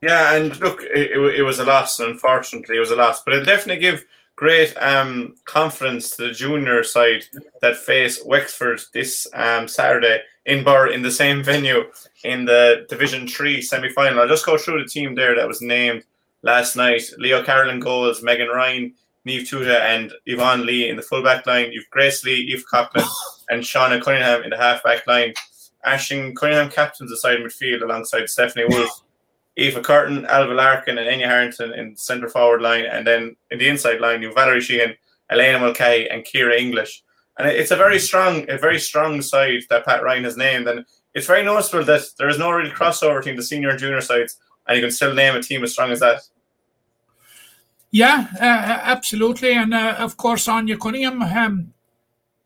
Yeah, 0.03 0.35
and 0.35 0.59
look, 0.61 0.83
it, 0.83 1.13
it, 1.39 1.43
was 1.43 1.59
a 1.61 1.65
loss. 1.65 1.99
Unfortunately, 1.99 2.77
it 2.77 2.81
was 2.81 2.91
a 2.91 2.97
loss, 2.97 3.23
but 3.23 3.35
it 3.35 3.47
definitely 3.47 3.81
give 3.81 4.05
great 4.37 4.75
um, 4.83 5.35
confidence 5.45 6.17
to 6.17 6.27
the 6.27 6.33
junior 6.33 6.83
side 6.83 7.25
that 7.61 7.77
face 7.77 8.23
Wexford 8.25 8.81
this 8.93 9.27
um, 9.35 9.69
Saturday 9.69 10.21
in 10.47 10.65
Birr 10.65 10.89
in 10.89 11.03
the 11.03 11.11
same 11.11 11.43
venue 11.43 11.85
in 12.25 12.45
the 12.45 12.87
Division 12.89 13.27
Three 13.27 13.63
semi 13.63 13.89
final. 13.91 14.21
I'll 14.21 14.29
just 14.29 14.47
go 14.47 14.59
through 14.59 14.83
the 14.83 14.89
team 14.89 15.15
there 15.15 15.35
that 15.35 15.49
was 15.49 15.63
named 15.63 16.05
last 16.43 16.77
night. 16.77 17.03
Leo 17.19 17.43
Carolyn 17.43 17.81
goals, 17.81 18.23
Megan 18.23 18.49
Ryan, 18.49 18.93
Neve 19.25 19.49
Tuta, 19.49 19.81
and 19.81 20.13
Yvonne 20.27 20.67
Lee 20.67 20.89
in 20.89 20.97
the 20.97 21.03
fullback 21.03 21.47
line. 21.47 21.73
You've 21.73 21.89
Grace 21.91 22.25
Lee, 22.25 22.35
Eve 22.35 22.65
Coughlin, 22.71 23.09
and 23.49 23.63
Shauna 23.63 24.03
Cunningham 24.03 24.43
in 24.43 24.51
the 24.51 24.57
halfback 24.57 25.07
line. 25.07 25.33
Aisling 25.87 26.35
Cunningham 26.35 26.71
captains 26.71 27.11
the 27.11 27.17
side 27.17 27.39
midfield 27.39 27.83
alongside 27.83 28.29
Stephanie 28.29 28.67
Wolf. 28.69 29.04
Eva 29.57 29.81
Curtin, 29.81 30.27
Alva 30.27 30.55
Larkin, 30.55 30.99
and 30.99 31.09
Enya 31.09 31.27
Harrington 31.27 31.73
in 31.73 31.97
centre 31.97 32.29
forward 32.29 32.63
line, 32.63 32.87
and 32.87 33.07
then 33.07 33.37
in 33.51 33.59
the 33.59 33.69
inside 33.69 34.01
line, 34.01 34.21
you 34.21 34.29
have 34.29 34.35
Valerie 34.35 34.61
Sheehan, 34.61 34.95
Elena 35.31 35.59
Mulcahy, 35.61 36.09
and 36.11 36.25
Kira 36.25 36.59
English. 36.59 37.03
And 37.39 37.49
it's 37.49 37.71
a 37.71 37.77
very 37.77 37.99
strong, 37.99 38.49
a 38.49 38.59
very 38.59 38.79
strong 38.79 39.23
side 39.23 39.63
that 39.71 39.85
Pat 39.85 40.03
Ryan 40.03 40.25
has 40.25 40.37
named, 40.37 40.67
and 40.69 40.85
it's 41.15 41.27
very 41.27 41.45
noticeable 41.45 41.85
that 41.85 42.03
there 42.19 42.29
is 42.29 42.39
no 42.39 42.51
real 42.51 42.71
crossover 42.71 43.19
between 43.19 43.37
the 43.37 43.43
senior 43.43 43.71
and 43.71 43.79
junior 43.79 44.01
sides, 44.01 44.39
and 44.67 44.77
you 44.77 44.83
can 44.83 44.91
still 44.91 45.15
name 45.15 45.37
a 45.37 45.43
team 45.43 45.63
as 45.63 45.73
strong 45.73 45.93
as 45.93 46.01
that. 46.01 46.23
Yeah, 47.91 48.27
uh, 48.41 48.81
absolutely, 48.83 49.53
and 49.53 49.73
uh, 49.73 49.95
of 49.99 50.17
course, 50.17 50.49
Anya 50.49 50.77
Cunningham, 50.77 51.23
um, 51.23 51.75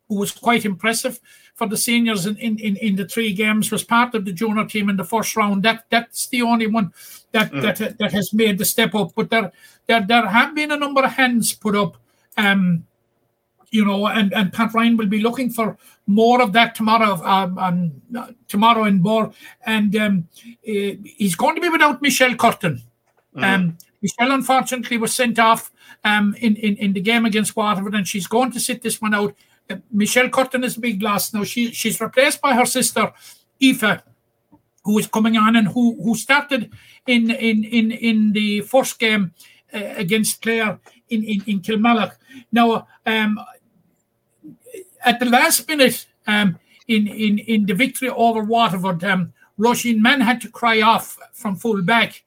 who 0.09 0.17
was 0.17 0.33
quite 0.33 0.67
impressive 0.67 1.21
for 1.59 1.67
the 1.67 1.77
seniors 1.77 2.25
in, 2.25 2.37
in, 2.37 2.57
in, 2.61 2.77
in, 2.77 2.95
the 2.95 3.05
three 3.05 3.33
games, 3.33 3.73
was 3.73 3.83
part 3.83 4.15
of 4.15 4.25
the 4.25 4.33
junior 4.33 4.65
team 4.65 4.89
in 4.89 4.97
the 4.97 5.05
first 5.05 5.37
round. 5.37 5.65
That 5.65 5.85
that's 5.91 6.29
the 6.29 6.43
only 6.43 6.69
one 6.69 6.93
that 7.33 7.51
mm. 7.51 7.61
that 7.63 7.99
that 7.99 8.13
has 8.13 8.33
made 8.33 8.59
the 8.59 8.65
step 8.65 8.95
up. 8.95 9.13
But 9.17 9.29
there 9.29 9.51
there 9.87 10.07
there 10.07 10.29
have 10.29 10.55
been 10.55 10.71
a 10.71 10.77
number 10.77 11.03
of 11.03 11.13
hands 11.13 11.53
put 11.53 11.75
up. 11.75 11.97
Um, 12.37 12.85
you 13.71 13.85
know, 13.85 14.07
and, 14.07 14.33
and 14.33 14.51
Pat 14.51 14.73
Ryan 14.73 14.97
will 14.97 15.09
be 15.09 15.21
looking 15.21 15.51
for 15.51 15.77
more 16.07 16.41
of 16.41 16.55
that 16.55 16.75
tomorrow. 16.75 17.21
Um, 17.23 17.59
um 17.59 18.33
tomorrow 18.47 18.85
in 18.85 19.03
Birr, 19.03 19.31
and 19.67 19.95
um, 19.97 20.29
uh, 20.67 20.95
he's 21.19 21.35
going 21.35 21.57
to 21.57 21.61
be 21.61 21.69
without 21.69 22.01
Michelle 22.01 22.37
Curtin. 22.37 22.83
Mm. 23.37 23.45
Um, 23.45 23.79
Michelle 24.01 24.33
unfortunately 24.33 24.97
was 24.97 25.13
sent 25.13 25.39
off 25.39 25.71
um, 26.05 26.35
in, 26.41 26.57
in 26.57 26.77
in 26.77 26.93
the 26.93 27.01
game 27.01 27.27
against 27.27 27.57
Waterford, 27.57 27.95
and 27.95 28.07
she's 28.07 28.29
going 28.29 28.53
to 28.53 28.61
sit 28.61 28.81
this 28.81 29.03
one 29.03 29.13
out. 29.13 29.35
Michelle 29.91 30.31
Curtin 30.31 30.65
is 30.65 30.77
big 30.77 31.03
loss 31.03 31.33
now. 31.33 31.45
She 31.45 31.73
she's 31.73 32.01
replaced 32.01 32.41
by 32.41 32.55
her 32.55 32.67
sister 32.67 33.13
Aoife, 33.63 34.03
who 34.85 34.99
is 34.99 35.07
coming 35.07 35.37
on 35.37 35.57
and 35.57 35.69
who 35.69 36.03
who 36.03 36.15
started 36.15 36.73
in 37.07 37.31
in 37.31 37.65
in 37.65 37.91
in 37.91 38.33
the 38.33 38.63
first 38.63 38.99
game 38.99 39.33
uh, 39.75 39.95
against 39.97 40.43
Clare 40.43 40.79
in 41.09 41.23
in, 41.25 41.43
in 41.47 41.61
Kilmallock. 41.61 42.17
Now, 42.53 42.87
um, 43.05 43.39
at 45.05 45.21
the 45.21 45.27
last 45.27 45.69
minute, 45.69 46.07
um, 46.27 46.59
in 46.87 47.07
in 47.07 47.39
in 47.39 47.67
the 47.67 47.75
victory 47.75 48.09
over 48.09 48.43
Waterford, 48.43 49.05
um, 49.05 49.33
Roisin 49.59 50.01
Mann 50.01 50.21
had 50.21 50.41
to 50.43 50.51
cry 50.51 50.81
off 50.81 51.19
from 51.33 51.57
full 51.57 51.83
back, 51.83 52.25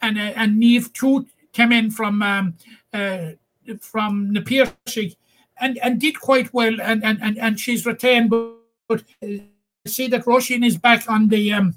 and 0.00 0.18
uh, 0.18 0.32
and 0.36 0.58
Neve 0.58 0.92
Toot 0.92 1.28
came 1.52 1.72
in 1.72 1.90
from 1.90 2.22
um, 2.22 2.54
uh, 2.94 3.32
from 3.80 4.34
Piarsaigh 4.46 5.16
and 5.60 5.78
and 5.78 6.00
did 6.00 6.20
quite 6.20 6.52
well, 6.52 6.80
and 6.80 7.04
and 7.04 7.18
and, 7.22 7.38
and 7.38 7.60
she's 7.60 7.86
retained. 7.86 8.30
But, 8.30 9.04
uh, 9.22 9.28
see 9.86 10.08
that 10.08 10.24
Roisin 10.24 10.66
is 10.66 10.76
back 10.76 11.08
on 11.08 11.28
the 11.28 11.52
um, 11.52 11.74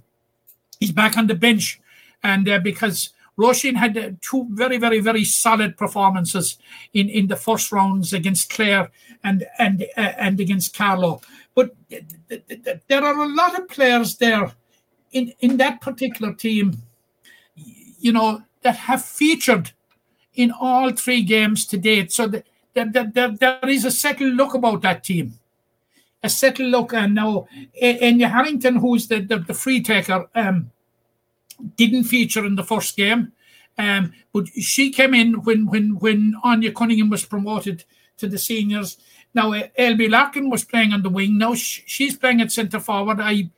he's 0.79 0.91
back 0.91 1.17
on 1.17 1.27
the 1.27 1.35
bench, 1.35 1.79
and 2.23 2.47
uh, 2.49 2.59
because 2.59 3.09
Roisin 3.37 3.75
had 3.75 3.97
uh, 3.97 4.11
two 4.21 4.47
very 4.51 4.77
very 4.77 4.99
very 4.99 5.23
solid 5.23 5.77
performances 5.77 6.57
in 6.93 7.09
in 7.09 7.27
the 7.27 7.35
first 7.35 7.71
rounds 7.71 8.13
against 8.13 8.49
Clare 8.49 8.91
and 9.23 9.45
and 9.59 9.83
uh, 9.97 10.13
and 10.17 10.39
against 10.39 10.75
Carlow. 10.75 11.21
but 11.55 11.71
th- 11.89 12.03
th- 12.29 12.43
th- 12.47 12.79
there 12.87 13.03
are 13.03 13.21
a 13.23 13.27
lot 13.27 13.59
of 13.59 13.67
players 13.67 14.17
there 14.17 14.51
in 15.11 15.33
in 15.39 15.57
that 15.57 15.81
particular 15.81 16.33
team, 16.33 16.81
you 17.99 18.11
know, 18.11 18.41
that 18.61 18.75
have 18.75 19.03
featured 19.03 19.71
in 20.33 20.51
all 20.51 20.91
three 20.91 21.21
games 21.21 21.65
to 21.65 21.77
date. 21.77 22.11
So 22.11 22.27
that 22.27 22.45
there, 22.73 23.11
there, 23.13 23.31
there 23.31 23.69
is 23.69 23.85
a 23.85 23.91
settled 23.91 24.33
look 24.33 24.53
about 24.53 24.81
that 24.81 25.03
team. 25.03 25.33
A 26.23 26.29
settled 26.29 26.69
look. 26.69 26.93
And 26.93 27.15
now, 27.15 27.47
Enya 27.81 28.29
Harrington, 28.29 28.77
who's 28.77 29.07
the, 29.07 29.19
the, 29.19 29.39
the 29.39 29.53
free 29.53 29.81
taker, 29.81 30.29
um, 30.35 30.71
didn't 31.75 32.05
feature 32.05 32.45
in 32.45 32.55
the 32.55 32.63
first 32.63 32.95
game. 32.95 33.31
Um, 33.77 34.13
but 34.33 34.47
she 34.47 34.91
came 34.91 35.13
in 35.13 35.33
when 35.43 35.65
when 35.65 35.95
when 35.99 36.35
Anya 36.43 36.71
Cunningham 36.71 37.09
was 37.09 37.25
promoted 37.25 37.83
to 38.17 38.27
the 38.27 38.37
seniors. 38.37 38.97
Now 39.33 39.51
LB 39.51 40.09
Larkin 40.09 40.49
was 40.49 40.65
playing 40.65 40.93
on 40.93 41.01
the 41.01 41.09
wing. 41.09 41.37
Now 41.37 41.55
she's 41.55 42.17
playing 42.17 42.41
at 42.41 42.51
centre 42.51 42.79
forward. 42.79 43.19
I, 43.21 43.49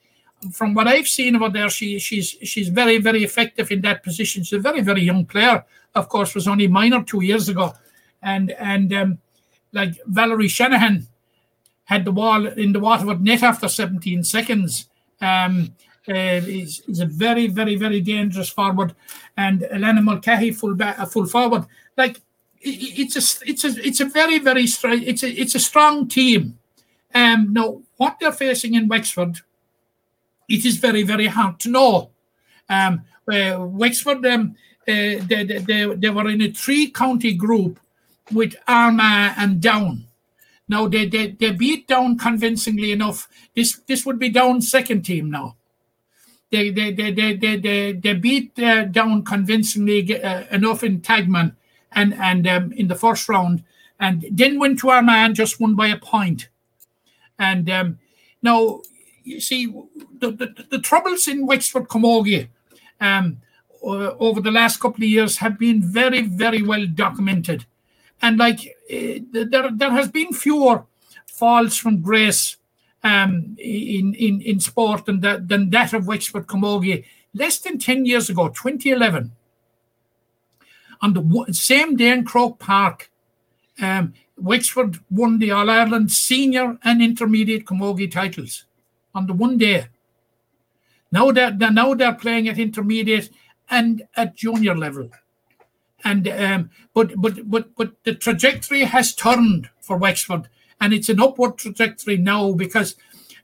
from 0.51 0.75
what 0.75 0.87
I've 0.87 1.07
seen 1.07 1.35
over 1.35 1.49
there, 1.49 1.69
she 1.69 1.99
she's 1.99 2.29
she's 2.43 2.69
very 2.69 2.99
very 2.99 3.23
effective 3.23 3.71
in 3.71 3.81
that 3.81 4.03
position. 4.03 4.43
She's 4.43 4.53
a 4.53 4.59
very 4.59 4.81
very 4.81 5.01
young 5.01 5.25
player. 5.25 5.65
Of 5.95 6.09
course, 6.09 6.35
was 6.35 6.47
only 6.47 6.67
minor 6.67 7.03
two 7.03 7.23
years 7.23 7.49
ago 7.49 7.73
and 8.23 8.51
and 8.51 8.93
um, 8.93 9.17
like 9.71 9.99
Valerie 10.05 10.47
Shanahan 10.47 11.07
had 11.85 12.05
the 12.05 12.11
ball 12.11 12.47
in 12.47 12.71
the 12.71 12.79
Waterford 12.79 13.21
net 13.21 13.43
after 13.43 13.67
17 13.67 14.23
seconds. 14.23 14.87
Um, 15.19 15.75
uh, 16.07 16.41
he's, 16.41 16.81
a 16.99 17.05
very, 17.05 17.47
very, 17.47 17.75
very 17.75 18.01
dangerous 18.01 18.49
forward, 18.49 18.93
and 19.37 19.63
Elena 19.63 20.01
Mulcahy 20.01 20.51
full 20.51 20.75
back, 20.75 20.97
full 21.09 21.25
forward. 21.25 21.65
Like 21.97 22.17
it, 22.61 22.99
it's 22.99 23.15
a, 23.15 23.49
it's 23.49 23.63
a, 23.63 23.87
it's 23.87 23.99
a 24.01 24.05
very, 24.05 24.39
very 24.39 24.67
strong. 24.67 25.01
It's 25.03 25.23
a, 25.23 25.29
it's 25.29 25.55
a 25.55 25.59
strong 25.59 26.07
team. 26.07 26.57
Um, 27.13 27.53
now 27.53 27.81
what 27.97 28.17
they're 28.19 28.31
facing 28.31 28.73
in 28.73 28.87
Wexford, 28.87 29.39
it 30.49 30.65
is 30.65 30.77
very, 30.77 31.03
very 31.03 31.27
hard 31.27 31.59
to 31.61 31.69
know. 31.69 32.09
Um, 32.69 33.03
uh, 33.31 33.57
Wexford, 33.59 34.25
um, 34.25 34.55
uh, 34.87 35.23
they, 35.25 35.61
they, 35.65 35.85
they 35.95 36.09
were 36.09 36.29
in 36.29 36.41
a 36.41 36.51
three 36.51 36.89
county 36.89 37.33
group 37.33 37.79
with 38.31 38.55
Armagh 38.67 39.33
and 39.37 39.61
Down. 39.61 40.07
Now 40.67 40.87
they, 40.87 41.07
they 41.07 41.31
they 41.31 41.51
beat 41.51 41.87
Down 41.87 42.17
convincingly 42.17 42.91
enough. 42.91 43.27
This 43.55 43.79
this 43.87 44.05
would 44.05 44.19
be 44.19 44.29
Down 44.29 44.61
second 44.61 45.03
team 45.03 45.29
now. 45.29 45.55
They 46.51 46.69
they 46.69 46.91
they 46.93 47.11
they 47.11 47.35
they, 47.35 47.57
they, 47.57 47.91
they 47.93 48.13
beat 48.13 48.57
uh, 48.59 48.85
Down 48.85 49.23
convincingly 49.23 50.21
uh, 50.21 50.45
enough 50.51 50.83
in 50.83 51.01
Taghmon 51.01 51.55
and 51.91 52.13
and 52.15 52.47
um, 52.47 52.71
in 52.73 52.87
the 52.87 52.95
first 52.95 53.27
round, 53.27 53.63
and 53.99 54.25
then 54.31 54.59
went 54.59 54.79
to 54.79 54.89
Armagh 54.89 55.25
and 55.25 55.35
just 55.35 55.59
won 55.59 55.75
by 55.75 55.87
a 55.87 55.97
point. 55.97 56.47
And 57.37 57.69
um, 57.69 57.99
now 58.41 58.81
you 59.23 59.41
see 59.41 59.67
the, 60.19 60.31
the, 60.31 60.65
the 60.69 60.79
troubles 60.79 61.27
in 61.27 61.45
Wexford 61.45 61.87
Camogie 61.87 62.47
um, 63.01 63.37
over 63.81 64.39
the 64.39 64.51
last 64.51 64.79
couple 64.79 65.03
of 65.03 65.09
years 65.09 65.37
have 65.37 65.59
been 65.59 65.81
very 65.81 66.21
very 66.21 66.61
well 66.61 66.85
documented 66.85 67.65
and 68.23 68.39
like 68.39 68.59
uh, 68.91 69.19
there, 69.31 69.69
there 69.71 69.91
has 69.91 70.09
been 70.09 70.33
fewer 70.33 70.83
falls 71.27 71.77
from 71.77 72.01
grace 72.01 72.57
um, 73.03 73.55
in, 73.59 74.15
in, 74.15 74.41
in 74.41 74.59
sport 74.59 75.05
than 75.05 75.19
that, 75.19 75.47
than 75.47 75.69
that 75.69 75.93
of 75.93 76.07
Wexford 76.07 76.47
Camogie 76.47 77.05
less 77.33 77.59
than 77.59 77.77
10 77.77 78.05
years 78.05 78.29
ago, 78.29 78.47
2011. 78.49 79.31
on 81.01 81.13
the 81.13 81.53
same 81.53 81.95
day 81.97 82.11
in 82.11 82.23
Croke 82.23 82.59
Park, 82.59 83.11
um, 83.81 84.13
Wexford 84.37 84.99
won 85.11 85.37
the 85.37 85.51
All 85.51 85.69
Ireland 85.69 86.11
senior 86.11 86.77
and 86.83 87.01
intermediate 87.01 87.65
camogie 87.65 88.09
titles 88.09 88.65
on 89.13 89.27
the 89.27 89.33
one 89.33 89.57
day. 89.57 89.87
Now 91.11 91.31
they're, 91.31 91.51
they're 91.51 91.71
now 91.71 91.93
they're 91.93 92.15
playing 92.15 92.47
at 92.47 92.57
intermediate 92.57 93.29
and 93.69 94.03
at 94.15 94.35
junior 94.35 94.75
level, 94.75 95.09
and 96.03 96.27
um, 96.27 96.69
but 96.93 97.19
but 97.19 97.49
but 97.49 97.75
but 97.75 98.03
the 98.03 98.13
trajectory 98.15 98.83
has 98.83 99.13
turned 99.15 99.69
for 99.79 99.97
Wexford, 99.97 100.49
and 100.79 100.93
it's 100.93 101.09
an 101.09 101.19
upward 101.19 101.57
trajectory 101.57 102.17
now 102.17 102.53
because. 102.53 102.95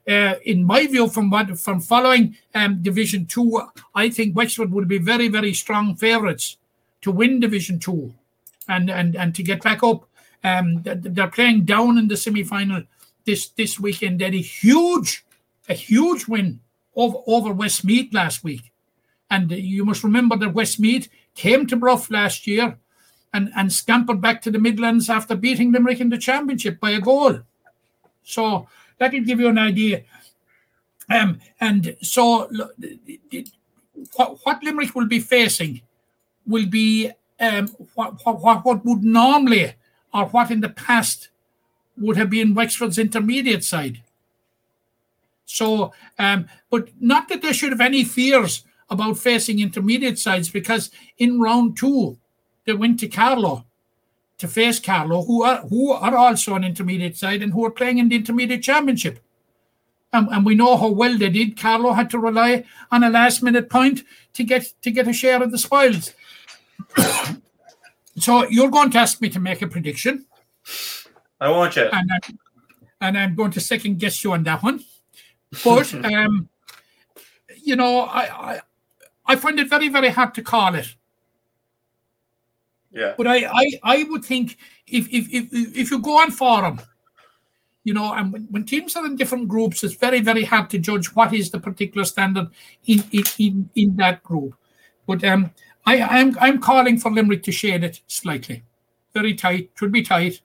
Uh, 0.08 0.36
in 0.46 0.64
my 0.64 0.86
view, 0.86 1.08
from 1.08 1.28
what 1.28 1.56
from 1.58 1.78
following 1.78 2.34
um, 2.54 2.82
Division 2.82 3.26
Two, 3.26 3.60
I 3.94 4.08
think 4.08 4.34
Wexford 4.34 4.72
would 4.72 4.88
be 4.88 4.98
very, 4.98 5.28
very 5.28 5.52
strong 5.52 5.94
favourites 5.94 6.56
to 7.02 7.12
win 7.12 7.38
Division 7.38 7.78
Two, 7.78 8.14
and 8.66 8.90
and 8.90 9.14
and 9.14 9.34
to 9.34 9.42
get 9.42 9.62
back 9.62 9.82
up. 9.82 10.08
Um, 10.42 10.82
they're 10.82 11.28
playing 11.28 11.64
down 11.64 11.98
in 11.98 12.08
the 12.08 12.16
semi-final 12.16 12.84
this 13.26 13.50
this 13.50 13.78
weekend. 13.78 14.18
They 14.18 14.24
had 14.24 14.34
a 14.34 14.38
huge, 14.38 15.22
a 15.68 15.74
huge 15.74 16.26
win 16.26 16.60
over 16.96 17.18
over 17.26 17.52
Westmeath 17.52 18.12
last 18.12 18.42
week, 18.42 18.72
and 19.30 19.50
you 19.52 19.84
must 19.84 20.02
remember 20.02 20.34
that 20.36 20.54
Westmeath 20.54 21.08
came 21.34 21.66
to 21.66 21.76
Bruff 21.76 22.10
last 22.10 22.46
year, 22.46 22.78
and 23.32 23.50
and 23.56 23.72
scampered 23.72 24.20
back 24.20 24.42
to 24.42 24.50
the 24.50 24.58
Midlands 24.58 25.08
after 25.08 25.36
beating 25.36 25.72
Limerick 25.72 26.00
in 26.00 26.10
the 26.10 26.18
championship 26.18 26.80
by 26.80 26.90
a 26.90 27.00
goal. 27.00 27.40
So 28.22 28.68
that'll 28.98 29.20
give 29.20 29.40
you 29.40 29.48
an 29.48 29.58
idea. 29.58 30.02
Um, 31.08 31.40
and 31.60 31.96
so 32.02 32.48
what, 34.14 34.38
what 34.44 34.62
Limerick 34.62 34.94
will 34.94 35.06
be 35.06 35.18
facing 35.18 35.82
will 36.46 36.66
be 36.66 37.10
um, 37.40 37.68
what, 37.94 38.24
what, 38.24 38.64
what 38.64 38.84
would 38.84 39.02
normally 39.02 39.74
or 40.14 40.26
what 40.26 40.50
in 40.50 40.60
the 40.60 40.68
past 40.68 41.30
would 41.96 42.16
have 42.16 42.30
been 42.30 42.54
Wexford's 42.54 42.98
intermediate 42.98 43.64
side. 43.64 44.02
So, 45.46 45.92
um, 46.18 46.48
but 46.70 46.90
not 47.00 47.28
that 47.28 47.42
they 47.42 47.52
should 47.52 47.72
have 47.72 47.80
any 47.80 48.04
fears 48.04 48.64
about 48.90 49.18
facing 49.18 49.60
intermediate 49.60 50.18
sides 50.18 50.50
because 50.50 50.90
in 51.18 51.40
round 51.40 51.76
two, 51.76 52.18
they 52.66 52.72
went 52.72 53.00
to 53.00 53.08
Carlow 53.08 53.64
to 54.38 54.48
face 54.48 54.80
Carlow, 54.80 55.22
who 55.22 55.42
are 55.42 55.58
who 55.68 55.92
are 55.92 56.16
also 56.16 56.54
an 56.54 56.64
intermediate 56.64 57.16
side 57.16 57.42
and 57.42 57.52
who 57.52 57.64
are 57.64 57.70
playing 57.70 57.98
in 57.98 58.08
the 58.08 58.16
intermediate 58.16 58.62
championship. 58.62 59.20
And, 60.12 60.28
and 60.28 60.44
we 60.44 60.56
know 60.56 60.76
how 60.76 60.88
well 60.88 61.16
they 61.16 61.30
did. 61.30 61.56
Carlow 61.56 61.92
had 61.92 62.10
to 62.10 62.18
rely 62.18 62.64
on 62.90 63.04
a 63.04 63.10
last 63.10 63.42
minute 63.42 63.70
point 63.70 64.02
to 64.34 64.42
get 64.42 64.72
to 64.82 64.90
get 64.90 65.06
a 65.06 65.12
share 65.12 65.42
of 65.42 65.52
the 65.52 65.58
spoils. 65.58 66.14
so 68.16 68.48
you're 68.48 68.70
going 68.70 68.90
to 68.90 68.98
ask 68.98 69.20
me 69.20 69.28
to 69.28 69.38
make 69.38 69.62
a 69.62 69.68
prediction, 69.68 70.26
I 71.40 71.50
want 71.50 71.76
you. 71.76 71.84
and 71.92 72.10
I'm, 72.10 72.38
and 73.00 73.18
I'm 73.18 73.34
going 73.34 73.52
to 73.52 73.60
second 73.60 73.98
guess 73.98 74.24
you 74.24 74.32
on 74.32 74.42
that 74.44 74.62
one. 74.62 74.82
But 75.62 75.94
um, 76.04 76.48
you 77.62 77.76
know, 77.76 78.00
I, 78.00 78.54
I 78.54 78.60
I 79.30 79.36
find 79.36 79.60
it 79.60 79.70
very 79.70 79.88
very 79.88 80.08
hard 80.08 80.34
to 80.34 80.42
call 80.42 80.74
it. 80.74 80.96
Yeah. 82.90 83.14
But 83.16 83.28
I, 83.28 83.46
I, 83.46 83.66
I 83.82 84.02
would 84.10 84.24
think 84.24 84.58
if 84.86 85.06
if 85.08 85.32
if 85.32 85.48
if 85.52 85.90
you 85.90 86.00
go 86.00 86.18
on 86.18 86.32
forum, 86.32 86.80
you 87.84 87.94
know, 87.94 88.12
and 88.12 88.32
when, 88.32 88.48
when 88.50 88.64
teams 88.64 88.96
are 88.96 89.06
in 89.06 89.14
different 89.14 89.46
groups, 89.46 89.84
it's 89.84 89.94
very 89.94 90.20
very 90.20 90.44
hard 90.44 90.68
to 90.70 90.78
judge 90.78 91.14
what 91.14 91.32
is 91.32 91.50
the 91.50 91.60
particular 91.60 92.04
standard 92.04 92.48
in 92.86 93.04
in 93.12 93.22
in, 93.38 93.70
in 93.76 93.96
that 93.96 94.22
group. 94.24 94.54
But 95.06 95.22
um, 95.22 95.52
I 95.86 96.02
I'm 96.02 96.36
I'm 96.40 96.60
calling 96.60 96.98
for 96.98 97.12
Limerick 97.12 97.44
to 97.44 97.52
shade 97.52 97.84
it 97.84 98.00
slightly, 98.08 98.64
very 99.14 99.34
tight. 99.34 99.70
Should 99.78 99.92
be 99.92 100.02
tight. 100.02 100.40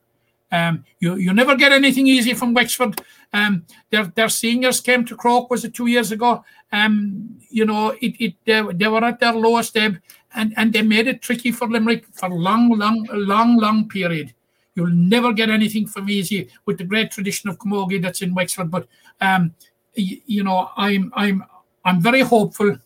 Um, 0.56 0.86
you 1.00 1.16
you 1.16 1.34
never 1.34 1.56
get 1.56 1.72
anything 1.72 2.08
easy 2.08 2.34
from 2.34 2.54
Wexford. 2.54 3.02
Um, 3.34 3.66
their 3.90 4.06
their 4.16 4.30
seniors 4.30 4.80
came 4.82 5.04
to 5.06 5.16
Croke 5.16 5.50
was 5.50 5.66
it 5.66 5.74
two 5.74 5.88
years 5.88 6.12
ago. 6.12 6.44
Um, 6.72 7.38
you 7.50 7.66
know 7.66 7.90
it 8.02 8.14
it 8.26 8.34
they, 8.46 8.62
they 8.74 8.88
were 8.88 9.04
at 9.04 9.20
their 9.20 9.34
lowest 9.34 9.76
ebb, 9.76 9.98
and 10.34 10.54
and 10.58 10.72
they 10.72 10.82
made 10.82 11.08
it 11.08 11.22
tricky 11.22 11.52
for 11.52 11.68
Limerick 11.68 12.06
for 12.14 12.30
long 12.30 12.70
long 12.78 13.06
long 13.12 13.58
long 13.58 13.90
period. 13.90 14.34
You'll 14.76 14.96
never 15.16 15.34
get 15.34 15.50
anything 15.50 15.88
from 15.88 16.10
easy 16.10 16.50
with 16.66 16.78
the 16.78 16.84
great 16.84 17.12
tradition 17.12 17.50
of 17.50 17.58
camogie 17.58 18.02
that's 18.02 18.22
in 18.22 18.34
Wexford. 18.34 18.70
But 18.72 18.88
um, 19.22 19.54
y- 19.98 20.22
you 20.26 20.44
know 20.44 20.70
I'm 20.78 21.12
I'm 21.16 21.44
I'm 21.84 22.02
very 22.02 22.22
hopeful 22.22 22.78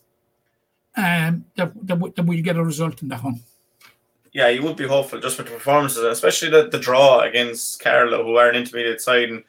um, 0.97 1.45
that, 1.55 1.71
that, 1.87 2.15
that 2.15 2.25
we'll 2.25 2.43
get 2.43 2.57
a 2.57 2.63
result 2.63 3.01
in 3.01 3.07
that 3.09 3.23
one. 3.23 3.41
Yeah, 4.31 4.49
you 4.49 4.63
would 4.63 4.75
be 4.75 4.87
hopeful 4.87 5.19
just 5.19 5.37
with 5.37 5.47
the 5.47 5.53
performances, 5.53 6.03
especially 6.03 6.49
the, 6.49 6.69
the 6.69 6.79
draw 6.79 7.21
against 7.21 7.81
Carlow, 7.81 8.23
who 8.23 8.35
are 8.35 8.49
an 8.49 8.55
intermediate 8.55 9.01
side. 9.01 9.29
And 9.29 9.43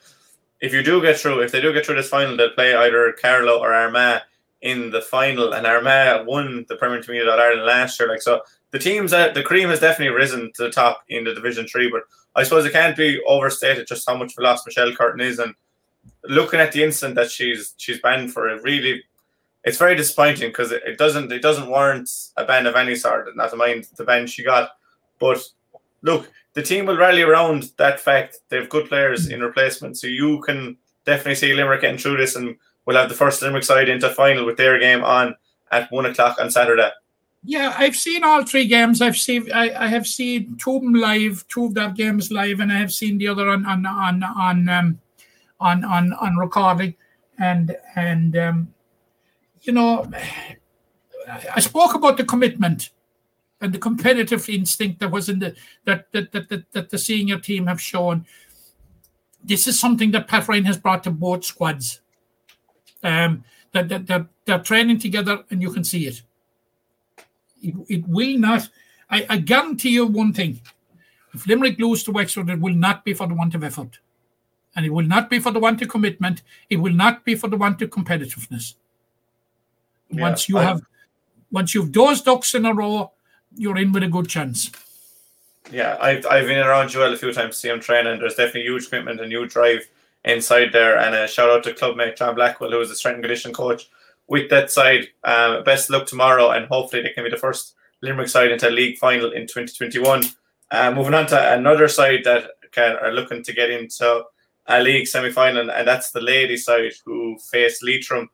if 0.61 0.73
you 0.73 0.83
do 0.83 1.01
get 1.03 1.19
through, 1.19 1.41
if 1.41 1.53
they 1.53 1.61
do 1.61 1.73
get 1.73 1.85
through 1.85 1.97
this 1.97 2.09
final, 2.09 2.37
they'll 2.37 2.51
play 2.51 2.75
either 2.75 3.13
Carlow 3.21 3.59
or 3.59 3.73
Armagh 3.73 4.23
in 4.63 4.91
the 4.91 5.01
final. 5.01 5.53
And 5.53 5.67
Armagh 5.67 6.27
won 6.27 6.65
the 6.69 6.77
Premier 6.77 6.99
Intermediate 6.99 7.29
Ireland 7.29 7.67
last 7.67 7.99
year. 7.99 8.09
Like 8.09 8.23
so, 8.23 8.43
the 8.71 8.79
teams 8.79 9.11
the 9.11 9.43
cream 9.45 9.69
has 9.69 9.81
definitely 9.81 10.15
risen 10.15 10.53
to 10.55 10.65
the 10.65 10.71
top 10.71 11.03
in 11.09 11.25
the 11.25 11.35
Division 11.35 11.67
Three. 11.67 11.91
But 11.91 12.03
I 12.35 12.45
suppose 12.45 12.65
it 12.65 12.73
can't 12.73 12.97
be 12.97 13.21
overstated 13.27 13.87
just 13.87 14.09
how 14.09 14.17
much 14.17 14.35
lost 14.39 14.67
Michelle 14.67 14.95
Curtin 14.95 15.21
is. 15.21 15.39
And 15.39 15.55
looking 16.25 16.61
at 16.61 16.73
the 16.73 16.85
incident 16.85 17.17
that 17.17 17.31
she's 17.31 17.75
she's 17.77 18.01
banned 18.01 18.33
for, 18.33 18.49
it 18.49 18.63
really 18.63 19.03
it's 19.65 19.79
very 19.79 19.95
disappointing 19.95 20.49
because 20.49 20.73
it, 20.73 20.83
it 20.87 20.99
doesn't 20.99 21.31
it 21.33 21.43
doesn't 21.43 21.69
warrant 21.69 22.11
a 22.37 22.45
ban 22.45 22.67
of 22.67 22.77
any 22.77 22.95
sort. 22.95 23.35
Not 23.37 23.51
to 23.51 23.57
mind 23.57 23.87
the 23.97 24.05
ban 24.05 24.27
she 24.27 24.43
got, 24.45 24.71
but 25.19 25.43
look, 26.03 26.31
the 26.55 26.63
team 26.63 26.87
will 26.87 26.97
rally 26.97 27.23
around 27.23 27.71
that 27.77 28.01
fact. 28.01 28.39
They 28.49 28.57
have 28.57 28.69
good 28.69 28.89
players 28.89 29.29
in 29.29 29.41
replacement, 29.41 29.99
so 29.99 30.07
you 30.07 30.41
can 30.41 30.77
definitely 31.05 31.35
see 31.35 31.55
Limerick 31.55 31.83
getting 31.83 31.99
through 31.99 32.17
this, 32.17 32.37
and 32.37 32.57
we'll 32.87 32.97
have 32.97 33.09
the 33.09 33.15
first 33.15 33.43
Limerick 33.43 33.65
side 33.65 33.89
into 33.89 34.09
final 34.11 34.47
with 34.47 34.57
their 34.57 34.79
game 34.79 35.05
on 35.05 35.35
at 35.71 35.91
one 35.93 36.07
o'clock 36.07 36.39
on 36.41 36.51
Saturday. 36.51 36.91
Yeah, 37.43 37.75
I've 37.77 37.97
seen 37.97 38.23
all 38.23 38.45
three 38.45 38.67
games. 38.67 39.01
I've 39.01 39.17
seen 39.17 39.51
I, 39.53 39.85
I 39.85 39.87
have 39.89 40.07
seen 40.07 40.57
two 40.59 40.77
of 40.77 40.83
them 40.83 40.95
live, 40.95 41.47
two 41.49 41.67
of 41.67 41.75
their 41.75 41.91
games 41.91 42.31
live, 42.31 42.61
and 42.61 42.73
I 42.73 42.77
have 42.77 42.93
seen 42.93 43.19
the 43.19 43.29
other 43.29 43.49
on 43.49 43.65
on 43.65 43.87
on 43.87 44.23
on 44.23 44.69
um, 44.69 45.01
on, 45.59 45.85
on 45.85 46.13
on 46.15 46.37
recording. 46.37 46.95
And 47.39 47.75
and 47.97 48.37
um, 48.37 48.75
you 49.63 49.73
know, 49.73 50.11
I 51.55 51.61
spoke 51.61 51.95
about 51.95 52.17
the 52.17 52.25
commitment 52.25 52.91
and 53.61 53.73
the 53.73 53.79
competitive 53.79 54.49
instinct 54.49 55.01
that 55.01 55.11
was 55.11 55.29
in 55.29 55.39
the 55.39 55.55
that 55.85 56.11
that 56.13 56.33
that, 56.33 56.49
that, 56.49 56.73
that 56.73 56.91
the 56.91 56.99
senior 56.99 57.39
team 57.39 57.67
have 57.67 57.81
shown. 57.81 58.27
This 59.43 59.67
is 59.67 59.81
something 59.81 60.11
that 60.13 60.29
Pat 60.29 60.49
Ryan 60.49 60.65
has 60.67 60.79
brought 60.79 61.05
to 61.05 61.11
both 61.11 61.45
squads. 61.45 62.01
Um, 63.03 63.45
that, 63.73 63.89
that 63.89 64.27
they're 64.45 64.59
training 64.59 64.99
together, 64.99 65.45
and 65.51 65.63
you 65.63 65.73
can 65.73 65.85
see 65.85 66.07
it. 66.07 66.23
It, 67.63 67.75
it 67.89 68.09
will 68.09 68.37
not. 68.39 68.69
I, 69.09 69.27
I 69.29 69.37
guarantee 69.39 69.91
you 69.91 70.07
one 70.07 70.33
thing: 70.33 70.61
if 71.33 71.47
Limerick 71.47 71.79
lose 71.79 72.03
to 72.05 72.13
Wexford, 72.13 72.51
it 72.51 72.61
will 72.61 72.75
not 72.75 73.05
be 73.05 73.15
for 73.15 73.27
the 73.27 73.35
want 73.35 73.55
of 73.55 73.65
effort, 73.65 74.01
and 74.75 74.85
it 74.85 74.91
will 74.91 75.07
not 75.07 75.31
be 75.31 75.39
for 75.39 75.53
the 75.53 75.61
want 75.61 75.81
of 75.83 75.89
commitment. 75.89 76.43
It 76.69 76.79
will 76.79 76.93
not 76.93 77.25
be 77.25 77.35
for 77.35 77.49
the 77.49 77.57
want 77.57 77.81
of 77.81 77.91
competitiveness. 77.91 78.75
Yeah, 80.11 80.23
once 80.23 80.49
you 80.49 80.59
I- 80.59 80.65
have, 80.65 80.83
once 81.51 81.75
you've 81.75 81.93
those 81.93 82.23
ducks 82.23 82.55
in 82.55 82.65
a 82.67 82.75
row, 82.75 83.13
you're 83.57 83.79
in 83.79 83.93
with 83.93 84.03
a 84.03 84.09
good 84.09 84.29
chance. 84.29 84.71
Yeah, 85.71 85.97
I've 86.01 86.27
I've 86.27 86.47
been 86.47 86.59
around 86.59 86.89
Joel 86.89 87.13
a 87.13 87.17
few 87.17 87.33
times 87.33 87.55
to 87.57 87.61
see 87.61 87.69
him 87.69 87.81
training. 87.81 88.19
There's 88.19 88.35
definitely 88.35 88.63
huge 88.63 88.89
commitment 88.89 89.21
and 89.21 89.31
huge 89.31 89.53
drive 89.53 89.87
inside 90.25 90.73
there. 90.73 90.99
And 90.99 91.15
a 91.15 91.29
shout 91.29 91.51
out 91.51 91.65
to 91.65 91.73
clubmate 91.73 92.17
John 92.17 92.35
Blackwell, 92.35 92.71
who 92.71 92.81
is 92.81 92.89
the 92.89 92.97
strength 92.97 93.17
and 93.17 93.25
conditioning 93.25 93.55
coach 93.55 93.89
with 94.27 94.51
that 94.51 94.71
side. 94.71 95.09
Um, 95.25 95.63
best 95.65 95.91
luck 95.91 96.07
tomorrow, 96.07 96.51
and 96.51 96.67
hopefully 96.67 97.03
they 97.03 97.11
can 97.11 97.25
be 97.25 97.31
the 97.31 97.37
first 97.37 97.75
Limerick 98.03 98.29
side 98.29 98.51
into 98.51 98.69
a 98.69 98.71
league 98.71 98.99
final 98.99 99.31
in 99.33 99.43
2021. 99.43 100.25
Uh, 100.71 100.93
moving 100.93 101.15
on 101.15 101.27
to 101.27 101.53
another 101.53 101.89
side 101.89 102.21
that 102.25 102.51
can, 102.73 102.97
are 102.97 103.13
looking 103.13 103.43
to 103.43 103.53
get 103.53 103.71
into 103.71 104.25
a 104.67 104.83
league 104.83 105.07
semi 105.07 105.31
final, 105.31 105.71
and 105.71 105.87
that's 105.87 106.11
the 106.11 106.21
ladies 106.21 106.65
side 106.65 106.93
who 107.05 107.37
faced 107.51 107.85
Leitrim. 107.85 108.29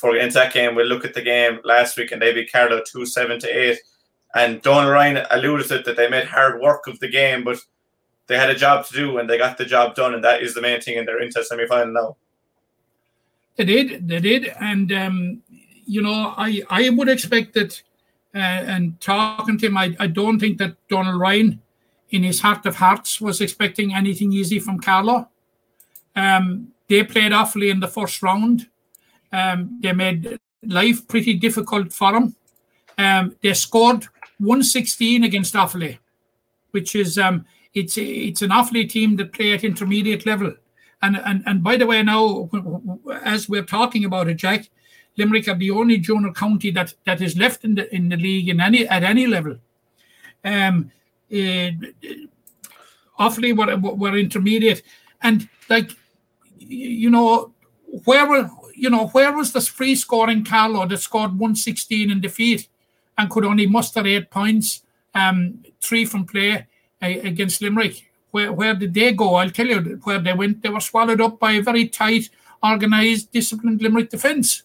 Before 0.00 0.12
we 0.12 0.16
get 0.16 0.28
into 0.28 0.38
that 0.38 0.54
game, 0.54 0.74
we'll 0.74 0.86
look 0.86 1.04
at 1.04 1.12
the 1.12 1.20
game 1.20 1.60
last 1.62 1.98
week, 1.98 2.10
and 2.10 2.22
they 2.22 2.32
beat 2.32 2.50
Carlow 2.50 2.80
2 2.90 3.04
7 3.04 3.38
to 3.40 3.46
8. 3.46 3.78
And 4.34 4.62
Donald 4.62 4.90
Ryan 4.90 5.26
alluded 5.30 5.68
to 5.68 5.80
it 5.80 5.84
that 5.84 5.98
they 5.98 6.08
made 6.08 6.24
hard 6.24 6.58
work 6.58 6.86
of 6.86 6.98
the 7.00 7.08
game, 7.10 7.44
but 7.44 7.58
they 8.26 8.38
had 8.38 8.48
a 8.48 8.54
job 8.54 8.86
to 8.86 8.94
do 8.94 9.18
and 9.18 9.28
they 9.28 9.36
got 9.36 9.58
the 9.58 9.66
job 9.66 9.94
done, 9.94 10.14
and 10.14 10.24
that 10.24 10.42
is 10.42 10.54
the 10.54 10.62
main 10.62 10.80
thing. 10.80 10.96
And 10.96 11.06
they're 11.06 11.20
into 11.20 11.44
semi 11.44 11.66
final 11.66 11.92
now. 11.92 12.16
They 13.56 13.66
did, 13.66 14.08
they 14.08 14.20
did, 14.20 14.50
and 14.58 14.90
um, 14.90 15.42
you 15.84 16.00
know, 16.00 16.32
I 16.34 16.62
I 16.70 16.88
would 16.88 17.10
expect 17.10 17.52
that. 17.52 17.82
Uh, 18.34 18.38
and 18.38 18.98
talking 19.02 19.58
to 19.58 19.66
him, 19.66 19.76
I, 19.76 19.94
I 19.98 20.06
don't 20.06 20.38
think 20.38 20.56
that 20.58 20.76
Donald 20.88 21.20
Ryan, 21.20 21.60
in 22.08 22.22
his 22.22 22.40
heart 22.40 22.64
of 22.64 22.76
hearts, 22.76 23.20
was 23.20 23.42
expecting 23.42 23.92
anything 23.92 24.32
easy 24.32 24.60
from 24.60 24.78
Carlow. 24.78 25.28
Um, 26.16 26.68
they 26.88 27.04
played 27.04 27.32
awfully 27.32 27.68
in 27.68 27.80
the 27.80 27.88
first 27.88 28.22
round. 28.22 28.68
Um, 29.32 29.78
they 29.80 29.92
made 29.92 30.38
life 30.62 31.06
pretty 31.08 31.34
difficult 31.34 31.92
for 31.92 32.12
them. 32.12 32.36
Um, 32.98 33.36
they 33.42 33.54
scored 33.54 34.04
116 34.38 35.24
against 35.24 35.54
Offaly, 35.54 35.98
which 36.72 36.94
is 36.94 37.18
um, 37.18 37.46
it's 37.74 37.96
it's 37.96 38.42
an 38.42 38.50
Offaly 38.50 38.88
team 38.88 39.16
that 39.16 39.32
play 39.32 39.52
at 39.52 39.64
intermediate 39.64 40.26
level. 40.26 40.54
And 41.02 41.16
and 41.24 41.42
and 41.46 41.62
by 41.62 41.76
the 41.76 41.86
way, 41.86 42.02
now 42.02 42.50
as 43.22 43.48
we're 43.48 43.64
talking 43.64 44.04
about 44.04 44.28
it, 44.28 44.34
Jack, 44.34 44.68
Limerick 45.16 45.48
are 45.48 45.54
the 45.54 45.70
only 45.70 45.98
junior 45.98 46.32
county 46.32 46.70
that 46.72 46.94
that 47.04 47.20
is 47.20 47.36
left 47.36 47.64
in 47.64 47.74
the 47.74 47.94
in 47.94 48.08
the 48.08 48.16
league 48.16 48.48
in 48.48 48.60
any 48.60 48.86
at 48.88 49.02
any 49.02 49.26
level. 49.26 49.56
Um, 50.44 50.90
uh, 51.32 51.70
Offaly 53.18 53.56
were 53.56 53.76
were 53.76 54.16
intermediate, 54.18 54.82
and 55.22 55.48
like 55.68 55.92
you 56.58 57.10
know 57.10 57.52
where 58.04 58.26
were 58.26 58.50
you 58.80 58.88
know 58.88 59.08
where 59.08 59.32
was 59.32 59.52
this 59.52 59.68
free 59.68 59.94
scoring 59.94 60.42
Carlow 60.42 60.86
that 60.86 60.98
scored 60.98 61.32
116 61.32 62.10
in 62.10 62.20
defeat 62.20 62.66
and 63.18 63.28
could 63.28 63.44
only 63.44 63.66
muster 63.66 64.06
eight 64.06 64.30
points, 64.30 64.82
um, 65.14 65.62
three 65.82 66.06
from 66.06 66.24
play 66.24 66.66
uh, 67.02 67.06
against 67.06 67.60
Limerick. 67.60 68.10
Where, 68.30 68.50
where 68.52 68.74
did 68.74 68.94
they 68.94 69.12
go? 69.12 69.34
I'll 69.34 69.50
tell 69.50 69.66
you 69.66 70.00
where 70.04 70.18
they 70.18 70.32
went. 70.32 70.62
They 70.62 70.70
were 70.70 70.80
swallowed 70.80 71.20
up 71.20 71.38
by 71.38 71.52
a 71.52 71.62
very 71.62 71.88
tight, 71.88 72.30
organised, 72.64 73.30
disciplined 73.32 73.82
Limerick 73.82 74.08
defence. 74.08 74.62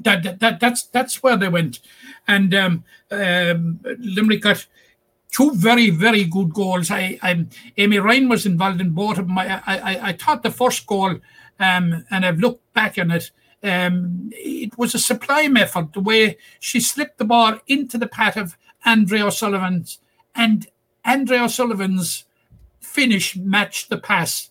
That, 0.00 0.22
that, 0.22 0.40
that 0.40 0.58
that's 0.58 0.84
that's 0.84 1.22
where 1.22 1.36
they 1.36 1.48
went, 1.48 1.78
and 2.26 2.52
um, 2.54 2.84
um, 3.10 3.78
Limerick 3.98 4.40
got 4.40 4.66
two 5.32 5.52
very 5.54 5.90
very 5.90 6.24
good 6.24 6.52
goals. 6.52 6.90
I, 6.90 7.18
I 7.22 7.46
Amy 7.76 7.98
Ryan 7.98 8.28
was 8.28 8.46
involved 8.46 8.80
in 8.80 8.90
both 8.90 9.18
of 9.18 9.26
them. 9.26 9.38
I 9.38 9.60
I, 9.66 10.08
I 10.08 10.12
thought 10.12 10.42
the 10.42 10.50
first 10.50 10.86
goal, 10.86 11.16
um, 11.58 12.04
and 12.10 12.24
I've 12.24 12.38
looked 12.38 12.72
back 12.72 12.98
on 12.98 13.10
it. 13.10 13.30
Um, 13.64 14.30
it 14.32 14.76
was 14.78 14.94
a 14.94 14.98
sublime 14.98 15.56
effort. 15.56 15.92
The 15.92 16.00
way 16.00 16.36
she 16.60 16.80
slipped 16.80 17.18
the 17.18 17.24
ball 17.24 17.58
into 17.66 17.98
the 17.98 18.06
path 18.08 18.36
of 18.36 18.56
Andrea 18.84 19.26
O'Sullivan's, 19.26 19.98
and 20.34 20.68
Andrea 21.04 21.44
O'Sullivan's 21.44 22.24
finish 22.80 23.36
matched 23.36 23.88
the 23.88 23.98
pass. 23.98 24.50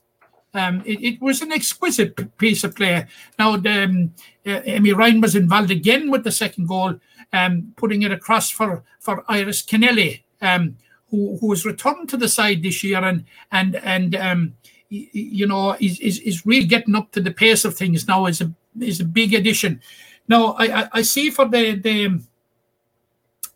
Um, 0.53 0.81
it, 0.85 1.01
it, 1.01 1.21
was 1.21 1.41
an 1.41 1.53
exquisite 1.53 2.37
piece 2.37 2.65
of 2.65 2.75
play. 2.75 3.05
Now, 3.39 3.53
um, 3.53 4.13
uh, 4.45 4.59
Amy 4.65 4.91
Ryan 4.91 5.21
was 5.21 5.33
involved 5.33 5.71
again 5.71 6.11
with 6.11 6.25
the 6.25 6.31
second 6.31 6.67
goal, 6.67 6.99
um, 7.31 7.73
putting 7.77 8.01
it 8.01 8.11
across 8.11 8.49
for, 8.49 8.83
for 8.99 9.23
Iris 9.29 9.61
Kennelly, 9.61 10.23
um, 10.41 10.77
who, 11.09 11.37
who 11.39 11.51
has 11.51 11.65
returned 11.65 12.09
to 12.09 12.17
the 12.17 12.29
side 12.29 12.63
this 12.63 12.83
year 12.83 13.03
and 13.03 13.25
and 13.51 13.75
and 13.77 14.15
um, 14.15 14.55
you 14.89 15.47
know 15.47 15.75
is, 15.79 15.99
is 15.99 16.19
is 16.19 16.45
really 16.45 16.65
getting 16.65 16.95
up 16.95 17.11
to 17.11 17.21
the 17.21 17.31
pace 17.31 17.65
of 17.65 17.75
things 17.75 18.07
now. 18.07 18.25
is 18.25 18.41
a 18.41 18.51
is 18.79 18.99
a 18.99 19.05
big 19.05 19.33
addition. 19.33 19.81
Now, 20.27 20.53
I, 20.53 20.81
I, 20.81 20.89
I 20.93 21.01
see 21.01 21.29
for 21.29 21.47
the 21.47 21.75
the 21.75 22.21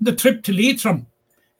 the 0.01 0.15
trip 0.15 0.43
to 0.43 0.53
Leitrim 0.53 1.07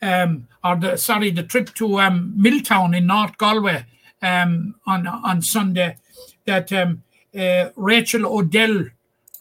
um, 0.02 0.48
or 0.64 0.76
the 0.76 0.98
sorry, 0.98 1.32
the 1.32 1.44
trip 1.44 1.74
to 1.76 2.00
um, 2.00 2.34
Milltown 2.36 2.94
in 2.94 3.08
North 3.08 3.38
Galway 3.38 3.86
um, 4.22 4.76
on 4.86 5.08
on 5.08 5.42
Sunday, 5.42 5.98
that 6.46 6.72
um, 6.74 7.04
uh, 7.38 7.70
Rachel 7.76 8.26
Odell 8.26 8.86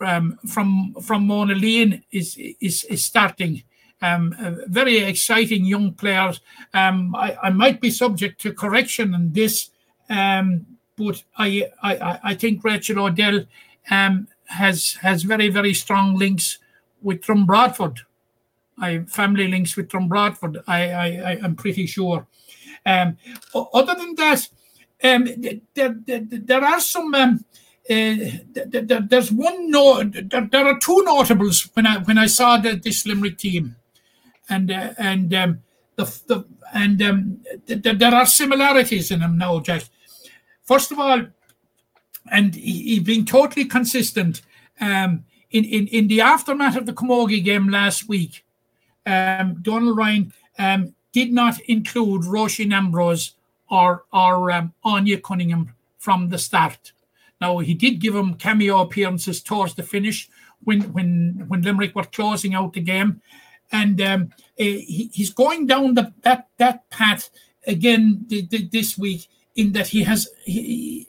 um, 0.00 0.38
from 0.46 0.94
from 1.02 1.26
Monaleen 1.26 2.02
is 2.10 2.36
is 2.60 2.84
is 2.84 3.04
starting. 3.04 3.62
Um, 4.04 4.60
very 4.66 4.98
exciting 4.98 5.64
young 5.64 5.94
players. 5.94 6.40
Um, 6.74 7.14
I, 7.16 7.36
I 7.42 7.50
might 7.50 7.80
be 7.80 7.90
subject 7.90 8.38
to 8.42 8.52
correction 8.52 9.14
on 9.14 9.32
this, 9.32 9.70
um, 10.10 10.66
but 10.96 11.22
I, 11.38 11.70
I 11.82 12.18
I 12.22 12.34
think 12.34 12.62
Rachel 12.62 13.06
Odell 13.06 13.46
um, 13.90 14.28
has 14.46 14.98
has 15.00 15.22
very 15.22 15.48
very 15.48 15.72
strong 15.72 16.16
links 16.16 16.58
with 17.00 17.22
Broadford. 17.46 18.00
I 18.78 19.00
family 19.06 19.48
links 19.48 19.76
with 19.76 19.88
Broadford. 19.88 20.58
I, 20.66 20.90
I, 20.90 21.06
I 21.06 21.32
am 21.44 21.54
pretty 21.54 21.86
sure. 21.86 22.26
Um, 22.84 23.16
other 23.54 23.94
than 23.94 24.14
that, 24.16 24.48
um, 25.02 25.28
there, 25.74 25.94
there, 26.06 26.22
there 26.28 26.64
are 26.64 26.80
some. 26.80 27.14
Uh, 27.14 27.36
there, 27.86 29.00
there's 29.00 29.30
one 29.30 29.70
no. 29.70 30.02
There, 30.02 30.66
are 30.66 30.78
two 30.78 31.02
notables 31.04 31.70
when 31.74 31.86
I 31.86 31.98
when 31.98 32.18
I 32.18 32.26
saw 32.26 32.56
the, 32.56 32.74
this 32.74 33.06
Limerick 33.06 33.38
team, 33.38 33.76
and 34.48 34.70
uh, 34.70 34.94
and 34.98 35.32
um, 35.34 35.62
the, 35.96 36.04
the 36.26 36.44
and 36.72 37.02
um, 37.02 37.40
there 37.66 38.14
are 38.14 38.26
similarities 38.26 39.10
in 39.10 39.20
them 39.20 39.38
now, 39.38 39.60
Jack. 39.60 39.84
First 40.64 40.92
of 40.92 40.98
all, 40.98 41.26
and 42.30 42.54
he, 42.54 42.82
he 42.82 43.00
being 43.00 43.24
totally 43.24 43.64
consistent. 43.64 44.42
Um, 44.80 45.24
in, 45.50 45.64
in, 45.64 45.86
in 45.86 46.08
the 46.08 46.20
aftermath 46.20 46.76
of 46.76 46.84
the 46.84 46.92
Camogie 46.92 47.44
game 47.44 47.68
last 47.68 48.08
week, 48.08 48.44
um, 49.06 49.58
Donald 49.62 49.96
Ryan 49.96 50.32
um, 50.58 50.94
did 51.12 51.32
not 51.32 51.60
include 51.60 52.22
Roisin 52.22 52.72
Ambrose 52.72 53.34
or 53.70 54.04
or 54.12 54.50
um, 54.50 54.72
Anya 54.82 55.20
Cunningham 55.20 55.74
from 55.98 56.28
the 56.28 56.38
start. 56.38 56.92
Now 57.40 57.58
he 57.58 57.74
did 57.74 58.00
give 58.00 58.14
him 58.14 58.34
cameo 58.34 58.80
appearances 58.80 59.42
towards 59.42 59.74
the 59.74 59.82
finish 59.82 60.28
when 60.64 60.92
when 60.92 61.44
when 61.48 61.62
Limerick 61.62 61.94
were 61.94 62.04
closing 62.04 62.54
out 62.54 62.72
the 62.72 62.80
game, 62.80 63.20
and 63.74 64.00
um, 64.00 64.30
eh, 64.58 64.78
he, 64.94 65.10
he's 65.12 65.30
going 65.30 65.66
down 65.66 65.94
the, 65.94 66.12
that 66.22 66.48
that 66.58 66.88
path 66.90 67.28
again 67.66 68.24
this 68.70 68.96
week 68.96 69.28
in 69.56 69.72
that 69.72 69.88
he 69.88 70.04
has 70.04 70.28
he, 70.44 71.06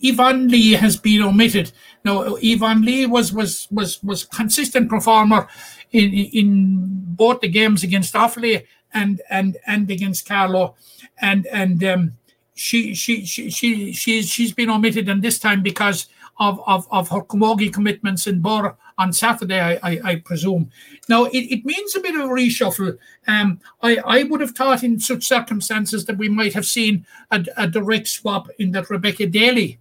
Yvonne 0.00 0.48
Lee 0.48 0.72
has 0.72 0.96
been 0.96 1.22
omitted. 1.22 1.72
Now, 2.04 2.36
Yvonne 2.42 2.82
Lee 2.82 3.06
was 3.06 3.32
was 3.32 3.68
was 3.70 4.02
was 4.02 4.24
consistent 4.24 4.90
performer 4.90 5.48
in 5.92 6.12
in 6.12 6.76
both 7.22 7.40
the 7.40 7.48
games 7.48 7.84
against 7.84 8.14
Offaly 8.14 8.64
and 8.92 9.20
and 9.30 9.56
and 9.66 9.90
against 9.90 10.26
Carlow, 10.26 10.74
and 11.20 11.46
and 11.46 11.82
um, 11.84 12.12
she, 12.54 12.94
she 12.94 13.24
she 13.24 13.50
she 13.50 13.92
she's 13.92 14.28
she's 14.28 14.52
been 14.52 14.70
omitted, 14.70 15.08
and 15.08 15.22
this 15.22 15.38
time 15.38 15.62
because 15.62 16.08
of 16.38 16.60
of, 16.66 16.86
of 16.90 17.08
her 17.10 17.22
Camogie 17.22 17.72
commitments 17.72 18.26
in 18.26 18.40
Birr 18.40 18.76
on 18.98 19.12
Saturday, 19.12 19.60
I, 19.60 19.78
I, 19.82 20.00
I 20.04 20.16
presume. 20.16 20.70
Now 21.08 21.24
it, 21.24 21.38
it 21.38 21.64
means 21.64 21.96
a 21.96 22.00
bit 22.00 22.14
of 22.14 22.22
a 22.22 22.32
reshuffle. 22.32 22.98
Um, 23.26 23.60
I 23.82 23.96
I 24.04 24.22
would 24.24 24.40
have 24.40 24.56
thought 24.56 24.82
in 24.82 25.00
such 25.00 25.24
circumstances 25.24 26.04
that 26.04 26.18
we 26.18 26.28
might 26.28 26.54
have 26.54 26.66
seen 26.66 27.06
a, 27.30 27.44
a 27.56 27.66
direct 27.66 28.08
swap 28.08 28.48
in 28.58 28.72
that 28.72 28.90
Rebecca 28.90 29.26
Daly 29.26 29.78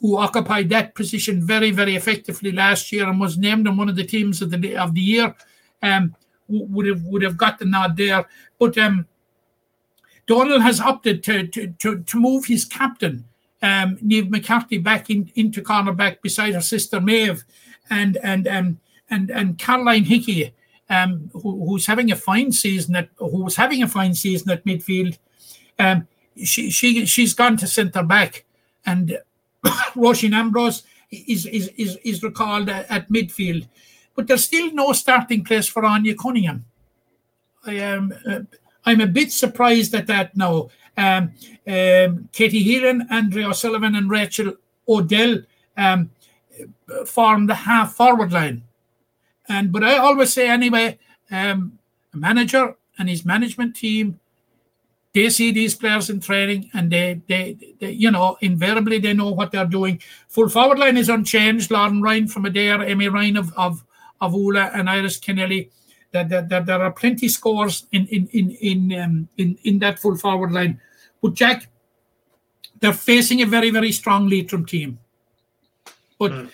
who 0.00 0.16
occupied 0.16 0.70
that 0.70 0.94
position 0.94 1.46
very, 1.46 1.70
very 1.70 1.94
effectively 1.94 2.52
last 2.52 2.90
year 2.90 3.08
and 3.08 3.20
was 3.20 3.36
named 3.36 3.66
in 3.66 3.76
one 3.76 3.88
of 3.88 3.96
the 3.96 4.04
teams 4.04 4.40
of 4.40 4.50
the 4.50 4.76
of 4.76 4.94
the 4.94 5.00
year, 5.00 5.34
um, 5.82 6.14
would 6.48 6.86
have 6.86 7.04
would 7.04 7.22
have 7.22 7.36
got 7.36 7.58
the 7.58 7.64
nod 7.64 7.96
there. 7.96 8.26
But 8.58 8.78
um, 8.78 9.06
Donald 10.26 10.62
has 10.62 10.80
opted 10.80 11.22
to 11.24 11.46
to 11.48 11.68
to, 11.78 12.02
to 12.02 12.20
move 12.20 12.46
his 12.46 12.64
captain, 12.64 13.26
um, 13.62 13.98
Niamh 13.98 14.30
McCarthy, 14.30 14.78
back 14.78 15.10
in, 15.10 15.30
into 15.34 15.62
cornerback 15.62 16.22
beside 16.22 16.54
her 16.54 16.62
sister 16.62 17.00
Maeve, 17.00 17.44
and 17.90 18.16
and 18.22 18.48
um, 18.48 18.78
and 19.10 19.30
and 19.30 19.58
Caroline 19.58 20.04
Hickey, 20.04 20.54
um, 20.88 21.30
who, 21.32 21.66
who's 21.66 21.86
having 21.86 22.10
a 22.10 22.16
fine 22.16 22.52
season 22.52 22.96
at 22.96 23.08
who 23.16 23.44
was 23.44 23.56
having 23.56 23.82
a 23.82 23.88
fine 23.88 24.14
season 24.14 24.50
at 24.50 24.64
midfield. 24.64 25.18
Um, 25.78 26.06
she 26.42 26.70
she 26.70 27.04
she's 27.06 27.34
gone 27.34 27.56
to 27.58 27.66
centre 27.66 28.02
back, 28.02 28.44
and 28.86 29.18
Roisin 29.94 30.32
Ambrose 30.32 30.84
is, 31.10 31.46
is, 31.46 31.68
is, 31.76 31.98
is 32.04 32.22
recalled 32.22 32.68
at, 32.68 33.08
midfield. 33.10 33.66
But 34.14 34.28
there's 34.28 34.44
still 34.44 34.72
no 34.72 34.92
starting 34.92 35.44
place 35.44 35.68
for 35.68 35.84
Anya 35.84 36.14
Cunningham. 36.14 36.64
I 37.66 37.74
am 37.74 38.14
uh, 38.26 38.40
I'm 38.84 39.00
a 39.00 39.06
bit 39.06 39.32
surprised 39.32 39.94
at 39.94 40.06
that 40.06 40.36
now. 40.36 40.70
Um, 40.96 41.32
um, 41.66 42.28
Katie 42.32 42.64
Heelan, 42.64 43.06
Andrea 43.10 43.48
O'Sullivan, 43.48 43.94
and 43.94 44.10
Rachel 44.10 44.54
Odell 44.88 45.42
um, 45.76 46.10
form 47.06 47.46
the 47.46 47.54
half 47.54 47.94
forward 47.94 48.32
line. 48.32 48.62
And 49.48 49.72
but 49.72 49.82
I 49.84 49.98
always 49.98 50.32
say 50.32 50.48
anyway, 50.48 50.98
um, 51.30 51.78
a 52.14 52.16
manager 52.16 52.76
and 52.98 53.08
his 53.08 53.24
management 53.24 53.76
team 53.76 54.20
they 55.12 55.28
see 55.28 55.50
these 55.50 55.74
players 55.74 56.08
in 56.08 56.20
training 56.20 56.70
and 56.72 56.90
they, 56.90 57.20
they, 57.26 57.56
they, 57.80 57.90
you 57.90 58.10
know, 58.10 58.36
invariably 58.40 58.98
they 58.98 59.12
know 59.12 59.30
what 59.30 59.50
they're 59.50 59.66
doing. 59.66 60.00
Full 60.28 60.48
forward 60.48 60.78
line 60.78 60.96
is 60.96 61.08
unchanged. 61.08 61.70
Lauren 61.70 62.00
Ryan 62.00 62.28
from 62.28 62.44
Adare, 62.44 62.88
Amy 62.88 63.08
Ryan 63.08 63.36
of, 63.36 63.52
of, 63.56 63.84
of 64.20 64.34
Oola 64.34 64.70
and 64.72 64.88
Iris 64.88 65.18
Kennelly. 65.18 65.70
That, 66.12 66.28
that, 66.28 66.48
that 66.48 66.66
there 66.66 66.82
are 66.82 66.90
plenty 66.90 67.28
scores 67.28 67.86
in 67.92 68.04
in 68.08 68.26
in 68.32 68.50
in, 68.50 69.00
um, 69.00 69.28
in 69.36 69.56
in 69.62 69.78
that 69.78 70.00
full 70.00 70.16
forward 70.16 70.50
line. 70.50 70.80
But 71.22 71.34
Jack, 71.34 71.68
they're 72.80 72.92
facing 72.92 73.42
a 73.42 73.46
very 73.46 73.70
very 73.70 73.92
strong 73.92 74.28
Leitrim 74.28 74.66
team. 74.66 74.98
But 76.18 76.32
mm. 76.32 76.50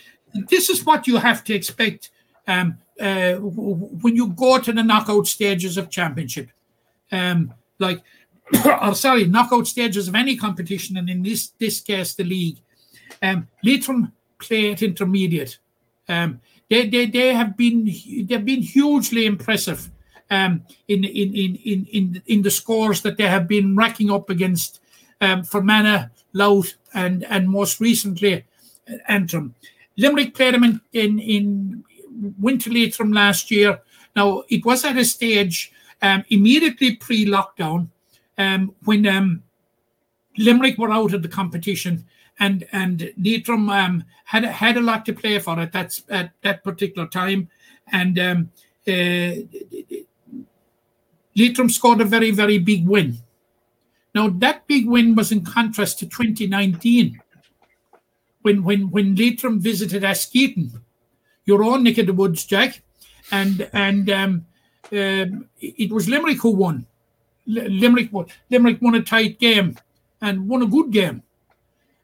This 0.49 0.71
is 0.71 0.85
what 0.85 1.07
you 1.07 1.17
have 1.17 1.45
to 1.45 1.55
expect 1.55 2.11
um, 2.47 2.79
uh, 3.01 3.35
when 3.35 4.17
you 4.17 4.29
go 4.29 4.59
to 4.59 4.73
the 4.73 4.83
knockout 4.83 5.27
stages 5.27 5.77
of 5.77 5.91
championship. 5.91 6.51
Um, 7.13 7.53
like 7.79 8.03
or 8.83 8.95
sorry, 8.95 9.27
knockout 9.27 9.67
stages 9.67 10.09
of 10.09 10.15
any 10.15 10.37
competition, 10.37 10.97
and 10.97 11.09
in 11.09 11.23
this 11.23 11.49
this 11.59 11.81
case, 11.81 12.15
the 12.15 12.25
league. 12.25 12.59
Um, 13.23 13.49
Leitrim 13.65 14.13
play 14.39 14.73
at 14.73 14.83
intermediate. 14.83 15.59
Um, 16.09 16.41
they, 16.69 16.89
they 16.89 17.07
they 17.07 17.35
have 17.35 17.57
been 17.57 17.85
they've 17.85 18.45
been 18.45 18.63
hugely 18.63 19.27
impressive 19.27 19.91
um, 20.31 20.63
in, 20.89 21.05
in, 21.05 21.35
in, 21.35 21.57
in, 21.57 21.87
in, 21.93 22.23
in 22.27 22.43
the 22.43 22.51
scores 22.51 23.03
that 23.03 23.17
they 23.17 23.29
have 23.29 23.47
been 23.47 23.77
racking 23.77 24.11
up 24.11 24.31
against 24.31 24.81
um, 25.21 25.43
Fermanagh, 25.45 26.09
Louth, 26.33 26.75
and, 26.95 27.25
and 27.25 27.49
most 27.49 27.81
recently 27.81 28.45
Antrim. 29.09 29.55
Limerick 29.97 30.35
played 30.35 30.55
them 30.55 30.65
in, 30.65 30.81
in, 30.93 31.19
in 31.19 31.85
Winter 32.39 32.71
Leitrim 32.71 33.13
last 33.13 33.51
year. 33.51 33.81
Now, 34.15 34.45
it 34.49 34.65
was 34.65 34.85
at 34.85 34.97
a 34.97 35.05
stage 35.05 35.73
um, 36.03 36.25
immediately 36.29 36.97
pre 36.97 37.27
lockdown 37.27 37.89
um, 38.39 38.75
when 38.85 39.07
um, 39.07 39.43
Limerick 40.39 40.79
were 40.79 40.93
out 40.93 41.15
of 41.15 41.23
the 41.23 41.29
competition 41.29 42.07
and 42.39 42.67
and 42.73 43.13
Leitrim 43.19 43.71
um, 43.71 44.05
had 44.25 44.45
had 44.45 44.77
a 44.77 44.81
lot 44.81 45.07
to 45.07 45.13
play 45.13 45.39
for 45.39 45.59
at 45.59 45.73
that 45.73 45.99
at 46.09 46.33
that 46.43 46.63
particular 46.63 47.09
time, 47.09 47.49
and 47.93 48.19
um, 48.19 48.51
uh, 48.87 49.31
Leitrim 51.35 51.71
scored 51.71 52.01
a 52.01 52.05
very 52.05 52.31
very 52.31 52.59
big 52.59 52.87
win. 52.87 53.19
Now 54.15 54.29
that 54.29 54.67
big 54.67 54.87
win 54.87 55.15
was 55.15 55.33
in 55.33 55.45
contrast 55.45 55.99
to 56.01 56.07
2019, 56.07 57.21
when 58.47 58.63
when 58.63 58.91
when 58.93 59.17
Leitrim 59.17 59.61
visited 59.61 60.05
Askeaton, 60.05 60.81
your 61.47 61.65
own 61.65 61.83
neck 61.83 61.99
of 61.99 62.07
the 62.07 62.13
woods, 62.13 62.45
Jack, 62.45 62.81
and 63.33 63.69
and 63.73 64.09
um, 64.09 64.47
um, 64.93 65.49
it 65.61 65.91
was 65.91 66.09
Limerick 66.09 66.39
who 66.39 66.51
won. 66.51 66.87
Limerick 67.47 68.13
won. 68.13 68.27
Limerick 68.49 68.81
won 68.81 68.95
a 68.95 69.03
tight 69.03 69.41
game 69.41 69.77
and 70.21 70.49
won 70.49 70.63
a 70.63 70.67
good 70.67 70.93
game. 70.93 71.25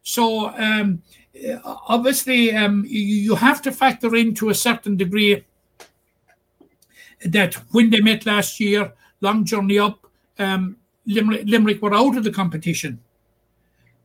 So 0.03 0.49
um, 0.49 1.01
obviously, 1.63 2.53
um, 2.53 2.83
you, 2.85 2.99
you 2.99 3.35
have 3.35 3.61
to 3.61 3.71
factor 3.71 4.13
in 4.13 4.35
to 4.35 4.49
a 4.49 4.55
certain 4.55 4.97
degree 4.97 5.45
that 7.25 7.53
when 7.71 7.89
they 7.89 8.01
met 8.01 8.25
last 8.25 8.59
year, 8.59 8.91
long 9.21 9.45
journey 9.45 9.79
up, 9.79 10.05
um, 10.39 10.75
Limerick, 11.05 11.43
Limerick 11.45 11.81
were 11.81 11.93
out 11.93 12.17
of 12.17 12.25
the 12.25 12.31
competition. 12.33 12.99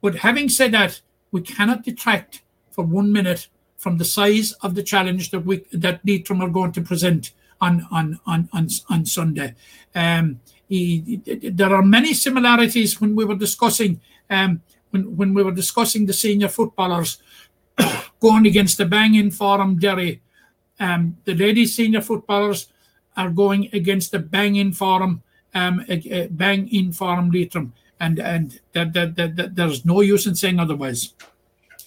But 0.00 0.14
having 0.14 0.48
said 0.48 0.70
that, 0.70 1.00
we 1.30 1.40
cannot 1.42 1.84
detract 1.84 2.42
for 2.70 2.84
one 2.84 3.12
minute 3.12 3.48
from 3.76 3.98
the 3.98 4.04
size 4.04 4.52
of 4.62 4.74
the 4.74 4.82
challenge 4.82 5.30
that 5.30 5.40
we 5.40 5.64
that 5.72 6.00
Leitrim 6.04 6.40
are 6.40 6.48
going 6.48 6.72
to 6.72 6.80
present 6.82 7.32
on 7.60 7.86
on 7.90 8.20
on 8.26 8.48
on, 8.52 8.68
on 8.88 9.06
Sunday. 9.06 9.54
Um, 9.94 10.40
he, 10.68 11.20
there 11.24 11.74
are 11.74 11.82
many 11.82 12.12
similarities 12.12 13.00
when 13.00 13.16
we 13.16 13.24
were 13.24 13.36
discussing 13.36 14.00
um, 14.28 14.62
when, 14.90 15.16
when 15.16 15.34
we 15.34 15.42
were 15.42 15.52
discussing 15.52 16.06
the 16.06 16.12
senior 16.12 16.48
footballers 16.48 17.18
going 18.20 18.46
against 18.46 18.78
the 18.78 18.84
bang-in 18.84 19.30
forum 19.30 19.78
Derry. 19.78 20.22
Um, 20.80 21.16
the 21.24 21.34
ladies 21.34 21.74
senior 21.74 22.00
footballers 22.00 22.68
are 23.16 23.30
going 23.30 23.68
against 23.72 24.12
the 24.12 24.18
bang-in 24.18 24.72
forum 24.72 25.22
um, 25.54 25.84
uh, 25.88 26.26
bang-in 26.30 26.92
forum 26.92 27.30
Leitrim, 27.30 27.72
and 28.00 28.18
and 28.18 28.60
that, 28.72 28.92
that, 28.92 29.16
that, 29.16 29.36
that 29.36 29.56
there's 29.56 29.84
no 29.84 30.00
use 30.00 30.26
in 30.26 30.34
saying 30.34 30.60
otherwise. 30.60 31.14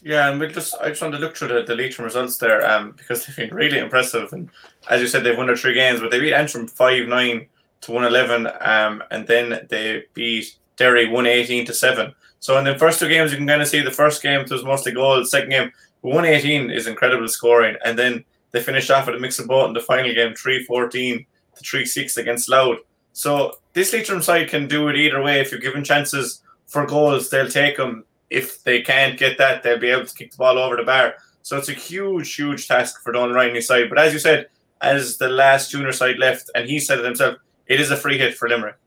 Yeah, 0.04 0.30
and 0.30 0.40
we 0.40 0.48
just 0.48 0.76
I 0.82 0.90
just 0.90 1.02
want 1.02 1.14
to 1.14 1.20
look 1.20 1.38
through 1.38 1.50
the, 1.50 1.64
the 1.64 1.76
Leitrim 1.76 2.06
results 2.06 2.38
there, 2.38 2.68
um, 2.68 2.92
because 2.98 3.26
they've 3.26 3.36
been 3.36 3.54
really 3.54 3.78
impressive. 3.78 4.34
And 4.34 4.50
as 4.90 5.00
you 5.00 5.08
said, 5.08 5.24
they've 5.24 5.38
won 5.38 5.48
their 5.48 5.56
three 5.56 5.76
games, 5.76 6.00
but 6.00 6.10
they 6.10 6.20
beat 6.20 6.34
Antrim 6.34 6.68
five 6.68 7.08
nine 7.08 7.48
to 7.82 7.92
one 7.92 8.06
eleven, 8.06 8.48
um, 8.62 9.04
and 9.12 9.28
then 9.28 9.68
they 9.70 10.04
beat 10.14 10.56
Derry 10.78 11.08
one 11.08 11.28
eighteen 11.28 11.66
to 11.66 11.74
seven. 11.74 12.14
So 12.40 12.58
in 12.58 12.66
the 12.66 12.80
first 12.80 13.00
two 13.00 13.10
games, 13.10 13.32
you 13.32 13.38
can 13.38 13.46
kind 13.46 13.62
of 13.62 13.68
see 13.68 13.82
the 13.82 13.92
first 13.92 14.24
game 14.24 14.44
was 14.50 14.64
mostly 14.64 14.92
goals. 14.92 15.30
Second 15.30 15.50
game, 15.52 15.72
one 16.02 16.26
eighteen 16.26 16.72
is 16.72 16.88
incredible 16.88 17.28
scoring, 17.28 17.76
and 17.86 17.98
then 17.98 18.26
they 18.50 18.62
finished 18.62 18.90
off 18.90 19.06
with 19.06 19.16
a 19.16 19.20
mix 19.20 19.38
of 19.38 19.48
both 19.48 19.68
in 19.68 19.74
the 19.74 19.82
final 19.82 20.14
game, 20.14 20.34
three 20.34 20.64
fourteen 20.64 21.28
to 21.56 21.62
three 21.64 21.86
six 21.86 22.18
against 22.18 22.50
Louth. 22.50 22.80
So 23.14 23.58
this 23.74 23.94
Leitrim 23.94 24.22
side 24.22 24.50
can 24.50 24.68
do 24.68 24.88
it 24.88 24.96
either 24.96 25.22
way. 25.22 25.40
If 25.40 25.52
you're 25.52 25.60
given 25.60 25.84
chances 25.84 26.42
for 26.68 26.86
goals, 26.86 27.30
they'll 27.30 27.50
take 27.50 27.78
them 27.78 28.06
if 28.32 28.64
they 28.64 28.82
can't 28.82 29.20
get 29.20 29.38
that, 29.38 29.62
they'll 29.62 29.78
be 29.78 29.90
able 29.90 30.06
to 30.06 30.16
kick 30.16 30.32
the 30.32 30.38
ball 30.38 30.58
over 30.58 30.78
the 30.78 30.84
bar. 30.84 31.16
So 31.44 31.58
it's 31.58 31.70
a 31.70 31.74
huge, 31.74 32.34
huge 32.34 32.68
task 32.68 33.04
for 33.04 33.12
Don 33.12 33.34
Ryan's 33.34 33.68
side. 33.68 33.90
But 33.90 34.00
as 34.00 34.14
you 34.14 34.20
said, 34.20 34.48
as 34.82 35.18
the 35.18 35.28
last 35.28 35.70
junior 35.70 35.92
side 35.92 36.18
left, 36.18 36.50
and 36.56 36.68
he 36.68 36.80
said 36.80 37.00
it 37.00 37.06
himself, 37.06 37.38
it 37.68 37.80
is 37.80 37.92
a 37.92 37.98
free 37.98 38.18
hit 38.18 38.36
for 38.36 38.48
Limerick. 38.48 38.78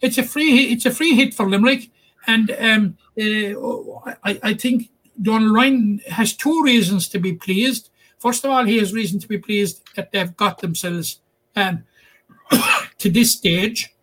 It's 0.00 0.18
a 0.18 0.22
free. 0.22 0.72
It's 0.72 0.84
a 0.84 0.90
free 0.90 1.14
hit 1.14 1.32
for 1.32 1.48
Limerick, 1.48 1.90
and 2.26 2.50
um, 2.58 2.98
uh, 3.18 4.12
I, 4.22 4.38
I 4.42 4.54
think 4.54 4.90
Donald 5.20 5.54
Ryan 5.54 6.00
has 6.08 6.34
two 6.34 6.62
reasons 6.62 7.08
to 7.08 7.18
be 7.18 7.32
pleased. 7.32 7.88
First 8.18 8.44
of 8.44 8.50
all, 8.50 8.64
he 8.64 8.78
has 8.78 8.92
reason 8.92 9.18
to 9.20 9.28
be 9.28 9.38
pleased 9.38 9.82
that 9.96 10.12
they've 10.12 10.36
got 10.36 10.58
themselves 10.58 11.20
um, 11.56 11.84
to 12.98 13.10
this 13.10 13.32
stage, 13.32 13.94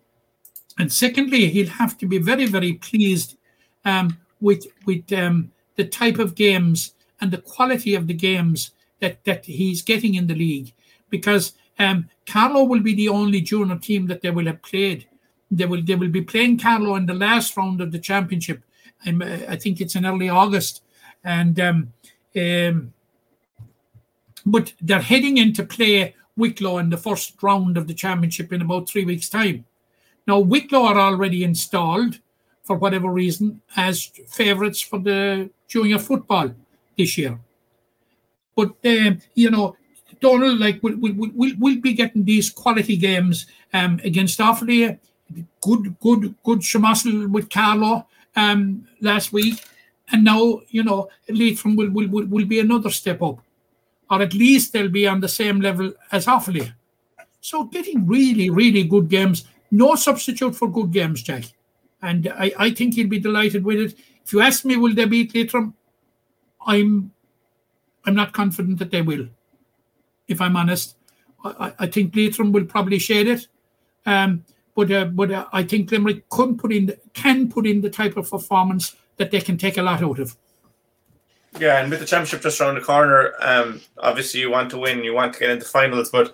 and 0.78 0.92
secondly, 0.92 1.48
he'll 1.50 1.70
have 1.70 1.98
to 2.00 2.06
be 2.06 2.18
very, 2.18 2.46
very 2.46 2.74
pleased 2.74 3.38
um, 3.86 4.18
with 4.40 4.66
with 4.86 5.12
um, 5.14 5.52
the 5.76 5.86
type 5.86 6.20
of 6.20 6.36
games 6.36 6.94
and 7.20 7.32
the 7.32 7.38
quality 7.38 7.96
of 7.96 8.08
the 8.08 8.14
games 8.14 8.72
that 9.00 9.24
that 9.26 9.46
he's 9.46 9.82
getting 9.82 10.16
in 10.16 10.28
the 10.28 10.36
league, 10.36 10.74
because 11.10 11.54
um, 11.80 12.10
Carlow 12.26 12.64
will 12.64 12.82
be 12.82 12.96
the 12.96 13.10
only 13.10 13.42
junior 13.42 13.78
team 13.78 14.08
that 14.08 14.22
they 14.22 14.32
will 14.32 14.46
have 14.46 14.62
played. 14.62 15.08
They 15.50 15.66
will 15.66 15.84
they 15.84 15.96
will 15.96 16.10
be 16.10 16.22
playing 16.22 16.60
Carlow 16.60 16.96
in 16.96 17.06
the 17.06 17.14
last 17.14 17.56
round 17.58 17.82
of 17.82 17.92
the 17.92 18.00
championship. 18.00 18.64
I'm, 19.06 19.22
I 19.22 19.56
think 19.56 19.82
it's 19.82 19.96
in 19.96 20.06
early 20.06 20.30
August, 20.30 20.84
and 21.24 21.60
um, 21.60 21.94
um, 22.36 22.94
but 24.46 24.74
they're 24.82 25.02
heading 25.02 25.38
into 25.38 25.64
play 25.64 26.16
Wicklow 26.38 26.78
in 26.78 26.90
the 26.90 26.98
first 26.98 27.42
round 27.42 27.78
of 27.78 27.88
the 27.88 27.94
championship 27.94 28.52
in 28.54 28.62
about 28.62 28.90
three 28.90 29.06
weeks' 29.06 29.30
time. 29.30 29.66
Now 30.28 30.40
Wicklow 30.40 30.86
are 30.86 31.00
already 31.00 31.44
installed 31.44 32.20
for 32.64 32.76
whatever 32.76 33.10
reason, 33.10 33.62
as 33.76 34.12
favourites 34.28 34.82
for 34.82 35.00
the 35.00 35.50
junior 35.68 36.00
football 36.00 36.54
this 36.98 37.18
year. 37.18 37.40
But 38.56 38.76
um, 38.86 39.20
you 39.34 39.50
know, 39.50 39.76
Donald, 40.20 40.60
like 40.60 40.82
we'll, 40.84 40.98
we'll, 40.98 41.32
we'll, 41.34 41.56
we'll 41.58 41.82
be 41.82 41.94
getting 41.94 42.24
these 42.24 42.50
quality 42.50 42.96
games 42.96 43.48
um, 43.74 44.00
against 44.04 44.40
Offaly. 44.40 45.00
Good, 45.62 46.00
good, 46.00 46.36
good 46.44 46.60
Shamasl 46.60 47.30
with 47.30 47.50
Carlow 47.50 48.06
um, 48.36 48.88
last 49.00 49.32
week, 49.32 49.64
and 50.12 50.24
now 50.24 50.62
you 50.70 50.84
know 50.84 51.10
Leitrim 51.30 51.76
will, 51.76 51.90
will 51.90 52.08
will 52.10 52.26
will 52.26 52.46
be 52.46 52.60
another 52.60 52.90
step 52.90 53.22
up, 53.22 53.40
or 54.12 54.22
at 54.22 54.36
least 54.36 54.74
they'll 54.74 54.90
be 54.90 55.08
on 55.08 55.22
the 55.22 55.28
same 55.28 55.60
level 55.62 55.92
as 56.12 56.28
Offaly. 56.28 56.72
So 57.40 57.64
getting 57.64 58.06
really, 58.06 58.52
really 58.52 58.84
good 58.84 59.10
games. 59.10 59.46
No 59.72 59.96
substitute 59.96 60.56
for 60.56 60.70
good 60.70 60.92
games, 60.92 61.24
Jack 61.24 61.46
and 62.02 62.32
I, 62.36 62.52
I 62.58 62.72
think 62.72 62.96
he'll 62.96 63.08
be 63.08 63.20
delighted 63.20 63.64
with 63.64 63.80
it. 63.80 64.00
If 64.24 64.34
you 64.34 64.42
ask 64.42 64.66
me, 64.66 64.78
will 64.78 64.94
they 64.94 65.06
beat 65.06 65.34
Leitrim? 65.36 65.76
I'm 66.66 67.12
I'm 68.06 68.16
not 68.16 68.34
confident 68.34 68.80
that 68.80 68.92
they 68.92 69.02
will. 69.02 69.28
If 70.28 70.42
I'm 70.42 70.56
honest, 70.56 70.96
I, 71.44 71.74
I 71.80 71.88
think 71.88 72.16
Leitrim 72.16 72.52
will 72.52 72.66
probably 72.66 73.00
shade 73.00 73.28
it, 73.28 73.48
um, 74.06 74.44
but 74.76 74.92
uh, 74.92 75.06
but 75.06 75.32
uh, 75.32 75.46
I 75.54 75.64
think 75.64 75.92
Limerick 75.92 76.30
can 76.30 76.58
put 76.58 76.72
in 76.74 76.88
the, 76.88 77.00
can 77.14 77.50
put 77.50 77.68
in 77.68 77.82
the 77.82 77.90
type 77.90 78.18
of 78.18 78.30
performance 78.30 78.96
that 79.18 79.32
they 79.32 79.42
can 79.42 79.58
take 79.58 79.78
a 79.78 79.84
lot 79.84 80.02
out 80.02 80.20
of. 80.20 80.36
Yeah, 81.60 81.82
and 81.82 81.92
with 81.92 82.00
the 82.00 82.06
championship 82.06 82.42
just 82.42 82.62
around 82.62 82.76
the 82.76 82.82
corner, 82.82 83.34
um, 83.40 83.82
obviously 83.98 84.40
you 84.40 84.50
want 84.50 84.70
to 84.72 84.78
win, 84.78 85.04
you 85.04 85.14
want 85.14 85.34
to 85.34 85.40
get 85.40 85.50
into 85.50 85.66
finals, 85.66 86.10
but 86.10 86.34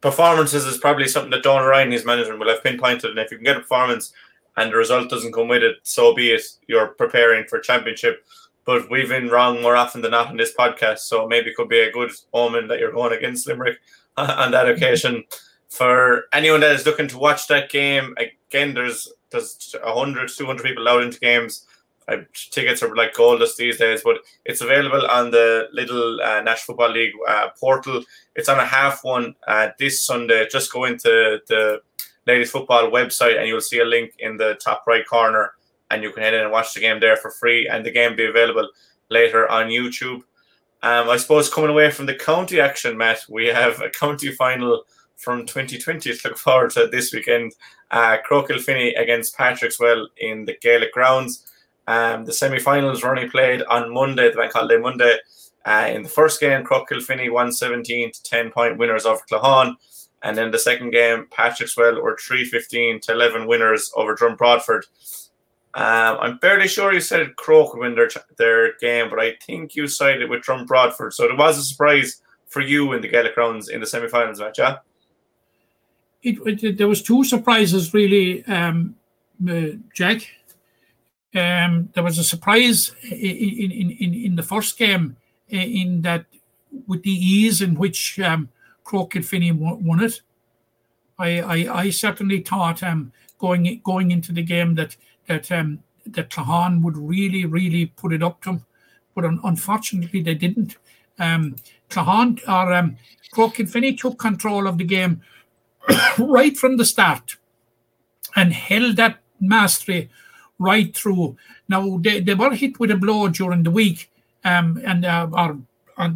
performances 0.00 0.64
is 0.64 0.78
probably 0.78 1.08
something 1.08 1.30
that 1.30 1.42
Don 1.42 1.64
Ryan, 1.64 1.90
his 1.90 2.04
manager, 2.04 2.36
will 2.36 2.48
have 2.48 2.62
pinpointed. 2.62 3.10
And 3.10 3.18
if 3.18 3.30
you 3.30 3.36
can 3.36 3.44
get 3.44 3.56
a 3.56 3.60
performance 3.60 4.12
and 4.56 4.70
the 4.70 4.76
result 4.76 5.10
doesn't 5.10 5.32
come 5.32 5.48
with 5.48 5.62
it, 5.62 5.76
so 5.82 6.14
be 6.14 6.30
it. 6.30 6.42
You're 6.66 6.88
preparing 6.88 7.46
for 7.46 7.58
championship. 7.58 8.24
But 8.64 8.90
we've 8.90 9.08
been 9.08 9.28
wrong 9.28 9.60
more 9.60 9.76
often 9.76 10.00
than 10.00 10.12
not 10.12 10.30
in 10.30 10.38
this 10.38 10.54
podcast, 10.54 11.00
so 11.00 11.26
maybe 11.26 11.50
it 11.50 11.56
could 11.56 11.68
be 11.68 11.80
a 11.80 11.92
good 11.92 12.10
omen 12.32 12.68
that 12.68 12.78
you're 12.78 12.92
going 12.92 13.12
against 13.12 13.46
Limerick 13.46 13.78
on 14.16 14.50
that 14.52 14.68
occasion. 14.68 15.24
For 15.68 16.24
anyone 16.32 16.60
that 16.60 16.74
is 16.74 16.86
looking 16.86 17.08
to 17.08 17.18
watch 17.18 17.48
that 17.48 17.68
game, 17.68 18.14
again, 18.16 18.72
there's 18.72 19.12
there's 19.30 19.74
100, 19.82 20.30
200 20.30 20.62
people 20.62 20.88
out 20.88 21.02
into 21.02 21.18
games. 21.18 21.66
Uh, 22.06 22.16
tickets 22.50 22.82
are 22.82 22.94
like 22.94 23.14
goldust 23.14 23.56
these 23.56 23.78
days, 23.78 24.02
but 24.04 24.18
it's 24.44 24.60
available 24.60 25.06
on 25.06 25.30
the 25.30 25.68
little 25.72 26.20
uh, 26.20 26.40
National 26.42 26.76
Football 26.76 26.90
League 26.90 27.12
uh, 27.26 27.48
portal. 27.58 28.02
It's 28.36 28.48
on 28.48 28.58
a 28.58 28.64
half 28.64 29.04
one 29.04 29.34
uh, 29.48 29.70
this 29.78 30.04
Sunday. 30.04 30.46
Just 30.50 30.72
go 30.72 30.84
into 30.84 31.40
the 31.48 31.80
ladies 32.26 32.50
football 32.50 32.90
website 32.90 33.38
and 33.38 33.48
you'll 33.48 33.60
see 33.60 33.80
a 33.80 33.84
link 33.84 34.14
in 34.18 34.36
the 34.36 34.54
top 34.54 34.84
right 34.86 35.06
corner 35.06 35.52
and 35.90 36.02
you 36.02 36.10
can 36.10 36.22
head 36.22 36.34
in 36.34 36.42
and 36.42 36.52
watch 36.52 36.74
the 36.74 36.80
game 36.80 37.00
there 37.00 37.16
for 37.16 37.30
free 37.30 37.68
and 37.68 37.84
the 37.84 37.90
game 37.90 38.16
be 38.16 38.26
available 38.26 38.68
later 39.10 39.50
on 39.50 39.66
YouTube. 39.66 40.22
Um, 40.82 41.08
I 41.08 41.16
suppose 41.16 41.48
coming 41.48 41.70
away 41.70 41.90
from 41.90 42.06
the 42.06 42.14
county 42.14 42.60
action, 42.60 42.98
Matt, 42.98 43.20
we 43.28 43.46
have 43.46 43.80
a 43.80 43.90
county 43.90 44.30
final 44.32 44.84
from 45.16 45.46
2020 45.46 46.14
to 46.14 46.28
look 46.28 46.38
forward 46.38 46.70
to 46.72 46.86
this 46.88 47.12
weekend. 47.12 47.52
Uh, 47.90 48.18
Croagh 48.28 48.50
against 48.96 49.36
Patrickswell 49.36 50.06
in 50.18 50.44
the 50.44 50.56
Gaelic 50.60 50.92
grounds. 50.92 51.46
Um, 51.86 52.24
the 52.24 52.32
semi-finals 52.32 53.02
were 53.02 53.10
only 53.10 53.28
played 53.28 53.62
on 53.62 53.92
Monday, 53.92 54.30
the 54.30 54.36
bank 54.36 54.52
holiday 54.52 54.78
Monday. 54.78 55.16
Uh, 55.64 55.90
in 55.92 56.02
the 56.02 56.08
first 56.08 56.40
game, 56.40 56.64
Croagh 56.64 56.86
Kilfinny 56.86 57.30
won 57.30 57.52
17 57.52 58.12
to 58.12 58.22
10 58.22 58.50
point 58.50 58.78
winners 58.78 59.06
over 59.06 59.22
Claughaun. 59.30 59.76
And 60.22 60.36
then 60.36 60.50
the 60.50 60.58
second 60.58 60.90
game, 60.90 61.26
Patrickswell 61.30 62.02
were 62.02 62.16
315 62.16 63.00
to 63.00 63.12
11 63.12 63.46
winners 63.46 63.90
over 63.94 64.14
Drum 64.14 64.36
Broadford. 64.36 64.86
Um, 65.74 66.18
I'm 66.20 66.38
fairly 66.38 66.68
sure 66.68 66.92
you 66.92 67.00
said 67.00 67.34
Croagh 67.36 67.76
win 67.78 67.94
their, 67.94 68.08
their 68.38 68.74
game, 68.78 69.10
but 69.10 69.18
I 69.18 69.34
think 69.44 69.74
you 69.74 69.86
sided 69.86 70.30
with 70.30 70.42
Drum 70.42 70.66
Broadford. 70.66 71.12
So 71.12 71.24
it 71.24 71.36
was 71.36 71.58
a 71.58 71.62
surprise 71.62 72.22
for 72.46 72.60
you 72.60 72.92
in 72.92 73.02
the 73.02 73.08
Gaelic 73.08 73.36
rounds 73.36 73.68
in 73.68 73.80
the 73.80 73.86
semi 73.86 74.08
finals 74.08 74.40
match, 74.40 74.58
yeah? 74.58 74.76
It, 76.22 76.62
it, 76.62 76.78
there 76.78 76.88
was 76.88 77.02
two 77.02 77.24
surprises 77.24 77.92
really, 77.92 78.44
um, 78.46 78.94
uh, 79.46 79.76
Jack. 79.92 80.26
Um, 81.34 81.88
there 81.94 82.04
was 82.04 82.18
a 82.18 82.24
surprise 82.24 82.94
in, 83.02 83.70
in, 83.70 83.90
in, 83.90 84.14
in 84.14 84.36
the 84.36 84.42
first 84.42 84.78
game 84.78 85.16
in 85.48 86.02
that 86.02 86.26
with 86.86 87.02
the 87.02 87.10
ease 87.10 87.60
in 87.60 87.74
which 87.74 88.18
um, 88.20 88.48
Croagh 88.84 89.10
Kilfinny 89.10 89.52
won 89.52 90.02
it. 90.02 90.20
I, 91.18 91.40
I, 91.40 91.78
I 91.80 91.90
certainly 91.90 92.40
thought 92.40 92.82
um, 92.82 93.12
going 93.38 93.80
going 93.84 94.10
into 94.10 94.32
the 94.32 94.42
game 94.42 94.74
that 94.76 94.96
that 95.26 95.50
um, 95.50 95.80
that 96.06 96.30
Claughaun 96.30 96.82
would 96.82 96.96
really 96.96 97.44
really 97.44 97.86
put 97.86 98.12
it 98.12 98.22
up 98.22 98.42
to 98.42 98.50
them, 98.50 98.66
but 99.14 99.24
un- 99.24 99.40
unfortunately 99.44 100.22
they 100.22 100.34
didn't. 100.34 100.76
Um, 101.18 101.56
Claughaun 101.88 102.40
or 102.48 102.72
um, 102.72 102.96
Croagh 103.32 103.54
Kilfinny 103.54 103.98
took 103.98 104.18
control 104.18 104.66
of 104.66 104.78
the 104.78 104.84
game 104.84 105.22
right 106.18 106.56
from 106.56 106.76
the 106.76 106.84
start 106.84 107.36
and 108.36 108.52
held 108.52 108.96
that 108.96 109.18
mastery 109.40 110.10
right 110.58 110.94
through. 110.96 111.36
Now 111.68 111.98
they, 111.98 112.20
they 112.20 112.34
were 112.34 112.54
hit 112.54 112.78
with 112.78 112.90
a 112.90 112.96
blow 112.96 113.28
during 113.28 113.62
the 113.62 113.70
week, 113.70 114.10
um, 114.44 114.80
and 114.84 115.04
uh, 115.04 115.28
or 115.32 115.58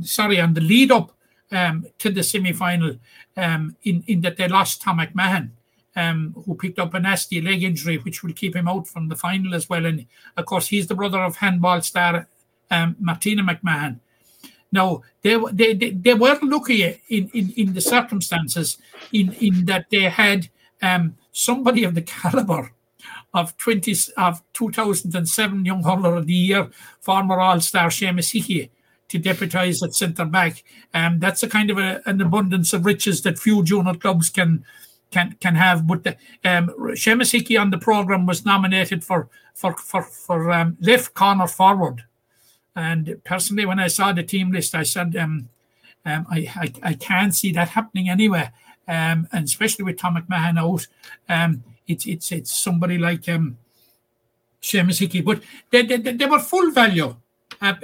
sorry 0.03 0.41
on 0.41 0.55
the 0.55 0.61
lead 0.61 0.93
up 0.93 1.12
um, 1.53 1.86
to 1.99 2.11
the 2.11 2.22
semi 2.22 2.53
final, 2.53 2.97
um, 3.36 3.76
in 3.82 4.05
in 4.07 4.20
that 4.22 4.36
they 4.36 4.49
lost 4.49 4.82
Tom 4.82 4.99
McMahon. 4.99 5.51
Um, 5.97 6.32
who 6.47 6.55
picked 6.55 6.78
up 6.78 6.95
a 6.95 7.01
nasty 7.01 7.41
leg 7.41 7.64
injury, 7.64 7.97
which 7.97 8.22
will 8.22 8.32
keep 8.32 8.55
him 8.55 8.68
out 8.68 8.86
from 8.86 9.09
the 9.09 9.16
final 9.16 9.53
as 9.53 9.68
well. 9.68 9.84
And 9.84 10.07
of 10.36 10.47
course, 10.47 10.68
he's 10.68 10.86
the 10.86 10.95
brother 10.95 11.18
of 11.18 11.34
handball 11.34 11.82
star 11.82 12.28
um, 12.70 12.95
Martina 13.01 13.43
McMahon. 13.43 13.99
Now 14.70 15.03
they, 15.22 15.36
they 15.53 15.74
they 15.74 15.91
they 15.91 16.14
were 16.14 16.39
lucky 16.43 16.84
in, 17.09 17.30
in, 17.32 17.53
in 17.57 17.74
the 17.74 17.80
circumstances 17.80 18.78
in, 19.12 19.32
in 19.41 19.64
that 19.64 19.86
they 19.91 20.03
had 20.03 20.49
um, 20.82 21.16
somebody 21.32 21.84
of 21.84 21.95
the 21.95 22.03
caliber 22.16 22.70
of 23.34 23.56
20 23.58 23.94
of 24.16 24.42
2007 24.54 25.64
Young 25.64 25.82
Hurler 25.82 26.16
of 26.16 26.26
the 26.26 26.32
Year, 26.32 26.70
former 27.00 27.40
All 27.40 27.60
Star 27.60 27.88
Seamus 27.88 28.32
Hickey, 28.32 28.70
to 29.08 29.18
deputise 29.18 29.82
at 29.82 29.94
centre 29.94 30.24
back. 30.24 30.64
Um, 30.94 31.18
that's 31.18 31.42
a 31.42 31.48
kind 31.48 31.70
of 31.70 31.78
a, 31.78 32.02
an 32.06 32.20
abundance 32.20 32.72
of 32.72 32.86
riches 32.86 33.22
that 33.22 33.38
few 33.38 33.62
junior 33.62 33.94
clubs 33.94 34.30
can 34.30 34.64
can 35.10 35.36
can 35.40 35.54
have. 35.54 35.86
But 35.86 36.04
the, 36.04 36.16
um, 36.44 36.68
Seamus 36.94 37.32
Hickey 37.32 37.56
on 37.56 37.70
the 37.70 37.78
programme 37.78 38.26
was 38.26 38.44
nominated 38.44 39.04
for 39.04 39.28
for 39.54 39.74
for 39.76 40.02
for 40.02 40.50
um, 40.50 40.76
left 40.80 41.14
corner 41.14 41.46
forward. 41.46 42.04
And 42.74 43.20
personally, 43.24 43.66
when 43.66 43.80
I 43.80 43.88
saw 43.88 44.12
the 44.12 44.22
team 44.22 44.52
list, 44.52 44.72
I 44.72 44.84
said, 44.84 45.16
um, 45.16 45.48
um, 46.04 46.26
I, 46.30 46.48
I, 46.54 46.72
I 46.90 46.94
can't 46.94 47.34
see 47.34 47.50
that 47.52 47.70
happening 47.70 48.08
anywhere. 48.08 48.52
Um, 48.86 49.26
and 49.32 49.44
especially 49.44 49.84
with 49.84 49.98
Tom 49.98 50.16
McMahon 50.16 50.58
out, 50.58 50.86
um, 51.28 51.64
it's 51.89 52.07
it's 52.07 52.32
it's 52.32 52.61
somebody 52.61 52.99
like 52.99 53.28
um, 53.28 53.59
Seamus 54.62 54.99
Hickey. 55.01 55.20
But 55.20 55.43
they, 55.70 55.82
they, 55.82 55.97
they 55.97 56.26
were 56.26 56.39
full 56.39 56.70
value. 56.70 57.16
Uh, 57.61 57.74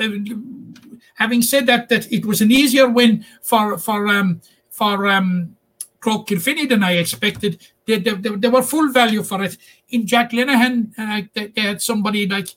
having 1.14 1.42
said 1.42 1.66
that, 1.66 1.88
that 1.88 2.12
it 2.12 2.24
was 2.24 2.40
an 2.40 2.52
easier 2.52 2.88
win 2.88 3.24
for 3.42 3.78
for 3.78 4.06
um, 4.08 4.40
for 4.70 5.08
um, 5.08 5.56
Croagh 6.00 6.68
than 6.68 6.84
I 6.84 6.92
expected. 6.92 7.66
They, 7.86 7.98
they, 7.98 8.12
they, 8.14 8.48
were 8.48 8.62
full 8.62 8.90
value 8.92 9.22
for 9.22 9.42
it. 9.42 9.58
In 9.90 10.06
Jack 10.06 10.30
Linehan, 10.30 10.92
uh, 10.96 11.22
they, 11.34 11.48
they 11.48 11.60
had 11.60 11.82
somebody 11.82 12.26
like 12.26 12.48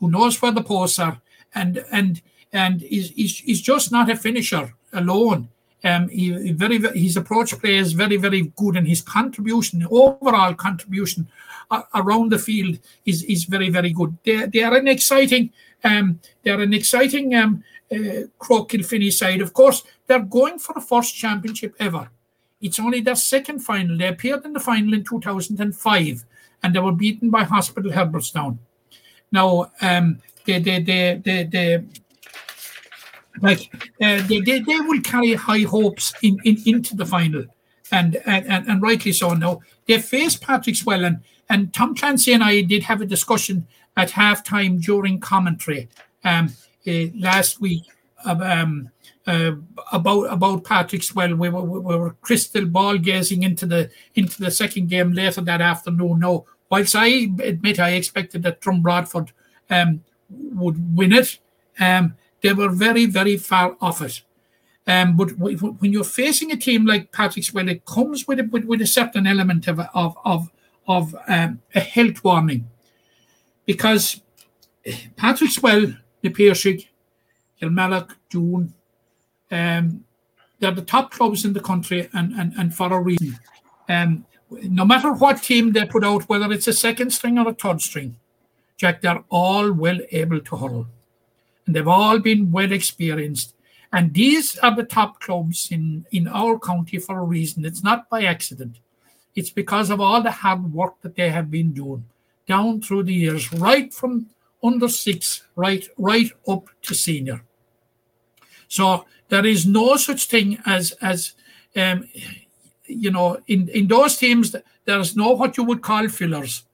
who 0.00 0.10
knows 0.10 0.40
where 0.40 0.52
the 0.52 0.62
posts 0.62 0.98
are 0.98 1.20
and 1.54 1.84
and 1.90 2.22
and 2.52 2.82
he's, 2.82 3.10
he's, 3.10 3.38
he's 3.38 3.60
just 3.60 3.90
not 3.90 4.10
a 4.10 4.16
finisher 4.16 4.74
alone. 4.92 5.48
Um, 5.84 6.08
he, 6.08 6.32
he 6.42 6.52
very 6.52 6.78
his 6.98 7.16
approach 7.16 7.58
play 7.60 7.76
is 7.76 7.92
very 7.92 8.16
very 8.16 8.52
good, 8.56 8.76
and 8.76 8.88
his 8.88 9.02
contribution, 9.02 9.86
overall 9.90 10.54
contribution 10.54 11.28
uh, 11.70 11.82
around 11.94 12.32
the 12.32 12.38
field 12.38 12.78
is 13.04 13.22
is 13.24 13.44
very 13.44 13.68
very 13.68 13.92
good. 13.92 14.16
They 14.24 14.46
they 14.46 14.62
are 14.62 14.74
an 14.74 14.88
exciting 14.88 15.52
um 15.84 16.20
they're 16.42 16.60
an 16.60 16.72
exciting 16.72 17.34
um 17.34 17.62
uh, 17.92 19.10
side. 19.10 19.40
Of 19.42 19.52
course, 19.52 19.84
they're 20.06 20.20
going 20.20 20.58
for 20.58 20.72
the 20.72 20.80
first 20.80 21.14
championship 21.14 21.74
ever. 21.78 22.10
It's 22.60 22.80
only 22.80 23.02
their 23.02 23.16
second 23.16 23.58
final. 23.58 23.98
They 23.98 24.08
appeared 24.08 24.44
in 24.46 24.54
the 24.54 24.60
final 24.60 24.94
in 24.94 25.04
2005, 25.04 26.24
and 26.62 26.74
they 26.74 26.80
were 26.80 26.92
beaten 26.92 27.28
by 27.28 27.44
Hospital 27.44 27.90
Herbertstown. 27.90 28.58
Now, 29.30 29.70
um, 29.82 30.22
they 30.46 30.60
they 30.60 30.82
they 30.82 31.20
they, 31.22 31.44
they 31.44 31.84
like 33.40 33.72
uh, 34.00 34.22
they, 34.26 34.40
they 34.40 34.60
they 34.60 34.80
will 34.80 35.00
carry 35.02 35.34
high 35.34 35.62
hopes 35.62 36.12
in, 36.22 36.38
in 36.44 36.56
into 36.66 36.96
the 36.96 37.06
final, 37.06 37.44
and 37.90 38.16
and 38.26 38.68
and 38.68 38.82
rightly 38.82 39.12
so. 39.12 39.34
Now 39.34 39.60
they 39.86 40.00
face 40.00 40.36
Patrick 40.36 40.76
Swellen, 40.76 41.20
and 41.48 41.72
Tom 41.72 41.94
Clancy 41.94 42.32
and 42.32 42.44
I 42.44 42.62
did 42.62 42.82
have 42.84 43.00
a 43.00 43.06
discussion 43.06 43.66
at 43.96 44.10
halftime 44.10 44.80
during 44.80 45.20
commentary 45.20 45.88
um, 46.24 46.52
uh, 46.86 46.92
last 47.16 47.60
week 47.60 47.82
um, 48.24 48.90
uh, 49.26 49.52
about 49.92 50.24
about 50.24 50.64
Patrickswell. 50.64 51.38
We 51.38 51.48
were, 51.48 51.62
we 51.62 51.96
were 51.96 52.16
crystal 52.20 52.66
ball 52.66 52.98
gazing 52.98 53.42
into 53.42 53.66
the 53.66 53.90
into 54.14 54.40
the 54.40 54.50
second 54.50 54.88
game 54.88 55.12
later 55.12 55.40
that 55.42 55.60
afternoon. 55.60 56.20
No, 56.20 56.46
whilst 56.70 56.96
I 56.96 57.06
admit 57.42 57.80
I 57.80 57.90
expected 57.90 58.42
that 58.42 58.60
Drum 58.60 58.82
Broadford 58.82 59.32
um, 59.70 60.02
would 60.30 60.96
win 60.96 61.12
it. 61.12 61.38
Um, 61.78 62.14
they 62.44 62.52
were 62.52 62.68
very, 62.68 63.06
very 63.06 63.38
far 63.38 63.74
off 63.80 64.02
it. 64.02 64.22
Um, 64.86 65.16
but 65.16 65.30
when 65.38 65.92
you're 65.92 66.04
facing 66.04 66.52
a 66.52 66.56
team 66.56 66.84
like 66.84 67.10
Patrick's, 67.10 67.54
well, 67.54 67.70
it 67.70 67.86
comes 67.86 68.28
with 68.28 68.38
a, 68.38 68.44
with, 68.44 68.64
with 68.66 68.82
a 68.82 68.86
certain 68.86 69.26
element 69.26 69.66
of 69.66 69.80
of 69.94 70.14
of, 70.26 70.52
of 70.86 71.16
um, 71.26 71.62
a 71.74 71.80
health 71.80 72.22
warning, 72.22 72.68
because 73.64 74.20
Patrick's 75.16 75.62
well, 75.62 75.86
the 76.20 76.28
Piarsaigh, 76.28 76.86
Kilmallock, 77.58 78.10
Doon, 78.28 78.74
um, 79.50 80.04
they're 80.58 80.70
the 80.70 80.82
top 80.82 81.12
clubs 81.12 81.46
in 81.46 81.54
the 81.54 81.60
country, 81.60 82.10
and 82.12 82.34
and, 82.34 82.52
and 82.58 82.74
for 82.74 82.92
a 82.92 83.00
reason. 83.00 83.38
Um, 83.88 84.26
no 84.50 84.84
matter 84.84 85.12
what 85.12 85.42
team 85.42 85.72
they 85.72 85.86
put 85.86 86.04
out, 86.04 86.28
whether 86.28 86.52
it's 86.52 86.68
a 86.68 86.74
second 86.74 87.10
string 87.10 87.38
or 87.38 87.48
a 87.48 87.54
third 87.54 87.80
string, 87.80 88.18
Jack, 88.76 89.00
they're 89.00 89.24
all 89.30 89.72
well 89.72 89.98
able 90.12 90.40
to 90.40 90.56
hurl. 90.56 90.86
And 91.66 91.74
they've 91.74 91.88
all 91.88 92.18
been 92.18 92.52
well 92.52 92.72
experienced. 92.72 93.54
And 93.92 94.12
these 94.12 94.58
are 94.58 94.74
the 94.74 94.82
top 94.82 95.20
clubs 95.20 95.68
in, 95.70 96.04
in 96.10 96.26
our 96.28 96.58
county 96.58 96.98
for 96.98 97.18
a 97.18 97.24
reason. 97.24 97.64
It's 97.64 97.82
not 97.82 98.08
by 98.10 98.24
accident. 98.24 98.78
It's 99.34 99.50
because 99.50 99.90
of 99.90 100.00
all 100.00 100.22
the 100.22 100.30
hard 100.30 100.72
work 100.72 101.00
that 101.02 101.16
they 101.16 101.30
have 101.30 101.50
been 101.50 101.72
doing 101.72 102.04
down 102.46 102.80
through 102.80 103.04
the 103.04 103.14
years, 103.14 103.52
right 103.52 103.92
from 103.92 104.26
under 104.62 104.88
six, 104.88 105.44
right, 105.56 105.86
right 105.96 106.30
up 106.48 106.68
to 106.82 106.94
senior. 106.94 107.42
So 108.68 109.06
there 109.28 109.46
is 109.46 109.66
no 109.66 109.96
such 109.96 110.26
thing 110.26 110.58
as 110.66 110.92
as 111.00 111.34
um, 111.76 112.08
you 112.86 113.10
know 113.10 113.38
in 113.46 113.68
in 113.68 113.86
those 113.88 114.16
teams 114.16 114.54
there's 114.84 115.16
no 115.16 115.30
what 115.30 115.56
you 115.56 115.64
would 115.64 115.82
call 115.82 116.08
fillers 116.08 116.64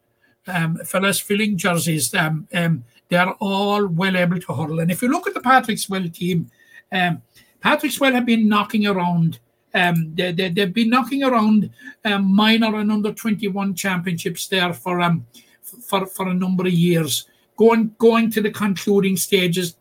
um, 0.46 0.76
fellas 0.84 1.20
filling 1.20 1.56
jerseys. 1.56 2.14
Um, 2.14 2.48
um, 2.52 2.84
they're 3.10 3.32
all 3.40 3.86
well 3.86 4.16
able 4.16 4.40
to 4.40 4.54
hurl. 4.54 4.80
And 4.80 4.90
if 4.90 5.02
you 5.02 5.08
look 5.08 5.26
at 5.26 5.34
the 5.34 5.40
Patrickswell 5.40 6.12
team, 6.14 6.50
um, 6.92 7.22
Patrickswell 7.62 8.14
have 8.14 8.24
been 8.24 8.48
knocking 8.48 8.86
around. 8.86 9.40
Um, 9.74 10.14
they, 10.14 10.32
they, 10.32 10.48
they've 10.48 10.72
been 10.72 10.90
knocking 10.90 11.22
around 11.22 11.70
um, 12.04 12.34
minor 12.34 12.76
and 12.76 12.90
under 12.90 13.12
21 13.12 13.74
championships 13.74 14.48
there 14.48 14.72
for 14.72 15.00
um 15.00 15.26
for, 15.62 16.06
for 16.06 16.28
a 16.28 16.34
number 16.34 16.66
of 16.66 16.72
years. 16.72 17.26
Going 17.56 17.94
going 17.98 18.30
to 18.30 18.40
the 18.40 18.50
concluding 18.50 19.16
stages, 19.16 19.76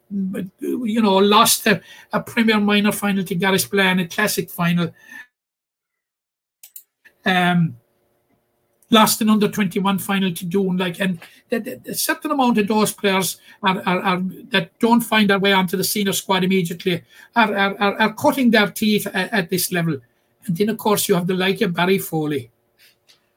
you 0.60 1.02
know, 1.02 1.16
lost 1.16 1.66
a, 1.66 1.82
a 2.12 2.22
Premier 2.22 2.60
Minor 2.60 2.92
final 2.92 3.24
to 3.24 3.36
Garryspillane, 3.36 4.04
a 4.04 4.08
Classic 4.08 4.50
final. 4.50 4.94
Um, 7.26 7.78
lost 8.90 9.22
an 9.22 9.30
under 9.30 9.48
21 9.48 10.00
final 10.00 10.34
to 10.34 10.46
Doon. 10.46 10.78
Like, 10.78 11.00
and 11.00 11.20
a 11.52 11.94
certain 11.94 12.32
amount 12.32 12.58
of 12.58 12.68
those 12.68 12.92
players 12.92 13.40
are, 13.62 13.82
are, 13.86 14.00
are, 14.00 14.22
that 14.52 14.78
don't 14.80 15.02
find 15.02 15.30
their 15.30 15.40
way 15.40 15.54
onto 15.54 15.78
the 15.78 15.84
senior 15.84 16.14
squad 16.14 16.44
immediately 16.44 17.04
are, 17.36 17.56
are, 17.56 18.00
are, 18.00 18.14
cutting 18.14 18.52
their 18.52 18.72
teeth 18.72 19.08
at, 19.08 19.34
at, 19.34 19.50
this 19.50 19.72
level. 19.72 20.00
And 20.46 20.58
then, 20.58 20.70
of 20.70 20.78
course, 20.78 21.08
you 21.08 21.16
have 21.16 21.28
the 21.28 21.34
like 21.34 21.62
of 21.62 21.74
Barry 21.74 22.00
Foley. 22.00 22.50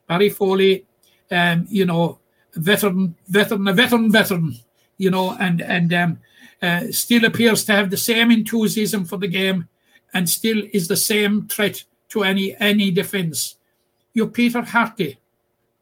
Barry 0.06 0.30
Foley, 0.30 0.84
um, 1.30 1.66
you 1.68 1.84
know, 1.84 2.18
veteran, 2.54 3.14
veteran, 3.28 3.68
a 3.68 3.72
veteran, 3.72 4.10
veteran, 4.10 4.56
you 4.98 5.10
know, 5.10 5.36
and 5.38 5.60
and 5.62 5.92
um, 5.94 6.18
uh, 6.60 6.82
still 6.90 7.24
appears 7.24 7.64
to 7.64 7.72
have 7.72 7.90
the 7.90 7.96
same 7.96 8.30
enthusiasm 8.30 9.04
for 9.04 9.16
the 9.16 9.28
game, 9.28 9.68
and 10.14 10.28
still 10.28 10.62
is 10.72 10.88
the 10.88 10.96
same 10.96 11.48
threat 11.48 11.84
to 12.10 12.22
any 12.22 12.56
any 12.60 12.90
defence. 12.90 13.56
You're 14.14 14.28
Peter 14.28 14.60
Harty, 14.60 15.18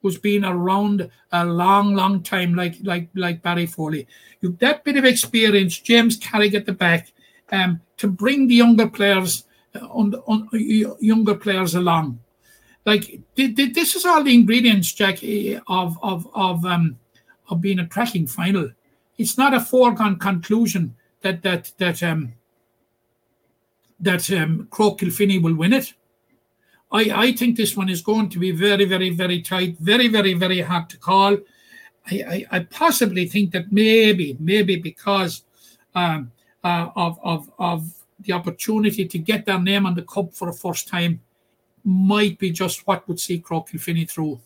who's 0.01 0.17
been 0.17 0.43
around 0.43 1.09
a 1.31 1.45
long, 1.45 1.93
long 1.95 2.23
time, 2.23 2.55
like 2.55 2.75
like 2.83 3.09
like 3.13 3.41
Barry 3.41 3.65
Foley. 3.65 4.07
You've 4.41 4.59
that 4.59 4.83
bit 4.83 4.97
of 4.97 5.05
experience, 5.05 5.79
James 5.79 6.17
Carrick 6.17 6.53
at 6.53 6.65
the 6.65 6.73
back, 6.73 7.11
um, 7.51 7.81
to 7.97 8.07
bring 8.07 8.47
the 8.47 8.55
younger 8.55 8.89
players 8.89 9.45
uh, 9.75 9.85
on, 9.87 10.15
on 10.27 10.49
younger 10.51 11.35
players 11.35 11.75
along. 11.75 12.19
Like 12.85 13.21
th- 13.35 13.55
th- 13.55 13.73
this 13.73 13.95
is 13.95 14.05
all 14.05 14.23
the 14.23 14.33
ingredients, 14.33 14.91
Jack, 14.91 15.23
eh, 15.23 15.59
of 15.67 15.97
of 16.01 16.27
of 16.33 16.65
um 16.65 16.97
of 17.49 17.61
being 17.61 17.79
a 17.79 17.87
cracking 17.87 18.27
final. 18.27 18.71
It's 19.17 19.37
not 19.37 19.53
a 19.53 19.59
foregone 19.59 20.17
conclusion 20.17 20.95
that 21.21 21.43
that 21.43 21.71
that 21.77 22.01
um 22.01 22.33
that 23.99 24.31
um 24.31 24.67
Croagh 24.71 24.97
Kilfinny 24.97 25.41
will 25.41 25.55
win 25.55 25.73
it. 25.73 25.93
I, 26.91 27.11
I 27.13 27.31
think 27.31 27.55
this 27.55 27.77
one 27.77 27.89
is 27.89 28.01
going 28.01 28.29
to 28.29 28.39
be 28.39 28.51
very, 28.51 28.85
very, 28.85 29.09
very 29.09 29.41
tight, 29.41 29.77
very, 29.79 30.07
very, 30.07 30.33
very 30.33 30.61
hard 30.61 30.89
to 30.89 30.97
call. 30.97 31.37
I, 32.09 32.15
I, 32.15 32.45
I 32.51 32.59
possibly 32.59 33.27
think 33.27 33.51
that 33.51 33.71
maybe, 33.71 34.35
maybe 34.39 34.75
because 34.77 35.43
um, 35.95 36.31
uh, 36.63 36.89
of, 36.95 37.19
of, 37.23 37.51
of 37.59 37.93
the 38.19 38.33
opportunity 38.33 39.07
to 39.07 39.17
get 39.17 39.45
their 39.45 39.59
name 39.59 39.85
on 39.85 39.95
the 39.95 40.03
cup 40.03 40.33
for 40.33 40.51
the 40.51 40.57
first 40.57 40.87
time 40.87 41.21
might 41.83 42.37
be 42.37 42.51
just 42.51 42.85
what 42.85 43.07
would 43.07 43.19
see 43.19 43.39
Croagh 43.39 43.69
Kilfinny 43.69 44.09
through. 44.09 44.39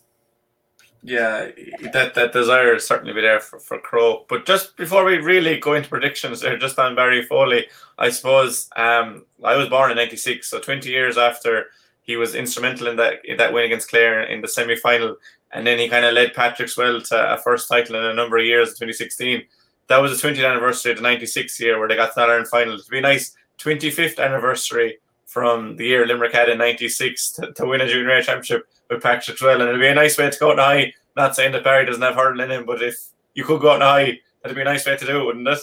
Yeah, 1.02 1.50
that 1.92 2.14
that 2.14 2.32
desire 2.32 2.74
is 2.74 2.86
certainly 2.86 3.12
be 3.12 3.20
there 3.20 3.38
for, 3.38 3.60
for 3.60 3.78
Croagh. 3.78 4.26
But 4.28 4.44
just 4.44 4.76
before 4.76 5.04
we 5.04 5.18
really 5.18 5.58
go 5.58 5.74
into 5.74 5.88
predictions 5.88 6.40
there, 6.40 6.58
just 6.58 6.78
on 6.78 6.96
Barry 6.96 7.22
Foley, 7.22 7.66
I 7.98 8.08
suppose 8.10 8.68
um, 8.76 9.24
I 9.44 9.56
was 9.56 9.68
born 9.68 9.90
in 9.90 9.98
'96, 9.98 10.48
so 10.48 10.58
20 10.58 10.88
years 10.88 11.16
after 11.16 11.66
he 12.06 12.16
was 12.16 12.34
instrumental 12.34 12.86
in 12.86 12.96
that 12.96 13.24
in 13.24 13.36
that 13.36 13.52
win 13.52 13.64
against 13.64 13.90
Clare 13.90 14.22
in 14.22 14.40
the 14.40 14.48
semi 14.48 14.76
final, 14.76 15.16
and 15.52 15.66
then 15.66 15.78
he 15.78 15.88
kind 15.88 16.04
of 16.04 16.14
led 16.14 16.34
Patrickswell 16.34 17.06
to 17.08 17.34
a 17.34 17.38
first 17.38 17.68
title 17.68 17.96
in 17.96 18.04
a 18.04 18.14
number 18.14 18.38
of 18.38 18.46
years, 18.46 18.68
in 18.68 18.74
2016. 18.74 19.42
That 19.88 19.98
was 19.98 20.20
the 20.20 20.28
20th 20.28 20.48
anniversary 20.48 20.92
of 20.92 20.98
the 20.98 21.02
'96 21.02 21.60
year 21.60 21.78
where 21.78 21.88
they 21.88 21.96
got 21.96 22.08
to 22.08 22.12
that 22.16 22.30
Ireland 22.30 22.48
final. 22.48 22.74
It'd 22.74 22.88
be 22.88 23.00
nice, 23.00 23.36
25th 23.58 24.18
anniversary 24.18 24.98
from 25.26 25.76
the 25.76 25.84
year 25.84 26.06
Limerick 26.06 26.32
had 26.32 26.48
in 26.48 26.58
'96 26.58 27.32
to, 27.32 27.52
to, 27.52 27.66
win 27.66 27.80
a 27.80 27.88
junior 27.88 28.10
A 28.10 28.22
championship 28.22 28.68
with 28.88 29.02
Patrickswell, 29.02 29.60
and 29.60 29.68
it'd 29.68 29.80
be 29.80 29.88
a 29.88 29.94
nice 29.94 30.16
way 30.16 30.30
to 30.30 30.38
go 30.38 30.52
out 30.52 30.58
high. 30.58 30.94
Not 31.16 31.34
saying 31.34 31.52
that 31.52 31.64
Barry 31.64 31.86
doesn't 31.86 32.02
have 32.02 32.14
hurling 32.14 32.44
in 32.44 32.50
him, 32.50 32.66
but 32.66 32.82
if 32.82 32.96
you 33.34 33.44
could 33.44 33.60
go 33.60 33.72
out 33.72 33.82
high, 33.82 34.20
that'd 34.42 34.54
be 34.54 34.62
a 34.62 34.64
nice 34.64 34.86
way 34.86 34.96
to 34.96 35.06
do 35.06 35.20
it, 35.20 35.24
wouldn't 35.24 35.48
it? 35.48 35.58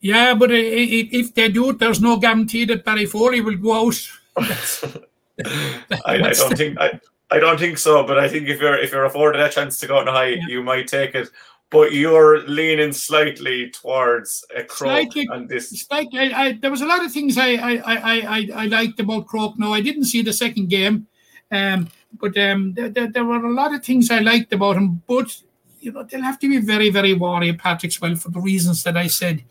Yeah, 0.00 0.34
but 0.34 0.50
if 0.52 1.34
they 1.34 1.48
do 1.48 1.70
it, 1.70 1.78
there's 1.78 2.00
no 2.00 2.18
guarantee 2.18 2.66
that 2.66 2.84
Barry 2.84 3.06
Foley 3.06 3.40
will 3.40 3.56
go 3.56 3.86
out. 3.86 4.10
I, 5.44 5.90
I, 6.06 6.30
don't 6.30 6.56
think 6.56 6.78
I, 6.80 7.00
I 7.30 7.38
don't 7.38 7.58
think 7.58 7.78
so. 7.78 8.04
But 8.04 8.18
I 8.18 8.28
think 8.28 8.48
if 8.48 8.60
you're 8.60 8.78
if 8.78 8.92
you're 8.92 9.04
afforded 9.04 9.40
a 9.40 9.48
chance 9.48 9.78
to 9.78 9.86
go 9.86 9.98
on 9.98 10.06
high, 10.06 10.28
yeah. 10.28 10.46
you 10.48 10.62
might 10.62 10.86
take 10.86 11.14
it. 11.14 11.28
But 11.70 11.92
you're 11.92 12.46
leaning 12.46 12.92
slightly 12.92 13.70
towards 13.70 14.44
a 14.54 14.62
Croagh 14.62 15.12
slightly, 15.12 15.28
on 15.32 15.46
this. 15.48 15.70
Slightly, 15.70 16.32
I, 16.32 16.42
I, 16.42 16.52
there 16.52 16.70
was 16.70 16.82
a 16.82 16.86
lot 16.86 17.04
of 17.04 17.10
things 17.10 17.36
I 17.36 17.54
I, 17.54 17.72
I, 17.84 17.96
I, 17.96 18.48
I 18.54 18.66
liked 18.66 19.00
about 19.00 19.26
Croagh. 19.26 19.58
No, 19.58 19.72
I 19.72 19.80
didn't 19.80 20.04
see 20.04 20.22
the 20.22 20.32
second 20.32 20.68
game, 20.68 21.08
um, 21.50 21.88
but 22.20 22.38
um, 22.38 22.74
there, 22.74 22.90
there, 22.90 23.08
there 23.08 23.24
were 23.24 23.44
a 23.44 23.52
lot 23.52 23.74
of 23.74 23.84
things 23.84 24.10
I 24.10 24.20
liked 24.20 24.52
about 24.52 24.76
him. 24.76 25.02
But 25.08 25.36
you 25.80 25.90
know, 25.90 26.04
they'll 26.04 26.22
have 26.22 26.38
to 26.40 26.48
be 26.48 26.58
very 26.58 26.90
very 26.90 27.12
wary 27.14 27.48
of 27.48 27.56
Patrickswell 27.56 28.18
for 28.18 28.30
the 28.30 28.40
reasons 28.40 28.84
that 28.84 28.96
I 28.96 29.08
said. 29.08 29.42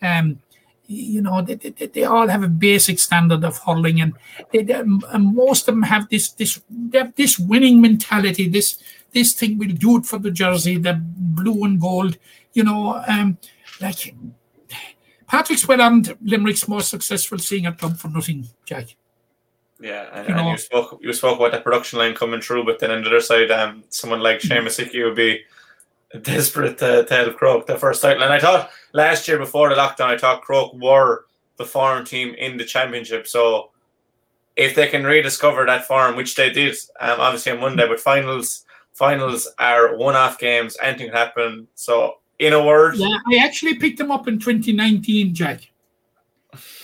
Um, 0.00 0.40
you 0.86 1.22
know 1.22 1.42
they, 1.42 1.54
they, 1.54 1.86
they, 1.86 2.04
all 2.04 2.28
have 2.28 2.42
a 2.42 2.48
basic 2.48 2.98
standard 2.98 3.44
of 3.44 3.58
hurling 3.58 4.00
and, 4.00 4.14
they, 4.52 4.62
they, 4.62 4.74
and 4.74 5.34
most 5.34 5.68
of 5.68 5.74
them 5.74 5.82
have 5.82 6.08
this 6.08 6.30
this 6.32 6.60
they 6.68 6.98
have 6.98 7.14
this 7.14 7.38
winning 7.38 7.80
mentality 7.80 8.48
this 8.48 8.78
this 9.12 9.32
thing 9.32 9.58
will 9.58 9.68
do 9.68 9.98
it 9.98 10.06
for 10.06 10.18
the 10.18 10.30
jersey 10.30 10.78
the 10.78 11.00
blue 11.02 11.64
and 11.64 11.80
gold 11.80 12.18
you 12.52 12.64
know 12.64 13.02
um 13.06 13.38
like 13.80 14.14
Patrickswell 15.28 15.80
and 15.80 16.14
Limerick's 16.22 16.68
most 16.68 16.90
successful 16.90 17.38
seeing 17.38 17.66
a 17.66 17.72
club 17.72 17.96
for 17.96 18.08
nothing 18.08 18.46
Jack. 18.66 18.96
Yeah, 19.80 20.06
and 20.12 20.28
you, 20.28 20.34
and 20.34 20.48
you 20.50 20.58
spoke 20.58 21.00
you 21.02 21.12
spoke 21.12 21.38
about 21.38 21.52
that 21.52 21.64
production 21.64 21.98
line 21.98 22.14
coming 22.14 22.40
through, 22.40 22.64
but 22.64 22.78
then 22.78 22.92
on 22.92 23.02
the 23.02 23.08
other 23.08 23.20
side, 23.20 23.50
um, 23.50 23.82
someone 23.88 24.20
like 24.20 24.38
Seamus 24.40 24.78
Hickey 24.78 25.02
would 25.02 25.16
be 25.16 25.40
desperate 26.22 26.78
to, 26.78 27.04
to 27.04 27.14
help 27.14 27.38
Croagh 27.38 27.66
the 27.66 27.78
first 27.78 28.02
title. 28.02 28.22
And 28.22 28.32
I 28.32 28.38
thought 28.38 28.70
last 28.92 29.26
year 29.26 29.38
before 29.38 29.68
the 29.68 29.74
lockdown, 29.74 30.08
I 30.08 30.18
thought 30.18 30.44
Croagh 30.44 30.78
were 30.80 31.26
the 31.56 31.64
farm 31.64 32.04
team 32.04 32.34
in 32.34 32.56
the 32.56 32.64
championship. 32.64 33.26
So 33.26 33.70
if 34.56 34.74
they 34.74 34.88
can 34.88 35.04
rediscover 35.04 35.64
that 35.66 35.86
farm, 35.86 36.16
which 36.16 36.34
they 36.34 36.50
did, 36.50 36.76
um, 37.00 37.20
obviously 37.20 37.52
on 37.52 37.60
Monday, 37.60 37.86
but 37.86 38.00
finals 38.00 38.64
finals 38.92 39.48
are 39.58 39.96
one-off 39.96 40.38
games. 40.38 40.76
Anything 40.82 41.08
can 41.08 41.16
happen. 41.16 41.66
So 41.74 42.18
in 42.38 42.52
a 42.52 42.62
word, 42.62 42.96
yeah, 42.96 43.16
I 43.32 43.36
actually 43.36 43.74
picked 43.76 43.98
them 43.98 44.10
up 44.10 44.28
in 44.28 44.38
2019, 44.38 45.34
Jack. 45.34 45.70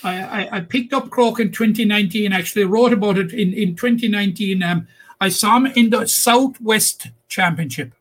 I, 0.03 0.23
I, 0.23 0.57
I 0.57 0.61
picked 0.61 0.95
up 0.95 1.11
Croagh 1.11 1.41
in 1.41 1.53
2019. 1.53 2.33
Actually, 2.33 2.65
wrote 2.65 2.95
about 2.95 3.19
it 3.19 3.35
in 3.35 3.53
in 3.53 3.77
2019. 3.77 4.63
Um, 4.63 4.89
I 5.21 5.29
saw 5.29 5.57
him 5.57 5.67
in 5.67 5.91
the 5.91 6.07
Southwest 6.07 7.09
Championship 7.29 7.93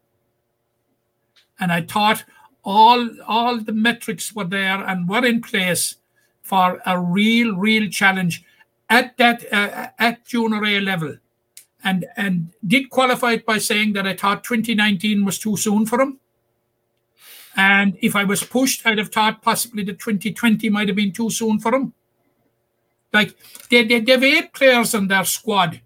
and 1.59 1.71
I 1.71 1.81
thought 1.81 2.23
all 2.63 3.09
all 3.27 3.59
the 3.59 3.71
metrics 3.71 4.33
were 4.33 4.43
there 4.43 4.83
and 4.83 5.07
were 5.07 5.25
in 5.25 5.41
place 5.41 5.95
for 6.41 6.81
a 6.85 6.99
real 6.99 7.55
real 7.55 7.89
challenge 7.89 8.43
at 8.89 9.17
that 9.17 9.45
uh, 9.51 9.87
at 9.99 10.25
junior 10.25 10.63
A 10.65 10.79
level, 10.79 11.17
and 11.83 12.05
and 12.15 12.49
did 12.65 12.89
qualify 12.89 13.33
it 13.33 13.45
by 13.45 13.57
saying 13.57 13.93
that 13.93 14.07
I 14.07 14.15
thought 14.15 14.43
2019 14.43 15.25
was 15.25 15.39
too 15.39 15.57
soon 15.57 15.85
for 15.85 16.01
him. 16.01 16.19
And 17.55 17.97
if 18.01 18.15
I 18.15 18.23
was 18.23 18.43
pushed, 18.43 18.85
I'd 18.85 18.99
have 18.99 19.09
thought 19.09 19.41
possibly 19.41 19.83
the 19.83 19.93
2020 19.93 20.69
might 20.69 20.89
have 20.89 20.95
been 20.95 21.11
too 21.11 21.31
soon 21.31 21.59
for 21.59 21.73
him. 21.73 21.93
Like 23.11 23.35
they, 23.69 23.83
they, 23.83 23.99
they 23.99 24.11
have 24.11 24.23
eight 24.23 24.53
players 24.53 24.93
in 24.93 25.07
their 25.07 25.25
squad 25.25 25.81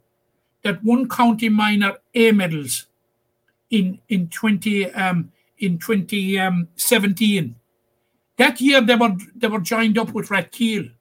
that 0.64 0.84
won 0.84 1.08
county 1.08 1.50
minor 1.50 1.98
A 2.14 2.32
medals 2.32 2.88
in 3.70 4.00
in 4.10 4.28
20 4.28 4.92
um, 4.92 5.32
in 5.62 5.78
2017. 5.78 7.44
Um, 7.44 7.56
that 8.38 8.60
year 8.60 8.82
they 8.82 8.96
were 8.96 9.16
they 9.36 9.48
were 9.48 9.60
joined 9.60 9.98
up 9.98 10.12
with 10.12 10.30
Rathkeale. 10.30 10.92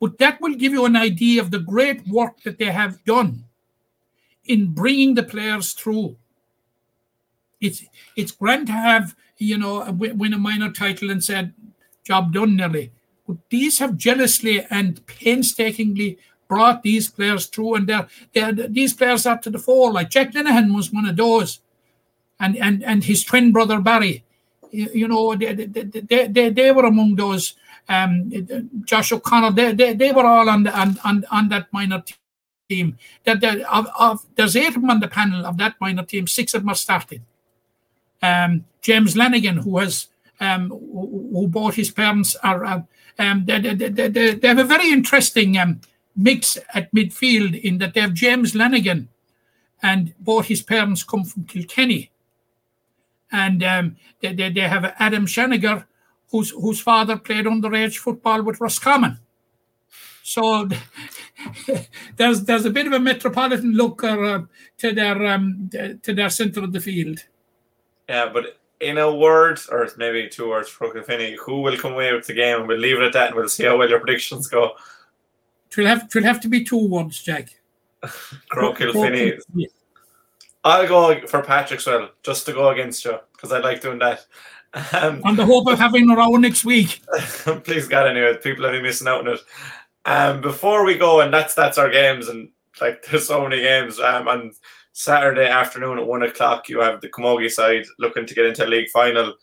But 0.00 0.18
that 0.18 0.40
will 0.40 0.54
give 0.54 0.72
you 0.72 0.84
an 0.84 0.94
idea 0.94 1.42
of 1.42 1.50
the 1.50 1.58
great 1.58 2.06
work 2.06 2.42
that 2.44 2.58
they 2.58 2.66
have 2.66 3.04
done 3.04 3.44
in 4.44 4.72
bringing 4.72 5.14
the 5.14 5.24
players 5.24 5.72
through. 5.72 6.16
It's 7.60 7.84
it's 8.16 8.30
grand 8.30 8.68
to 8.68 8.72
have 8.72 9.16
you 9.36 9.58
know 9.58 9.90
win 9.90 10.32
a 10.32 10.38
minor 10.38 10.70
title 10.70 11.10
and 11.10 11.22
said 11.22 11.52
job 12.04 12.32
done 12.32 12.56
nearly. 12.56 12.92
But 13.26 13.38
these 13.50 13.80
have 13.80 13.96
jealously 13.96 14.64
and 14.70 15.04
painstakingly 15.06 16.18
brought 16.46 16.82
these 16.82 17.10
players 17.10 17.46
through, 17.46 17.74
and 17.74 17.86
they're, 17.86 18.08
they're 18.32 18.52
these 18.52 18.94
players 18.94 19.26
up 19.26 19.42
to 19.42 19.50
the 19.50 19.58
fore. 19.58 19.92
Like 19.92 20.10
Jack 20.10 20.32
Linehan 20.32 20.74
was 20.74 20.92
one 20.92 21.06
of 21.06 21.16
those 21.16 21.60
and 22.40 22.56
and 22.56 22.84
and 22.84 23.04
his 23.04 23.24
twin 23.24 23.52
brother 23.52 23.80
Barry. 23.80 24.24
You, 24.70 25.08
know, 25.08 25.34
they, 25.34 25.54
they, 25.54 26.26
they, 26.26 26.50
they 26.50 26.72
were 26.72 26.84
among 26.84 27.16
those. 27.16 27.54
Um, 27.88 28.30
Josh 28.84 29.12
O'Connor, 29.12 29.52
they, 29.52 29.72
they, 29.72 29.94
they 29.94 30.12
were 30.12 30.26
all 30.26 30.50
on, 30.50 30.64
the, 30.64 30.78
on, 30.78 30.98
on, 31.04 31.24
on 31.30 31.48
that 31.48 31.72
minor 31.72 32.04
team. 32.68 32.98
That, 33.24 33.40
that 33.40 33.60
of, 33.62 33.88
of, 33.98 34.26
there's 34.36 34.56
eight 34.56 34.68
of 34.68 34.74
them 34.74 34.90
on 34.90 35.00
the 35.00 35.08
panel 35.08 35.46
of 35.46 35.56
that 35.56 35.76
minor 35.80 36.04
team. 36.04 36.26
Six 36.26 36.52
of 36.52 36.62
them 36.62 36.68
are 36.68 36.74
starting. 36.74 37.24
Um, 38.20 38.66
James 38.82 39.16
Lanigan, 39.16 39.56
who 39.58 39.78
has 39.78 40.08
um, 40.40 40.68
who, 40.68 41.50
who 41.52 41.70
his 41.70 41.90
parents, 41.90 42.36
are 42.36 42.64
uh, 42.64 42.82
um, 43.18 43.44
they, 43.46 43.58
they, 43.58 43.88
they, 43.88 44.08
they, 44.34 44.48
have 44.48 44.58
a 44.58 44.64
very 44.64 44.92
interesting 44.92 45.58
um, 45.58 45.80
mix 46.14 46.58
at 46.74 46.92
midfield 46.94 47.60
in 47.60 47.78
that 47.78 47.94
they 47.94 48.00
have 48.00 48.14
James 48.14 48.54
Lanigan, 48.54 49.08
and 49.82 50.14
both 50.20 50.46
his 50.46 50.62
parents 50.62 51.02
come 51.02 51.24
from 51.24 51.44
Kilkenny 51.44 52.10
and 53.32 53.62
um, 53.62 53.96
they, 54.20 54.34
they, 54.34 54.50
they, 54.50 54.60
have 54.60 54.94
Adam 54.98 55.26
Shaniger, 55.26 55.84
whose 56.30 56.50
whose 56.50 56.80
father 56.80 57.16
played 57.16 57.46
underage 57.46 57.98
football 57.98 58.42
with 58.42 58.60
Roscommon. 58.60 59.18
So 60.22 60.68
there's 62.16 62.42
there's 62.42 62.64
a 62.64 62.70
bit 62.70 62.86
of 62.86 62.92
a 62.92 63.00
metropolitan 63.00 63.72
look 63.72 64.04
uh, 64.04 64.42
to 64.78 64.92
their 64.92 65.26
um, 65.26 65.70
to 65.72 66.14
their 66.14 66.30
centre 66.30 66.64
of 66.64 66.72
the 66.72 66.80
field. 66.80 67.20
Yeah, 68.08 68.30
but 68.32 68.58
in 68.80 68.98
a 68.98 69.14
word, 69.14 69.58
or 69.70 69.88
maybe 69.96 70.28
two 70.28 70.48
words 70.48 70.68
for 70.68 70.92
Kilfinny, 70.92 71.36
who 71.36 71.60
will 71.62 71.76
come 71.76 71.92
away 71.92 72.12
with 72.12 72.26
the 72.26 72.34
game? 72.34 72.66
We'll 72.66 72.78
leave 72.78 72.98
it 72.98 73.04
at 73.04 73.12
that, 73.14 73.28
and 73.28 73.36
we'll 73.36 73.48
see 73.48 73.64
how 73.64 73.76
well 73.76 73.88
your 73.88 74.00
predictions 74.00 74.48
go. 74.48 74.72
It 75.70 75.76
will 75.76 75.86
have 75.86 76.04
it 76.04 76.14
will 76.14 76.22
have 76.24 76.40
to 76.40 76.48
be 76.48 76.64
two 76.64 76.86
words, 76.88 77.22
Jack. 77.22 77.48
Croagh 78.02 78.76
Kilfinny. 78.76 79.38
I'll 80.68 80.88
go 80.88 81.26
for 81.26 81.42
Patrickswell, 81.42 82.10
just 82.22 82.46
to 82.46 82.52
go 82.52 82.70
against 82.70 83.04
you 83.04 83.18
because 83.32 83.52
I 83.52 83.58
like 83.58 83.80
doing 83.80 83.98
that. 83.98 84.26
Um, 84.92 85.22
on 85.24 85.36
the 85.36 85.46
hope 85.46 85.66
of 85.68 85.78
having 85.78 86.10
a 86.10 86.16
row 86.16 86.30
next 86.36 86.64
week. 86.64 87.00
please 87.64 87.88
God, 87.88 88.08
anyway, 88.08 88.36
people 88.42 88.64
have 88.64 88.72
been 88.72 88.82
missing 88.82 89.08
out 89.08 89.26
on 89.26 89.34
it. 89.34 89.40
Um, 90.04 90.40
before 90.40 90.84
we 90.84 90.96
go, 90.96 91.20
and 91.20 91.32
that's 91.32 91.54
that's 91.54 91.78
our 91.78 91.90
games, 91.90 92.28
and 92.28 92.50
Like 92.80 93.04
there's 93.10 93.26
so 93.26 93.42
many 93.42 93.60
games. 93.60 93.98
Um, 94.00 94.28
on 94.28 94.52
Saturday 94.92 95.46
afternoon 95.46 95.98
at 95.98 96.06
one 96.06 96.22
o'clock, 96.22 96.68
you 96.68 96.80
have 96.80 97.00
the 97.00 97.08
Camogie 97.08 97.50
side 97.50 97.84
looking 97.98 98.26
to 98.26 98.34
get 98.34 98.46
into 98.46 98.66
a 98.66 98.68
league 98.68 98.90
final. 98.90 99.34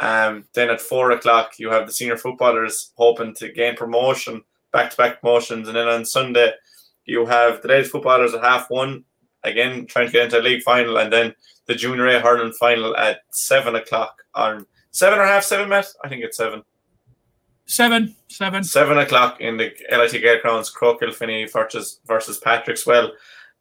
Um, 0.00 0.44
then 0.54 0.70
at 0.70 0.80
four 0.80 1.12
o'clock, 1.12 1.52
you 1.58 1.70
have 1.70 1.86
the 1.86 1.92
senior 1.92 2.16
footballers 2.16 2.92
hoping 2.96 3.34
to 3.36 3.52
gain 3.52 3.76
promotion, 3.76 4.42
back 4.72 4.90
to 4.90 4.96
back 4.96 5.20
promotions. 5.20 5.68
And 5.68 5.76
then 5.76 5.88
on 5.88 6.04
Sunday, 6.04 6.52
you 7.04 7.24
have 7.26 7.62
the 7.62 7.68
ladies 7.68 7.90
footballers 7.90 8.34
at 8.34 8.42
half 8.42 8.70
one, 8.70 9.04
again 9.44 9.86
trying 9.86 10.06
to 10.06 10.12
get 10.12 10.24
into 10.24 10.40
a 10.40 10.42
league 10.42 10.62
final, 10.62 10.98
and 10.98 11.12
then 11.12 11.34
the 11.66 11.74
junior 11.74 12.08
A 12.08 12.20
hurling 12.20 12.52
final 12.52 12.96
at 12.96 13.20
seven 13.30 13.74
o'clock 13.76 14.22
on 14.34 14.66
seven 14.90 15.18
or 15.18 15.24
half 15.24 15.44
seven, 15.44 15.68
Matt? 15.68 15.86
I 16.02 16.08
think 16.08 16.24
it's 16.24 16.36
seven. 16.36 16.62
Seven, 17.66 18.14
seven. 18.28 18.62
Seven 18.62 18.98
o'clock 18.98 19.40
in 19.40 19.56
the 19.56 19.72
LIT 19.90 20.12
Gaelic 20.12 20.42
Grounds, 20.42 20.70
Croagh 20.70 21.00
Kilfinny 21.00 21.50
versus 21.50 22.00
versus 22.06 22.40
Patrickswell. 22.40 23.10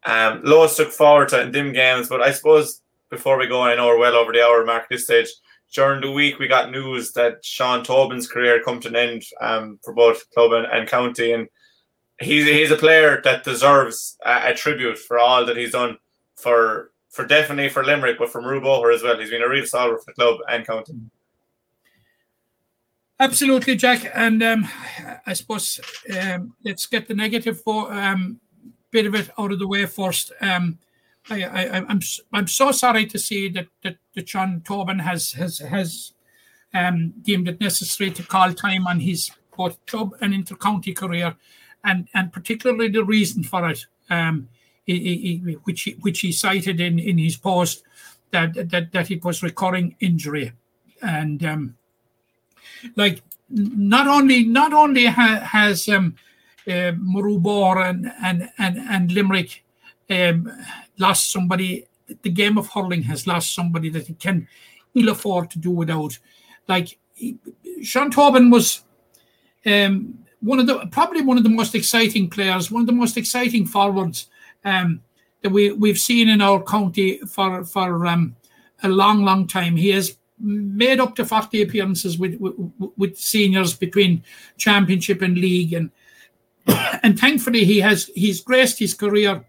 Um, 0.05 0.41
Lois 0.43 0.75
took 0.75 0.91
forward 0.91 1.29
to 1.29 1.49
dim 1.49 1.71
games, 1.71 2.09
but 2.09 2.21
I 2.21 2.31
suppose 2.31 2.81
before 3.09 3.38
we 3.38 3.47
go, 3.47 3.61
I 3.61 3.75
know 3.75 3.88
we're 3.88 3.99
well 3.99 4.15
over 4.15 4.34
the 4.34 4.43
hour 4.43 4.65
mark 4.65 4.89
this 4.89 5.05
stage. 5.05 5.29
During 5.73 6.01
the 6.01 6.11
week, 6.11 6.38
we 6.38 6.47
got 6.47 6.71
news 6.71 7.13
that 7.13 7.43
Sean 7.43 7.84
Tobin's 7.84 8.27
career 8.27 8.61
come 8.63 8.79
to 8.81 8.89
an 8.89 8.95
end 8.95 9.23
um, 9.41 9.79
for 9.84 9.93
both 9.93 10.29
club 10.31 10.51
and, 10.51 10.65
and 10.67 10.88
county, 10.88 11.31
and 11.31 11.47
he's 12.24 12.45
he's 12.45 12.71
a 12.71 12.76
player 12.76 13.21
that 13.24 13.43
deserves 13.43 14.17
a, 14.26 14.51
a, 14.51 14.53
tribute 14.53 14.97
for 14.97 15.19
all 15.19 15.45
that 15.45 15.57
he's 15.57 15.71
done 15.71 15.97
for 16.36 16.91
for 17.09 17.26
definitely 17.26 17.69
for 17.69 17.84
Limerick, 17.84 18.17
but 18.17 18.30
for 18.30 18.41
Murroe-Boher 18.41 18.93
as 18.93 19.03
well. 19.03 19.19
He's 19.19 19.30
been 19.30 19.43
a 19.43 19.49
real 19.49 19.65
stalwart 19.65 20.03
for 20.03 20.11
the 20.11 20.15
club 20.15 20.39
and 20.49 20.65
county. 20.65 20.95
Absolutely, 23.19 23.76
Jack. 23.76 24.11
And 24.15 24.41
um, 24.41 24.67
I 25.26 25.34
suppose 25.34 25.80
um, 26.19 26.55
let's 26.65 26.88
get 26.88 27.07
the 27.07 27.13
negative 27.13 27.61
for 27.61 27.93
um, 27.93 28.39
bit 28.89 29.05
of 29.05 29.15
it 29.15 29.30
out 29.38 29.51
of 29.51 29.59
the 29.59 29.67
way 29.67 29.86
first. 29.86 30.32
Um, 30.41 30.80
I, 31.30 31.43
I, 31.43 31.86
I'm 31.88 32.01
I'm 32.34 32.47
so 32.47 32.71
sorry 32.71 33.05
to 33.05 33.19
see 33.19 33.49
that 33.49 33.67
that, 33.84 33.97
that 34.15 34.26
John 34.26 34.61
Tobin 34.65 34.99
has 34.99 35.32
has 35.34 35.59
has 35.59 36.13
um, 36.74 37.13
deemed 37.21 37.47
it 37.47 37.61
necessary 37.61 38.11
to 38.11 38.24
call 38.24 38.53
time 38.53 38.88
on 38.88 38.99
his 38.99 39.32
both 39.55 39.86
club 39.86 40.15
and 40.19 40.34
inter-county 40.34 40.93
career, 40.93 41.36
and 41.84 42.07
and 42.13 42.31
particularly 42.31 42.89
the 42.89 43.03
reason 43.03 43.43
for 43.43 43.69
it, 43.69 43.86
um, 44.09 44.47
he, 44.86 45.41
he, 45.45 45.53
which 45.63 45.84
he, 45.84 45.91
which 46.01 46.19
he 46.21 46.31
cited 46.31 46.79
in 46.79 46.99
in 46.99 47.17
his 47.17 47.38
post 47.38 47.84
that 48.31 48.69
that 48.69 48.91
that 48.91 49.11
it 49.11 49.23
was 49.23 49.43
recurring 49.43 49.95
injury, 49.99 50.51
and 51.01 51.43
um, 51.45 51.77
like 52.95 53.21
not 53.49 54.07
only 54.07 54.43
not 54.43 54.73
only 54.73 55.05
ha, 55.05 55.39
has 55.39 55.88
um, 55.89 56.15
uh, 56.67 56.71
and, 56.71 58.11
and 58.21 58.49
and 58.57 58.77
and 58.77 59.11
Limerick 59.11 59.63
um, 60.09 60.51
lost 60.97 61.31
somebody. 61.31 61.86
The 62.21 62.29
game 62.29 62.57
of 62.57 62.69
hurling 62.69 63.03
has 63.03 63.25
lost 63.25 63.55
somebody 63.55 63.89
that 63.89 64.09
it 64.09 64.19
can 64.19 64.47
ill 64.93 65.09
afford 65.09 65.49
to 65.51 65.59
do 65.59 65.71
without. 65.71 66.19
Like 66.67 66.97
Sean 67.81 68.11
Tobin 68.11 68.49
was 68.49 68.84
um, 69.65 70.22
one 70.43 70.59
of 70.59 70.67
the 70.67 70.85
probably 70.91 71.21
one 71.21 71.37
of 71.37 71.43
the 71.43 71.49
most 71.49 71.73
exciting 71.73 72.29
players, 72.29 72.69
one 72.69 72.81
of 72.81 72.87
the 72.87 72.93
most 72.93 73.17
exciting 73.17 73.65
forwards 73.65 74.27
um, 74.65 75.01
that 75.41 75.51
we 75.51 75.71
we've 75.71 75.97
seen 75.97 76.29
in 76.29 76.41
our 76.41 76.61
county 76.61 77.17
for 77.19 77.63
for 77.63 78.05
um, 78.05 78.35
a 78.83 78.89
long, 78.89 79.23
long 79.23 79.47
time. 79.47 79.77
He 79.77 79.89
has 79.91 80.17
made 80.39 80.99
up 80.99 81.15
to 81.15 81.25
40 81.25 81.61
appearances 81.61 82.17
with, 82.17 82.35
with, 82.39 82.53
with 82.97 83.17
seniors 83.17 83.73
between 83.75 84.23
championship 84.57 85.21
and 85.21 85.37
league 85.37 85.73
and 85.73 85.89
and 87.03 87.17
thankfully 87.17 87.63
he 87.63 87.79
has 87.79 88.09
he's 88.13 88.41
graced 88.41 88.79
his 88.79 88.93
career 88.93 89.45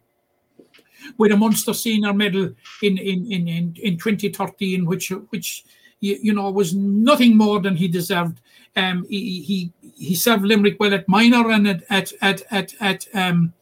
with 1.19 1.33
a 1.33 1.37
Munster 1.37 1.75
senior 1.75 2.13
medal 2.13 2.55
in 2.83 2.99
in 2.99 3.33
in 3.33 3.49
in, 3.49 3.77
in 3.83 3.99
2013 3.99 4.87
which 4.87 5.11
which 5.31 5.65
you, 6.05 6.33
know 6.33 6.51
was 6.51 6.75
nothing 6.75 7.37
more 7.37 7.61
than 7.61 7.77
he 7.77 7.89
deserved 7.89 8.41
um 8.77 9.07
he 9.09 9.41
he, 9.43 9.73
he 9.97 10.15
served 10.15 10.45
limerick 10.45 10.77
well 10.79 10.95
at 10.95 11.09
minor 11.09 11.51
and 11.51 11.67
at 11.67 11.83
at 11.91 12.13
at 12.21 12.43
at, 12.51 12.75
at 12.81 13.07
um 13.15 13.53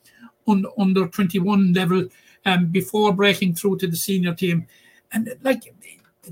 un, 0.46 0.64
under 0.78 1.06
21 1.06 1.72
level 1.72 2.06
um 2.46 2.66
before 2.66 3.12
breaking 3.12 3.54
through 3.54 3.76
to 3.78 3.86
the 3.86 3.96
senior 3.96 4.34
team 4.34 4.66
and 5.12 5.34
like 5.42 5.74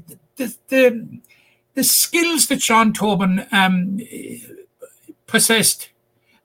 the, 0.07 0.19
the, 0.37 0.57
the, 0.69 1.21
the 1.75 1.85
skills 1.85 2.47
that 2.47 2.63
Sean 2.63 2.93
Tobin 2.93 3.47
um, 3.53 4.01
possessed 5.27 5.91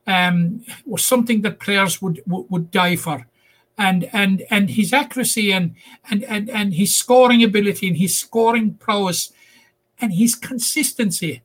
um, 0.08 0.64
was 0.86 1.04
something 1.04 1.42
that 1.42 1.60
players 1.60 2.02
would, 2.02 2.22
would, 2.28 2.46
would 2.50 2.72
die 2.72 2.96
for. 2.96 3.28
And 3.78 4.10
and 4.14 4.46
and 4.50 4.70
his 4.70 4.94
accuracy 4.94 5.52
and, 5.52 5.76
and 6.10 6.24
and 6.24 6.50
and 6.50 6.74
his 6.74 6.96
scoring 6.96 7.44
ability 7.44 7.90
and 7.90 7.98
his 7.98 8.18
scoring 8.18 8.76
prowess 8.76 9.34
and 10.02 10.14
his 10.14 10.36
consistency 10.36 11.42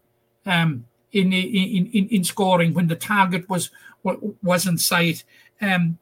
um, 0.46 0.86
in, 1.12 1.32
in 1.32 1.86
in 1.86 2.08
in 2.08 2.24
scoring 2.24 2.74
when 2.74 2.88
the 2.88 2.96
target 2.96 3.48
was 3.48 3.70
was 4.02 4.66
in 4.66 4.78
sight. 4.78 5.24
Um, 5.60 5.98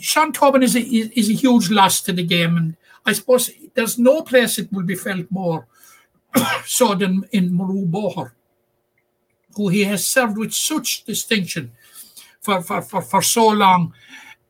Sean 0.00 0.32
Tobin 0.32 0.62
is 0.62 0.74
a, 0.74 0.80
is 0.80 1.30
a 1.30 1.34
huge 1.34 1.70
loss 1.70 2.00
to 2.02 2.12
the 2.12 2.24
game, 2.24 2.56
and 2.56 2.76
I 3.06 3.12
suppose 3.12 3.50
there's 3.74 3.98
no 3.98 4.22
place 4.22 4.58
it 4.58 4.72
will 4.72 4.82
be 4.82 4.96
felt 4.96 5.26
more 5.30 5.66
so 6.66 6.94
than 6.94 7.24
in 7.32 7.50
Murroe-Boher, 7.50 8.32
who 9.54 9.68
he 9.68 9.84
has 9.84 10.06
served 10.06 10.38
with 10.38 10.52
such 10.52 11.04
distinction 11.04 11.72
for, 12.40 12.62
for, 12.62 12.82
for, 12.82 13.02
for 13.02 13.22
so 13.22 13.48
long. 13.48 13.92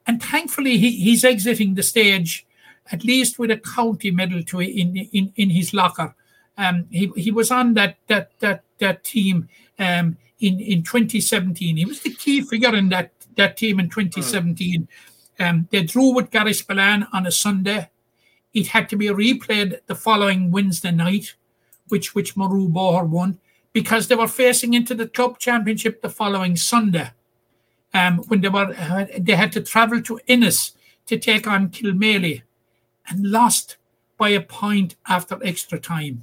And 0.07 0.23
thankfully, 0.23 0.79
he, 0.79 0.93
he's 0.93 1.25
exiting 1.25 1.75
the 1.75 1.83
stage, 1.83 2.47
at 2.93 3.05
least 3.05 3.39
with 3.39 3.51
a 3.51 3.57
county 3.57 4.11
medal 4.11 4.43
to 4.45 4.61
in, 4.61 4.97
in, 4.97 5.33
in 5.37 5.51
his 5.51 5.75
locker. 5.75 6.15
Um, 6.57 6.87
he, 6.91 7.11
he 7.17 7.31
was 7.31 7.51
on 7.51 7.75
that 7.75 7.97
that 8.07 8.31
that 8.41 8.63
that 8.79 9.05
team 9.05 9.49
um, 9.79 10.17
in 10.41 10.61
in 10.61 10.83
2017. 10.83 11.77
He 11.77 11.85
was 11.85 12.01
the 12.01 12.15
key 12.15 12.43
figure 12.43 12.75
in 12.75 12.89
that 12.91 13.13
that 13.37 13.57
team 13.57 13.81
in 13.81 13.89
2017. 13.89 14.89
Um, 15.41 15.69
they 15.71 15.83
drew 15.83 16.15
with 16.15 16.31
Garryspillane 16.31 17.09
on 17.13 17.27
a 17.27 17.33
Sunday. 17.33 17.91
It 18.53 18.69
had 18.69 18.89
to 18.91 18.97
be 18.97 19.07
replayed 19.07 19.81
the 19.87 19.97
following 19.97 20.51
Wednesday 20.51 20.93
night, 20.93 21.35
which 21.89 22.15
which 22.15 22.37
Murroe-Boher 22.37 23.09
won, 23.09 23.41
because 23.73 24.07
they 24.07 24.15
were 24.15 24.29
facing 24.29 24.75
into 24.75 24.95
the 24.95 25.09
club 25.09 25.39
championship 25.39 26.03
the 26.03 26.09
following 26.09 26.57
Sunday. 26.57 27.11
Um, 27.93 28.19
when 28.29 28.41
they 28.41 28.49
were 28.49 28.75
uh, 28.77 29.07
they 29.19 29.35
had 29.35 29.53
to 29.53 29.61
travel 29.61 30.01
to 30.03 30.21
Ennis 30.29 30.73
to 31.07 31.19
take 31.19 31.47
on 31.47 31.69
Kilmaley, 31.69 32.43
and 33.09 33.31
lost 33.31 33.77
by 34.17 34.31
a 34.31 34.41
point 34.41 34.95
after 35.09 35.39
extra 35.45 35.79
time. 35.79 36.23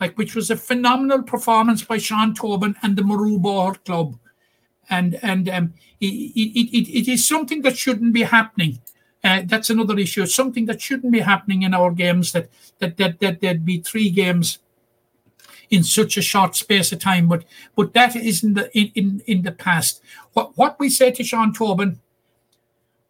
Like 0.00 0.16
which 0.16 0.34
was 0.34 0.50
a 0.50 0.56
phenomenal 0.56 1.22
performance 1.22 1.84
by 1.84 1.98
Sean 1.98 2.34
Tobin 2.34 2.74
and 2.82 2.96
the 2.96 3.02
Murroe-Boher 3.02 3.84
club. 3.84 4.18
And 4.88 5.18
and 5.22 5.48
um, 5.48 5.74
it, 6.00 6.06
it, 6.06 6.76
it, 6.76 6.98
it 7.00 7.08
is 7.08 7.28
something 7.28 7.62
that 7.62 7.76
shouldn't 7.76 8.12
be 8.12 8.22
happening 8.22 8.80
uh, 9.22 9.42
that's 9.44 9.70
another 9.70 9.98
issue. 9.98 10.24
Something 10.26 10.66
that 10.66 10.80
shouldn't 10.80 11.12
be 11.12 11.20
happening 11.20 11.62
in 11.62 11.74
our 11.74 11.90
games. 11.90 12.32
That 12.32 12.48
that 12.78 12.96
that 12.96 13.20
that 13.20 13.40
there'd 13.40 13.64
be 13.64 13.80
three 13.80 14.10
games 14.10 14.58
in 15.68 15.84
such 15.84 16.16
a 16.16 16.22
short 16.22 16.56
space 16.56 16.90
of 16.92 17.00
time. 17.00 17.28
But 17.28 17.44
but 17.76 17.92
that 17.92 18.16
is 18.16 18.42
in 18.42 18.54
the 18.54 18.76
in 18.76 18.90
in, 18.94 19.22
in 19.26 19.42
the 19.42 19.52
past. 19.52 20.02
What 20.32 20.56
what 20.56 20.78
we 20.78 20.88
say 20.88 21.10
to 21.10 21.24
Sean 21.24 21.52
Tobin, 21.52 22.00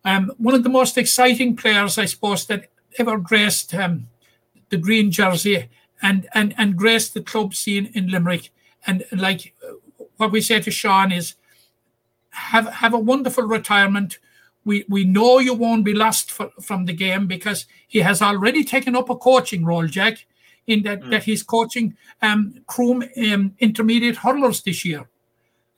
um, 0.05 0.32
one 0.39 0.55
of 0.55 0.64
the 0.64 0.69
most 0.69 0.98
exciting 0.98 1.56
players, 1.56 1.97
I 1.97 2.06
suppose, 2.06 2.44
that 2.47 2.69
ever 2.98 3.16
graced 3.16 3.73
um, 3.74 4.09
the 4.70 4.78
green 4.78 5.12
jersey 5.12 5.69
and 6.02 6.28
and 6.35 6.55
and 6.56 6.77
graced 6.77 7.14
the 7.14 7.22
club 7.22 7.55
scene 7.55 7.90
in 7.94 8.09
Limerick. 8.09 8.51
And 8.86 9.05
like 9.12 9.55
what 10.16 10.32
we 10.32 10.40
say 10.40 10.60
to 10.60 10.70
Sean 10.70 11.12
is, 11.12 11.35
have 12.31 12.66
have 12.66 12.94
a 12.94 12.98
wonderful 12.98 13.44
retirement 13.44 14.18
we 14.64 14.85
we 14.89 15.05
know 15.05 15.39
you 15.39 15.55
won't 15.55 15.85
be 15.85 15.94
lost 15.94 16.31
for, 16.31 16.51
from 16.60 16.85
the 16.85 16.93
game 16.93 17.27
because 17.27 17.66
he 17.89 18.01
has 18.01 18.20
already 18.22 18.64
taken 18.64 18.94
up 18.94 19.10
a 19.10 19.16
coaching 19.16 19.64
role, 19.64 19.86
Jack, 19.86 20.27
in 20.66 20.82
that, 20.82 21.01
mm. 21.01 21.10
that 21.10 21.24
he's 21.24 21.43
coaching 21.43 21.97
um, 22.22 22.62
Croom 22.66 23.05
um, 23.32 23.55
intermediate 23.59 24.16
hurlers 24.16 24.62
this 24.62 24.85
year, 24.85 25.09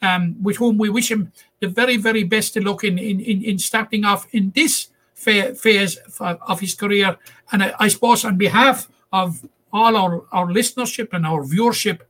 um, 0.00 0.36
with 0.42 0.56
whom 0.56 0.78
we 0.78 0.88
wish 0.88 1.10
him 1.10 1.32
the 1.60 1.68
very, 1.68 1.96
very 1.96 2.24
best 2.24 2.56
of 2.56 2.64
luck 2.64 2.84
in, 2.84 2.98
in, 2.98 3.20
in, 3.20 3.44
in 3.44 3.58
starting 3.58 4.04
off 4.04 4.26
in 4.32 4.50
this 4.54 4.88
phase 5.14 5.96
of 6.20 6.60
his 6.60 6.74
career. 6.74 7.16
And 7.52 7.62
I, 7.62 7.74
I 7.78 7.88
suppose 7.88 8.24
on 8.24 8.36
behalf 8.36 8.88
of 9.12 9.46
all 9.72 9.96
our, 9.96 10.24
our 10.32 10.46
listenership 10.46 11.08
and 11.12 11.26
our 11.26 11.42
viewership, 11.42 12.00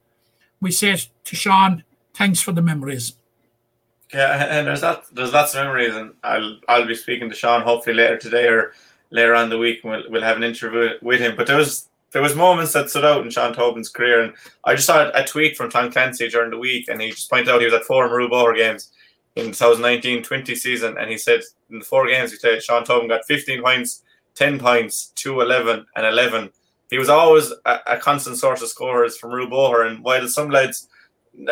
we 0.60 0.70
say 0.70 0.96
to 1.24 1.36
Sean, 1.36 1.84
thanks 2.14 2.40
for 2.40 2.52
the 2.52 2.62
memories. 2.62 3.14
Yeah, 4.12 4.44
and 4.44 4.66
there's 4.66 4.82
that 4.82 5.04
there's 5.12 5.32
lots 5.32 5.54
of 5.54 5.64
memories, 5.64 5.96
and 5.96 6.12
I'll 6.22 6.58
I'll 6.68 6.86
be 6.86 6.94
speaking 6.94 7.30
to 7.30 7.34
Sean 7.34 7.62
hopefully 7.62 7.96
later 7.96 8.18
today 8.18 8.46
or 8.46 8.74
later 9.10 9.34
on 9.34 9.48
the 9.48 9.56
week, 9.56 9.80
and 9.82 9.92
we'll 9.92 10.10
we'll 10.10 10.22
have 10.22 10.36
an 10.36 10.44
interview 10.44 10.90
with 11.00 11.20
him. 11.20 11.34
But 11.34 11.46
there 11.46 11.56
was 11.56 11.88
there 12.12 12.20
was 12.20 12.36
moments 12.36 12.74
that 12.74 12.90
stood 12.90 13.06
out 13.06 13.24
in 13.24 13.30
Sean 13.30 13.54
Tobin's 13.54 13.88
career, 13.88 14.22
and 14.22 14.34
I 14.64 14.74
just 14.74 14.86
saw 14.86 15.10
a 15.14 15.24
tweet 15.24 15.56
from 15.56 15.70
Tom 15.70 15.90
Clancy 15.90 16.28
during 16.28 16.50
the 16.50 16.58
week, 16.58 16.88
and 16.88 17.00
he 17.00 17.10
just 17.10 17.30
pointed 17.30 17.48
out 17.48 17.60
he 17.60 17.64
was 17.64 17.74
at 17.74 17.84
four 17.84 18.08
Murroe-Boher 18.08 18.54
games. 18.54 18.92
in 19.34 19.46
2019-20 19.46 20.54
season, 20.58 20.98
and 20.98 21.10
he 21.10 21.16
said 21.16 21.40
in 21.70 21.78
the 21.78 21.84
four 21.84 22.06
games 22.06 22.32
he 22.32 22.36
played, 22.36 22.62
Sean 22.62 22.84
Tobin 22.84 23.08
got 23.08 23.24
15 23.24 23.62
points, 23.62 24.02
10 24.34 24.58
points, 24.58 25.12
2, 25.14 25.40
11, 25.40 25.86
and 25.96 26.06
11. 26.06 26.50
He 26.90 26.98
was 26.98 27.08
always 27.08 27.52
a, 27.64 27.78
a 27.86 27.96
constant 27.96 28.36
source 28.38 28.62
of 28.62 28.68
scorers 28.68 29.16
from 29.16 29.32
Rue 29.32 29.48
Boher, 29.48 29.86
and 29.86 30.04
while 30.04 30.26
some 30.28 30.50
lads 30.50 30.88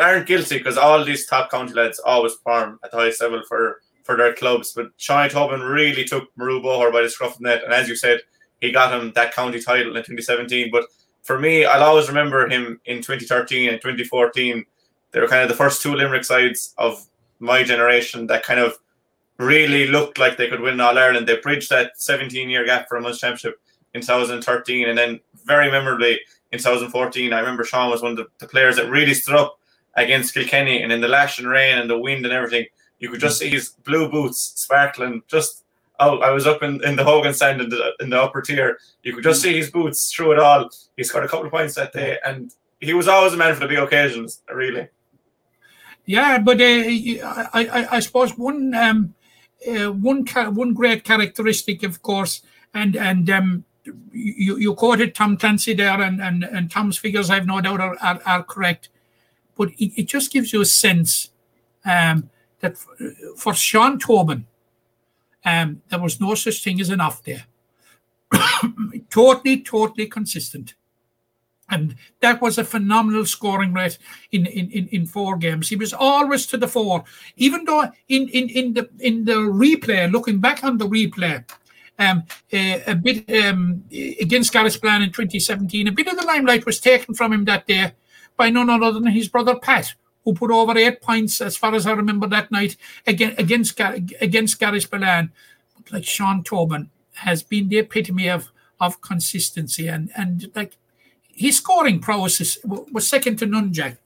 aren't 0.01 0.27
guilty 0.27 0.59
because 0.59 0.77
all 0.77 1.05
these 1.05 1.27
top 1.27 1.51
county 1.51 1.73
lads 1.73 1.99
always 2.01 2.35
perform 2.35 2.79
at 2.85 2.91
the 2.91 2.99
highest 2.99 3.23
level 3.23 3.43
for 3.49 3.81
for 4.05 4.17
their 4.17 4.35
clubs. 4.35 4.73
But 4.73 4.89
Sean 4.97 5.29
Tobin 5.29 5.61
really 5.61 6.05
took 6.05 6.35
Murroe-Boher 6.37 6.93
by 6.93 7.03
the 7.03 7.11
scruff 7.11 7.33
of 7.33 7.39
the 7.39 7.49
neck, 7.49 7.63
and 7.65 7.73
as 7.73 7.89
you 7.89 7.97
said, 7.97 8.21
he 8.61 8.73
got 8.73 8.93
him 8.93 9.13
that 9.15 9.35
county 9.35 9.61
title 9.61 9.97
in 9.97 10.03
2017. 10.03 10.71
But 10.71 10.87
for 11.23 11.39
me, 11.39 11.65
I'll 11.65 11.83
always 11.83 12.09
remember 12.09 12.49
him 12.49 12.81
in 12.87 12.99
2013 12.99 13.71
and 13.71 13.81
2014. 13.81 14.65
They 15.13 15.21
were 15.21 15.29
kind 15.29 15.43
of 15.43 15.49
the 15.49 15.57
first 15.57 15.83
two 15.83 15.95
Limerick 15.95 16.25
sides 16.25 16.75
of 16.79 17.07
my 17.39 17.63
generation 17.63 18.27
that 18.27 18.45
kind 18.45 18.61
of 18.61 18.79
really 19.39 19.87
looked 19.87 20.19
like 20.19 20.37
they 20.37 20.49
could 20.49 20.61
win 20.61 20.81
All 20.81 20.99
Ireland. 20.99 21.27
They 21.27 21.39
bridged 21.39 21.71
that 21.71 21.93
17 21.97 22.51
year 22.51 22.65
gap 22.65 22.89
for 22.89 22.97
a 22.97 23.01
Munster 23.01 23.27
Championship 23.27 23.61
in 23.95 24.01
2013, 24.01 24.89
and 24.89 24.97
then 24.97 25.21
very 25.45 25.71
memorably 25.71 26.21
in 26.53 26.59
2014, 26.59 27.33
I 27.33 27.41
remember 27.41 27.65
Sean 27.65 27.91
was 27.91 28.03
one 28.03 28.13
of 28.13 28.17
the, 28.17 28.27
the 28.39 28.49
players 28.49 28.77
that 28.77 28.91
really 28.91 29.15
stood 29.15 29.37
up 29.37 29.59
against 29.95 30.35
Kilkenny, 30.35 30.83
and 30.83 30.93
in 30.93 31.01
the 31.01 31.09
lash 31.09 31.39
and 31.39 31.49
rain 31.49 31.79
and 31.79 31.89
the 31.89 31.99
wind 31.99 32.25
and 32.25 32.33
everything, 32.33 32.67
you 32.99 33.11
could 33.11 33.21
just 33.21 33.39
see 33.39 33.49
his 33.49 33.71
blue 33.85 34.09
boots 34.09 34.53
sparkling. 34.57 35.23
Just 35.27 35.65
oh, 35.99 36.19
I 36.19 36.31
was 36.31 36.47
up 36.47 36.63
in, 36.63 36.83
in 36.85 36.97
the 36.97 37.05
Hogan 37.05 37.35
stand 37.35 37.61
in 37.61 37.69
the 37.69 37.93
in 38.01 38.11
the 38.11 38.21
upper 38.21 38.43
tier. 38.43 38.79
You 39.03 39.15
could 39.15 39.25
just 39.25 39.43
see 39.43 39.57
his 39.57 39.71
boots 39.71 40.13
through 40.13 40.33
it 40.33 40.39
all. 40.39 40.69
He 40.97 41.05
scored 41.05 41.25
a 41.25 41.29
couple 41.29 41.47
of 41.47 41.53
points 41.53 41.75
that 41.75 41.93
day, 41.93 42.19
and 42.25 42.53
he 42.81 42.95
was 42.95 43.09
always 43.09 43.33
a 43.33 43.37
man 43.37 43.55
for 43.55 43.61
the 43.61 43.69
big 43.69 43.79
occasions. 43.79 44.43
Really. 44.53 44.89
Yeah, 46.05 46.39
but 46.39 46.61
uh, 46.61 46.65
I, 46.65 47.49
I 47.53 47.97
I 47.97 48.01
suppose 48.01 48.37
one 48.37 48.75
um 48.75 49.15
uh, 49.67 49.93
one 49.93 50.27
one 50.27 50.75
great 50.75 51.05
characteristic, 51.05 51.83
of 51.83 52.03
course, 52.03 52.43
and 52.75 52.97
and 52.97 53.31
um 53.31 53.65
you, 53.85 54.57
you 54.57 54.75
quoted 54.75 55.15
Tom 55.15 55.37
Clancy 55.37 55.75
there, 55.75 56.01
and, 56.01 56.21
and, 56.21 56.45
and 56.45 56.71
Tom's 56.71 56.99
figures, 56.99 57.31
I've 57.31 57.47
no 57.47 57.61
doubt, 57.61 57.81
are, 57.81 57.97
are, 58.01 58.21
are 58.27 58.43
correct. 58.43 58.89
But 59.57 59.71
it, 59.79 59.93
it, 60.01 60.09
just 60.09 60.33
gives 60.33 60.53
you 60.53 60.61
a 60.61 60.67
sense 60.67 61.31
um, 61.85 62.31
that 62.61 62.79
for, 62.79 62.97
for 63.37 63.55
Sean 63.55 63.99
Tobin, 63.99 64.47
um, 65.45 65.83
there 65.89 66.01
was 66.01 66.21
no 66.21 66.35
such 66.35 66.63
thing 66.63 66.81
as 66.81 66.91
off 66.91 67.23
there. 67.25 67.45
totally, 69.11 69.61
totally 69.61 70.07
consistent. 70.07 70.75
And 71.71 71.95
that 72.21 72.43
was 72.43 72.59
a 72.59 72.65
phenomenal 72.65 73.25
scoring 73.25 73.73
rate 73.73 73.97
in, 74.33 74.47
in, 74.47 74.71
in, 74.73 74.89
in 74.89 75.07
four 75.07 75.37
games. 75.37 75.69
He 75.69 75.77
was 75.77 75.93
always 75.93 76.45
to 76.47 76.57
the 76.57 76.67
fore, 76.67 77.05
even 77.37 77.65
though 77.65 77.85
in, 78.09 78.29
in, 78.29 78.49
in 78.49 78.75
the 78.75 78.91
in 78.99 79.25
the 79.25 79.35
replay, 79.35 80.11
looking 80.11 80.41
back 80.41 80.65
on 80.65 80.79
the 80.79 80.89
replay, 80.89 81.45
um, 82.01 82.25
a, 82.53 82.83
a 82.85 82.95
bit 82.95 83.31
um, 83.45 83.85
against 84.21 84.53
Garryspillane 84.53 85.05
in 85.05 85.13
2017, 85.13 85.87
a 85.87 85.93
bit 85.93 86.09
of 86.09 86.17
the 86.17 86.27
limelight 86.27 86.67
was 86.67 86.81
taken 86.81 87.15
from 87.15 87.33
him 87.33 87.45
that 87.45 87.67
day 87.67 87.93
by 88.37 88.49
none 88.51 88.71
other 88.71 88.93
than 88.93 89.07
his 89.09 89.29
brother 89.29 89.55
Pat, 89.59 89.95
who 90.25 90.35
put 90.35 90.51
over 90.51 90.77
eight 90.77 91.03
points, 91.03 91.41
as 91.41 91.57
far 91.57 91.75
as 91.75 91.87
I 91.87 91.93
remember 91.93 92.27
that 92.29 92.51
night, 92.51 92.77
against 93.07 93.79
against 93.79 94.61
Garryspillane. 94.61 95.31
But 95.77 95.93
like 95.93 96.05
Sean 96.05 96.43
Tobin 96.43 96.91
has 97.15 97.43
been 97.43 97.69
the 97.69 97.79
epitome 97.79 98.29
of 98.29 98.51
of 98.81 99.03
consistency 99.03 99.87
and 99.87 100.11
and 100.17 100.51
like 100.55 100.77
his 101.35 101.59
scoring 101.59 102.01
prowess 102.01 102.59
was 102.65 103.09
second 103.09 103.37
to 103.39 103.47
none, 103.47 103.73
Jack. 103.73 103.99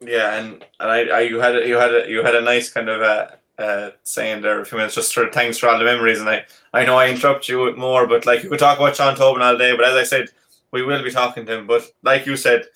Yeah, 0.00 0.34
and 0.36 0.64
and 0.78 0.90
I, 0.90 1.00
I 1.04 1.20
you 1.20 1.40
had 1.40 1.56
a, 1.56 1.66
you 1.66 1.76
had 1.76 1.94
a, 1.94 2.08
you 2.08 2.24
had 2.24 2.34
a 2.34 2.40
nice 2.40 2.70
kind 2.70 2.88
of 2.88 3.02
uh, 3.02 3.28
uh, 3.60 3.90
saying 4.04 4.42
there 4.42 4.60
a 4.60 4.64
few 4.64 4.78
minutes 4.78 4.94
just 4.94 5.12
for 5.12 5.30
thanks 5.30 5.58
for 5.58 5.68
all 5.68 5.78
the 5.78 5.84
memories, 5.84 6.20
and 6.20 6.28
I 6.28 6.44
I 6.72 6.84
know 6.84 6.96
I 6.96 7.08
interrupt 7.08 7.48
you 7.48 7.74
more, 7.76 8.06
but 8.06 8.26
like 8.26 8.42
you 8.42 8.48
could 8.48 8.58
talk 8.58 8.78
about 8.78 8.96
Sean 8.96 9.14
Tobin 9.14 9.42
all 9.42 9.58
day, 9.58 9.76
but 9.76 9.84
as 9.84 9.94
I 9.94 10.04
said, 10.04 10.28
we 10.72 10.82
will 10.82 11.02
be 11.02 11.10
talking 11.10 11.44
to 11.46 11.58
him. 11.58 11.66
But 11.66 11.90
like 12.02 12.26
you 12.26 12.36
said, 12.36 12.66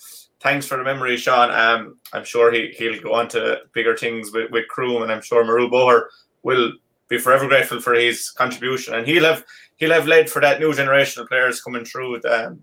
thanks 0.40 0.66
for 0.66 0.76
the 0.76 0.84
memory, 0.84 1.16
Sean. 1.16 1.50
Um, 1.50 1.96
I'm 2.12 2.24
sure 2.24 2.52
he 2.52 2.74
he'll 2.76 3.00
go 3.00 3.14
on 3.14 3.28
to 3.28 3.60
bigger 3.72 3.96
things 3.96 4.30
with 4.32 4.50
with 4.50 4.68
Croom, 4.68 5.02
and 5.02 5.10
I'm 5.10 5.22
sure 5.22 5.44
Murroe-Boher 5.44 6.04
will 6.42 6.72
be 7.08 7.18
forever 7.18 7.48
grateful 7.48 7.80
for 7.80 7.94
his 7.94 8.30
contribution, 8.30 8.94
and 8.94 9.06
he'll 9.06 9.24
have 9.24 9.44
he'll 9.76 9.92
have 9.92 10.06
led 10.06 10.28
for 10.28 10.40
that 10.42 10.60
new 10.60 10.72
generation 10.74 11.22
of 11.22 11.28
players 11.28 11.62
coming 11.62 11.84
through 11.84 12.20
um, 12.24 12.62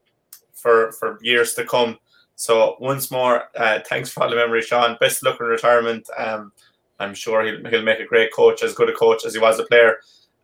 for 0.54 0.92
for 0.94 1.18
years 1.22 1.56
to 1.56 1.66
come. 1.66 1.98
So 2.36 2.76
once 2.80 3.12
more, 3.12 3.44
uh, 3.56 3.80
thanks 3.88 4.10
for 4.10 4.24
all 4.24 4.30
the 4.30 4.36
memory, 4.36 4.62
Sean. 4.62 4.98
Best 5.00 5.24
luck 5.24 5.40
in 5.40 5.46
retirement. 5.46 6.08
Um, 6.18 6.52
I'm 7.02 7.14
sure 7.14 7.44
he'll, 7.44 7.70
he'll 7.70 7.84
make 7.84 8.00
a 8.00 8.06
great 8.06 8.34
coach, 8.34 8.64
as 8.64 8.74
good 8.74 8.90
a 8.90 8.94
coach 8.94 9.26
as 9.26 9.34
he 9.34 9.40
was 9.40 9.60
a 9.60 9.66
player. 9.66 9.98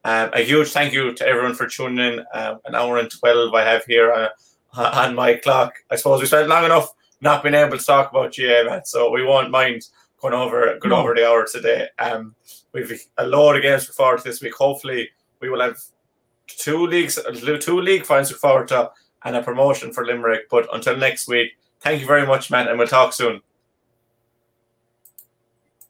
Um, 0.04 0.30
a 0.34 0.42
huge 0.42 0.70
thank 0.70 0.94
you 0.94 1.14
to 1.14 1.28
everyone 1.28 1.54
for 1.54 1.68
tuning 1.68 2.00
in. 2.14 2.26
Um, 2.34 2.60
an 2.66 2.76
hour 2.76 2.98
and 2.98 3.10
12 3.12 3.54
I 3.54 3.64
have 3.64 3.86
here 3.86 4.12
uh, 4.12 4.30
on 4.78 5.16
my 5.16 5.36
clock. 5.36 5.74
I 5.92 5.96
suppose 5.96 6.22
we 6.22 6.28
spent 6.28 6.48
long 6.48 6.66
enough 6.66 6.94
not 7.22 7.44
being 7.44 7.56
able 7.56 7.78
to 7.78 7.84
talk 7.84 8.12
about 8.12 8.32
GA, 8.32 8.64
Matt, 8.64 8.88
so 8.88 9.12
we 9.12 9.24
won't 9.24 9.52
mind 9.52 9.84
going 10.22 10.34
over 10.34 10.78
going 10.80 10.90
no. 10.90 10.98
over 10.98 11.14
the 11.14 11.28
hour 11.28 11.46
today. 11.46 11.88
Um, 12.00 12.36
we've 12.74 12.92
a 13.18 13.26
load 13.26 13.56
of 13.56 13.64
games 13.64 13.86
to 13.88 13.94
forward 13.94 14.20
to 14.20 14.24
this 14.24 14.42
week. 14.42 14.54
Hopefully, 14.54 15.10
we 15.42 15.50
will 15.50 15.62
have 15.62 15.78
two 16.48 16.86
leagues, 16.88 17.20
two 17.60 17.82
league 17.82 18.06
finals 18.06 18.30
to 18.30 18.36
forward 18.36 18.68
to, 18.70 18.92
and 19.24 19.36
a 19.36 19.44
promotion 19.44 19.92
for 19.92 20.06
Limerick. 20.06 20.50
But 20.50 20.68
until 20.74 20.98
next 20.98 21.28
week, 21.28 21.58
thank 21.82 22.02
you 22.02 22.08
very 22.08 22.26
much, 22.26 22.52
Matt, 22.52 22.68
and 22.68 22.78
we'll 22.78 22.88
talk 22.88 23.14
soon. 23.14 23.42